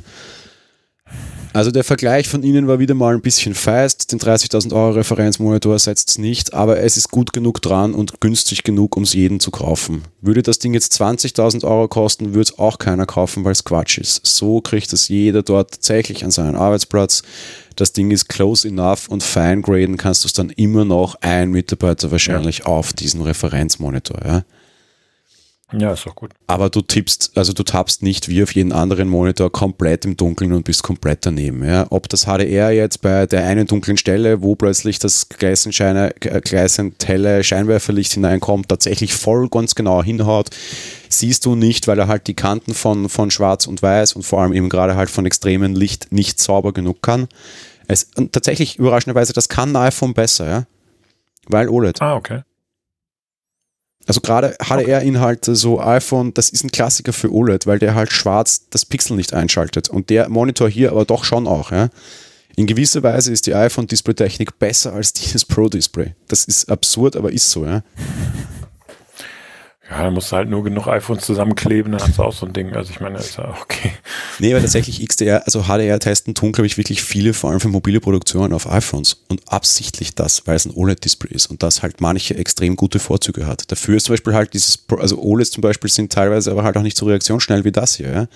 [1.58, 4.12] Also der Vergleich von Ihnen war wieder mal ein bisschen feist.
[4.12, 8.62] Den 30.000 Euro Referenzmonitor setzt es nicht, aber es ist gut genug dran und günstig
[8.62, 10.04] genug, um es jeden zu kaufen.
[10.20, 13.98] Würde das Ding jetzt 20.000 Euro kosten, würde es auch keiner kaufen, weil es Quatsch
[13.98, 14.24] ist.
[14.24, 17.24] So kriegt es jeder dort tatsächlich an seinen Arbeitsplatz.
[17.74, 21.50] Das Ding ist close enough und fine graden kannst du es dann immer noch ein
[21.50, 22.66] Mitarbeiter wahrscheinlich ja.
[22.66, 24.20] auf diesen Referenzmonitor.
[24.24, 24.44] Ja?
[25.72, 26.32] Ja, ist doch gut.
[26.46, 30.54] Aber du tippst, also du tappst nicht wie auf jeden anderen Monitor komplett im Dunkeln
[30.54, 31.62] und bist komplett daneben.
[31.62, 31.86] Ja?
[31.90, 38.12] Ob das HDR jetzt bei der einen dunklen Stelle, wo plötzlich das gleißend, helle Scheinwerferlicht
[38.12, 40.48] hineinkommt, tatsächlich voll ganz genau hinhaut,
[41.10, 44.40] siehst du nicht, weil er halt die Kanten von, von Schwarz und Weiß und vor
[44.40, 47.28] allem eben gerade halt von extremen Licht nicht sauber genug kann.
[47.88, 50.66] Es, und tatsächlich überraschenderweise, das kann ein iPhone besser, ja.
[51.46, 52.00] Weil OLED.
[52.00, 52.42] Ah, okay.
[54.08, 58.62] Also gerade HDR-Inhalte, so iPhone, das ist ein Klassiker für OLED, weil der halt schwarz
[58.70, 59.90] das Pixel nicht einschaltet.
[59.90, 61.70] Und der Monitor hier aber doch schon auch.
[61.70, 61.90] Ja.
[62.56, 66.14] In gewisser Weise ist die iPhone-Display-Technik besser als dieses Pro-Display.
[66.26, 67.66] Das ist absurd, aber ist so.
[67.66, 67.82] Ja.
[69.90, 72.52] Ja, da musst du halt nur genug iPhones zusammenkleben, dann hast du auch so ein
[72.52, 72.74] Ding.
[72.74, 73.92] Also ich meine, ist ja okay.
[74.38, 77.98] Nee, weil tatsächlich XDR, also HDR-Testen tun, glaube ich, wirklich viele, vor allem für mobile
[77.98, 79.24] Produktionen auf iPhones.
[79.28, 83.46] Und absichtlich das, weil es ein OLED-Display ist und das halt manche extrem gute Vorzüge
[83.46, 83.70] hat.
[83.72, 86.82] Dafür ist zum Beispiel halt dieses, also OLEDs zum Beispiel sind teilweise aber halt auch
[86.82, 88.28] nicht so reaktionsschnell wie das hier, ja.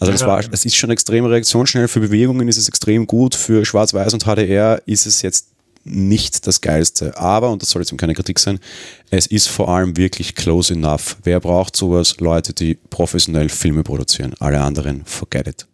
[0.00, 1.86] Also das war, es ist schon extrem reaktionsschnell.
[1.86, 3.34] Für Bewegungen ist es extrem gut.
[3.34, 5.53] Für Schwarz-Weiß und HDR ist es jetzt
[5.84, 7.16] nicht das Geilste.
[7.16, 8.58] Aber, und das soll jetzt eben keine Kritik sein,
[9.10, 11.16] es ist vor allem wirklich close enough.
[11.22, 12.18] Wer braucht sowas?
[12.18, 14.34] Leute, die professionell Filme produzieren.
[14.40, 15.66] Alle anderen, forget it.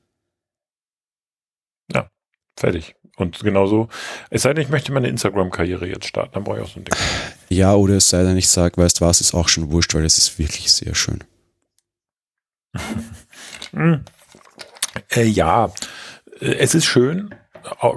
[1.93, 2.11] Ja,
[2.57, 2.97] fertig.
[3.17, 3.89] Und genauso,
[4.31, 6.85] es sei denn, ich möchte meine Instagram-Karriere jetzt starten, dann brauche ich auch so ein
[6.85, 6.95] Ding.
[7.51, 10.17] Ja, oder es sei denn, ich sage, weißt was, ist auch schon wurscht, weil es
[10.17, 11.23] ist wirklich sehr schön.
[13.73, 14.05] hm.
[15.11, 15.73] äh, ja,
[16.41, 17.35] äh, es ist schön,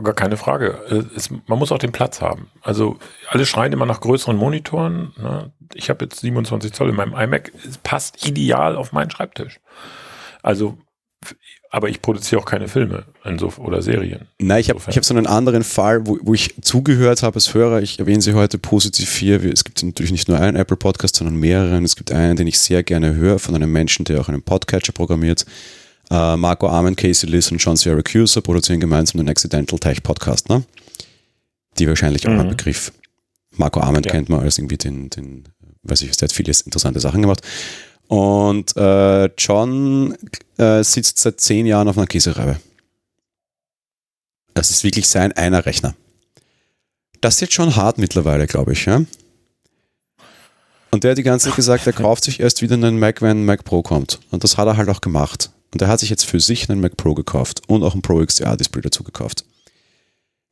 [0.04, 0.80] gar keine Frage.
[0.90, 2.48] Äh, es, man muss auch den Platz haben.
[2.62, 2.98] Also
[3.30, 5.14] alle schreien immer nach größeren Monitoren.
[5.18, 5.52] Ne?
[5.74, 7.52] Ich habe jetzt 27 Zoll in meinem iMac.
[7.68, 9.60] Es passt ideal auf meinen Schreibtisch.
[10.42, 10.78] Also,
[11.70, 13.06] aber ich produziere auch keine Filme
[13.38, 14.28] so, oder Serien.
[14.40, 17.82] Nein, ich habe hab so einen anderen Fall, wo, wo ich zugehört habe als Hörer.
[17.82, 19.44] Ich erwähne sie heute positiv hier.
[19.46, 21.86] Es gibt natürlich nicht nur einen Apple Podcast, sondern mehreren.
[21.86, 24.94] Es gibt einen, den ich sehr gerne höre, von einem Menschen, der auch einen Podcatcher
[24.94, 25.46] programmiert
[26.14, 30.64] Uh, Marco Armen, Casey Liss und John Syracuse produzieren gemeinsam den Accidental Tech Podcast, ne?
[31.80, 32.42] Die wahrscheinlich auch mhm.
[32.42, 32.94] ein Begriff.
[33.58, 34.12] Marco Armen ja.
[34.12, 35.46] kennt man als irgendwie den, den,
[35.82, 37.42] weiß ich, der hat viele interessante Sachen gemacht.
[38.10, 40.16] Und äh, John
[40.58, 42.60] äh, sitzt seit zehn Jahren auf einer Käsereibe.
[44.54, 45.96] Das ist wirklich sein einer Rechner.
[47.22, 49.02] Das ist jetzt schon hart mittlerweile, glaube ich, ja.
[50.92, 53.40] Und der hat die ganze Zeit gesagt, er kauft sich erst wieder einen Mac, wenn
[53.40, 54.20] ein Mac Pro kommt.
[54.30, 55.50] Und das hat er halt auch gemacht.
[55.74, 58.24] Und er hat sich jetzt für sich einen Mac Pro gekauft und auch ein Pro
[58.24, 59.46] XDR Display dazu gekauft.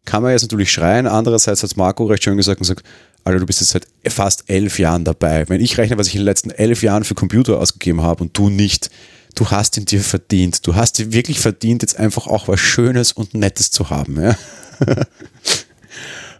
[0.05, 2.83] Kann man jetzt natürlich schreien, andererseits hat Marco recht schön gesagt und sagt,
[3.23, 5.47] Alter, du bist jetzt seit fast elf Jahren dabei.
[5.47, 8.35] Wenn ich rechne, was ich in den letzten elf Jahren für Computer ausgegeben habe und
[8.35, 8.89] du nicht,
[9.35, 10.65] du hast ihn dir verdient.
[10.65, 14.19] Du hast dir wirklich verdient, jetzt einfach auch was Schönes und Nettes zu haben.
[14.19, 14.35] Ja?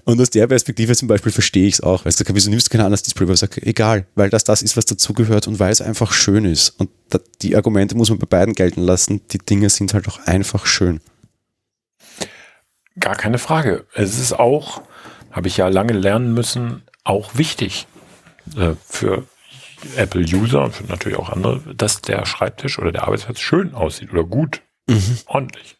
[0.03, 2.05] Und aus der Perspektive zum Beispiel verstehe ich es auch.
[2.05, 3.27] Weißt du, wieso nimmst du kein anderes Display?
[3.27, 6.45] Weil ich sage, egal, weil das das ist, was dazugehört und weil es einfach schön
[6.45, 6.69] ist.
[6.79, 6.89] Und
[7.41, 9.21] die Argumente muss man bei beiden gelten lassen.
[9.31, 11.01] Die Dinge sind halt auch einfach schön.
[12.99, 13.85] Gar keine Frage.
[13.93, 14.81] Es ist auch,
[15.31, 17.87] habe ich ja lange lernen müssen, auch wichtig
[18.55, 19.25] äh, für
[19.95, 24.23] Apple-User und für natürlich auch andere, dass der Schreibtisch oder der Arbeitsplatz schön aussieht oder
[24.23, 25.17] gut, mhm.
[25.25, 25.77] ordentlich.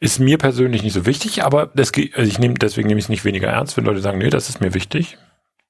[0.00, 3.08] Ist mir persönlich nicht so wichtig, aber das, also ich nehme, deswegen nehme ich es
[3.08, 5.18] nicht weniger ernst, wenn Leute sagen, nee, das ist mir wichtig.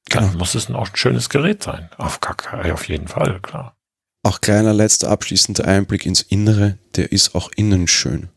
[0.09, 0.39] Dann ja.
[0.39, 1.89] muss es auch ein schönes Gerät sein.
[1.97, 2.19] Auf,
[2.53, 3.77] auf jeden Fall, klar.
[4.23, 8.29] Auch kleiner letzter abschließender Einblick ins Innere, der ist auch innen schön.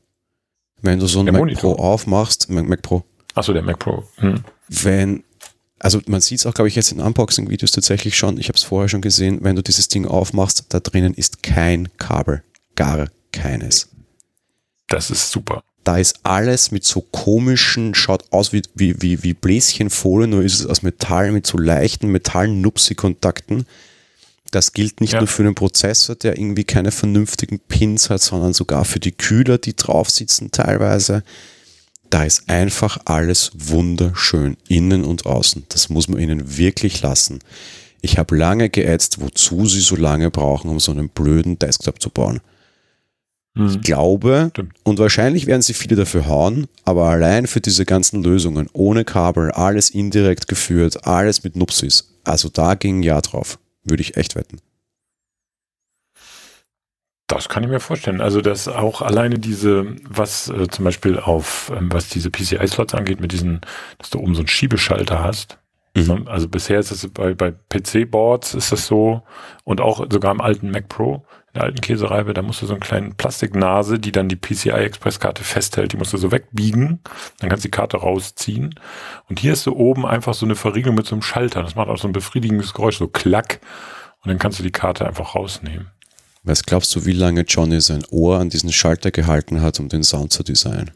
[0.81, 1.75] Wenn du so ein der Mac Monitor.
[1.75, 3.03] Pro aufmachst, Mac, Mac Pro.
[3.33, 4.03] Achso, der Mac Pro.
[4.17, 4.43] Hm.
[4.67, 5.23] Wenn,
[5.79, 8.63] also man sieht es auch, glaube ich, jetzt in Unboxing-Videos tatsächlich schon, ich habe es
[8.63, 12.43] vorher schon gesehen, wenn du dieses Ding aufmachst, da drinnen ist kein Kabel.
[12.75, 13.89] Gar keines.
[14.87, 19.33] Das ist super da ist alles mit so komischen, schaut aus wie, wie, wie, wie
[19.33, 23.65] Bläschenfolie, nur ist es aus Metall mit so leichten Metall-Nupsi-Kontakten.
[24.51, 25.19] Das gilt nicht ja.
[25.19, 29.59] nur für den Prozessor, der irgendwie keine vernünftigen Pins hat, sondern sogar für die Kühler,
[29.59, 31.23] die drauf sitzen teilweise.
[32.09, 35.67] Da ist einfach alles wunderschön, innen und außen.
[35.69, 37.39] Das muss man ihnen wirklich lassen.
[38.01, 42.09] Ich habe lange geätzt, wozu sie so lange brauchen, um so einen blöden Desktop zu
[42.09, 42.41] bauen.
[43.65, 43.81] Ich hm.
[43.81, 44.73] glaube, Stimmt.
[44.83, 49.51] und wahrscheinlich werden sie viele dafür hauen, aber allein für diese ganzen Lösungen, ohne Kabel,
[49.51, 54.59] alles indirekt geführt, alles mit Nupsis, also da ging Jahr drauf, würde ich echt wetten.
[57.27, 58.21] Das kann ich mir vorstellen.
[58.21, 63.19] Also, dass auch alleine diese, was äh, zum Beispiel auf, ähm, was diese PCI-Slots angeht,
[63.19, 63.59] mit diesen,
[63.97, 65.59] dass du oben so einen Schiebeschalter hast.
[65.97, 66.27] Mhm.
[66.27, 69.23] Also bisher ist es bei, bei PC-Boards ist das so
[69.63, 71.25] und auch sogar im alten Mac Pro
[71.57, 75.93] der alten Käsereibe, da musst du so eine kleine Plastiknase, die dann die PCI-Express-Karte festhält,
[75.93, 76.99] die musst du so wegbiegen,
[77.39, 78.75] dann kannst du die Karte rausziehen.
[79.27, 81.63] Und hier ist so oben einfach so eine Verriegelung mit so einem Schalter.
[81.63, 83.59] Das macht auch so ein befriedigendes Geräusch, so klack.
[84.23, 85.87] Und dann kannst du die Karte einfach rausnehmen.
[86.43, 90.03] Was glaubst du, wie lange Johnny sein Ohr an diesen Schalter gehalten hat, um den
[90.03, 90.91] Sound zu designen?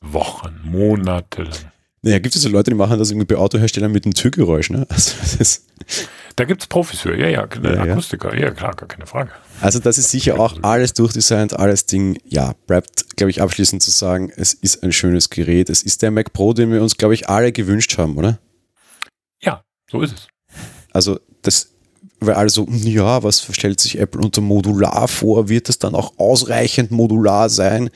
[0.00, 1.72] Wochen, Monate lang.
[2.02, 4.86] Naja, gibt es so Leute, die machen das irgendwie bei Autoherstellern mit einem Türgeräusch, ne?
[4.88, 5.66] Also das
[6.40, 8.46] da gibt es Profis für, ja, ja, ja Akustiker, ja.
[8.46, 8.50] ja.
[8.50, 9.30] klar, gar keine Frage.
[9.60, 13.90] Also das ist sicher auch alles durchdesignt, alles Ding, ja, bleibt, glaube ich, abschließend zu
[13.90, 15.68] sagen, es ist ein schönes Gerät.
[15.68, 18.38] Es ist der Mac Pro, den wir uns, glaube ich, alle gewünscht haben, oder?
[19.42, 20.28] Ja, so ist es.
[20.92, 21.74] Also das,
[22.20, 25.50] weil alle so, ja, was stellt sich Apple unter modular vor?
[25.50, 27.90] Wird es dann auch ausreichend modular sein?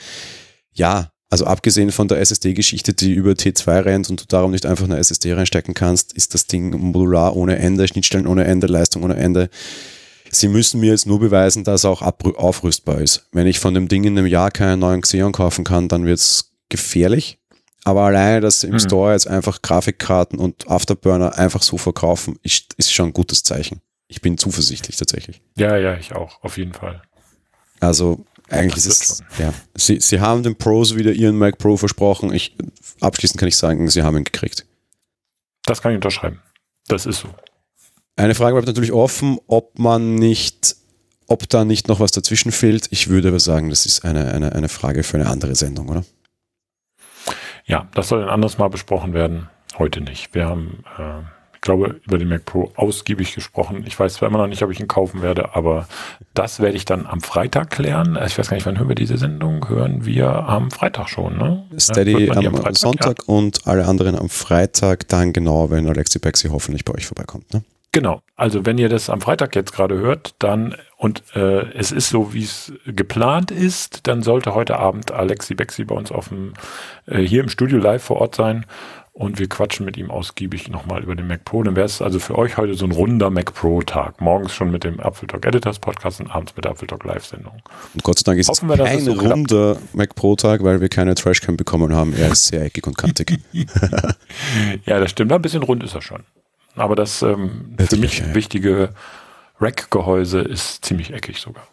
[0.74, 4.84] Ja, Also abgesehen von der SSD-Geschichte, die über T2 rennt und du darum nicht einfach
[4.84, 9.16] eine SSD reinstecken kannst, ist das Ding modular ohne Ende, Schnittstellen ohne Ende, Leistung ohne
[9.16, 9.50] Ende.
[10.30, 13.26] Sie müssen mir jetzt nur beweisen, dass er auch aufrüstbar ist.
[13.32, 16.20] Wenn ich von dem Ding in einem Jahr keinen neuen Xeon kaufen kann, dann wird
[16.20, 17.40] es gefährlich.
[17.82, 18.78] Aber alleine, dass sie im mhm.
[18.78, 23.80] Store jetzt einfach Grafikkarten und Afterburner einfach so verkaufen, ist, ist schon ein gutes Zeichen.
[24.06, 25.42] Ich bin zuversichtlich tatsächlich.
[25.56, 27.02] Ja, ja, ich auch, auf jeden Fall.
[27.80, 29.54] Also eigentlich ist es, ja.
[29.74, 32.32] Sie, sie haben den Pros wieder ihren Mac Pro versprochen.
[32.32, 32.56] Ich,
[33.00, 34.66] abschließend kann ich sagen, sie haben ihn gekriegt.
[35.64, 36.40] Das kann ich unterschreiben.
[36.88, 37.28] Das ist so.
[38.16, 40.76] Eine Frage bleibt natürlich offen, ob man nicht,
[41.26, 42.86] ob da nicht noch was dazwischen fehlt.
[42.90, 46.04] Ich würde aber sagen, das ist eine, eine, eine Frage für eine andere Sendung, oder?
[47.64, 49.48] Ja, das soll ein anderes Mal besprochen werden.
[49.78, 50.34] Heute nicht.
[50.34, 51.22] Wir haben äh,
[51.64, 53.84] glaube, über den Mac Pro ausgiebig gesprochen.
[53.86, 55.88] Ich weiß zwar immer noch nicht, ob ich ihn kaufen werde, aber
[56.34, 58.16] das werde ich dann am Freitag klären.
[58.24, 59.68] Ich weiß gar nicht, wann hören wir diese Sendung?
[59.68, 61.64] Hören wir am Freitag schon, ne?
[61.78, 63.34] Steady am, am Freitag, Sonntag ja.
[63.34, 67.64] und alle anderen am Freitag, dann genau, wenn Alexi Bexi hoffentlich bei euch vorbeikommt, ne?
[67.92, 72.08] Genau, also wenn ihr das am Freitag jetzt gerade hört, dann und äh, es ist
[72.08, 76.54] so, wie es geplant ist, dann sollte heute Abend Alexi Bexi bei uns auf dem,
[77.06, 78.66] äh, hier im Studio live vor Ort sein
[79.14, 81.62] und wir quatschen mit ihm ausgiebig nochmal über den Mac Pro.
[81.62, 84.20] Dann wäre es also für euch heute so ein runder Mac Pro Tag.
[84.20, 87.24] Morgens schon mit dem Apple Talk Editors Podcast und abends mit der Apple Talk Live
[87.24, 87.62] Sendung.
[87.94, 90.88] Und Gott sei Dank ist Hoffen es kein so runder Mac Pro Tag, weil wir
[90.88, 92.12] keine Trashcam bekommen haben.
[92.12, 93.38] Er ist sehr eckig und kantig.
[93.52, 95.32] ja, das stimmt.
[95.32, 96.24] Ein bisschen rund ist er schon.
[96.74, 98.90] Aber das ähm, für mich wichtige
[99.60, 101.68] Rack-Gehäuse ist ziemlich eckig sogar.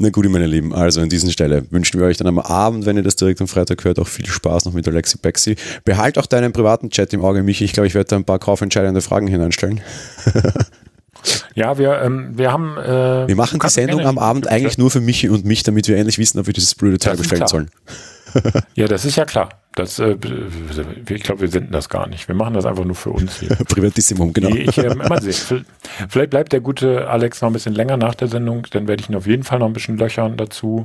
[0.00, 2.96] Na gut, meine Lieben, also an dieser Stelle wünschen wir euch dann am Abend, wenn
[2.96, 5.56] ihr das direkt am Freitag hört, auch viel Spaß noch mit Alexi Bexi.
[5.84, 7.64] Behalt auch deinen privaten Chat im Auge, Michi.
[7.64, 9.80] Ich glaube, ich werde da ein paar kaufentscheidende Fragen hineinstellen.
[11.54, 12.78] Ja, wir, ähm, wir haben.
[12.78, 15.96] Äh, wir machen die Sendung am Abend eigentlich nur für Michi und mich, damit wir
[15.96, 17.70] endlich wissen, ob wir dieses blöde Teil bestellen sollen.
[18.76, 19.48] ja, das ist ja klar.
[19.78, 20.16] Das, äh,
[21.08, 22.26] ich glaube, wir senden das gar nicht.
[22.26, 23.48] Wir machen das einfach nur für uns hier.
[23.68, 24.48] Privatissimum, genau.
[24.48, 25.64] Nee, ich, äh, mal sehen.
[26.08, 29.08] Vielleicht bleibt der gute Alex noch ein bisschen länger nach der Sendung, dann werde ich
[29.08, 30.82] ihn auf jeden Fall noch ein bisschen löchern dazu.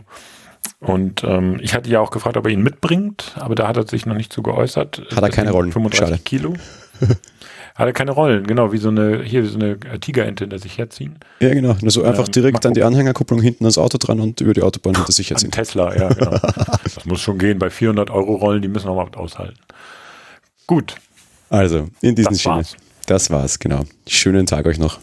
[0.79, 3.87] Und ähm, ich hatte ja auch gefragt, ob er ihn mitbringt, aber da hat er
[3.87, 5.01] sich noch nicht zu geäußert.
[5.15, 5.71] Hat er keine Rollen.
[5.71, 6.21] 35 Schade.
[6.23, 6.53] Kilo.
[7.75, 11.17] Hat er keine Rollen, genau, wie so eine, hier so eine Tigerente hinter sich herziehen.
[11.39, 11.75] Ja, genau.
[11.81, 14.95] Also einfach ähm, direkt an die Anhängerkupplung hinten ans Auto dran und über die Autobahn
[14.95, 15.51] hinter sich herziehen.
[15.51, 16.31] Tesla, ja, genau.
[16.83, 17.57] das muss schon gehen.
[17.57, 19.59] Bei 400 Euro Rollen, die müssen auch mal aushalten.
[20.67, 20.95] Gut.
[21.49, 22.55] Also, in diesem Sinne.
[22.57, 22.77] War's.
[23.07, 23.83] Das war's, genau.
[24.07, 24.99] Schönen Tag euch noch.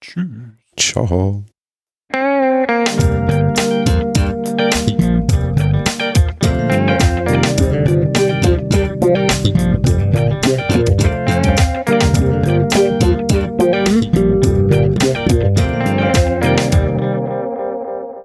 [0.00, 0.26] Tschüss.
[0.76, 1.44] Ciao.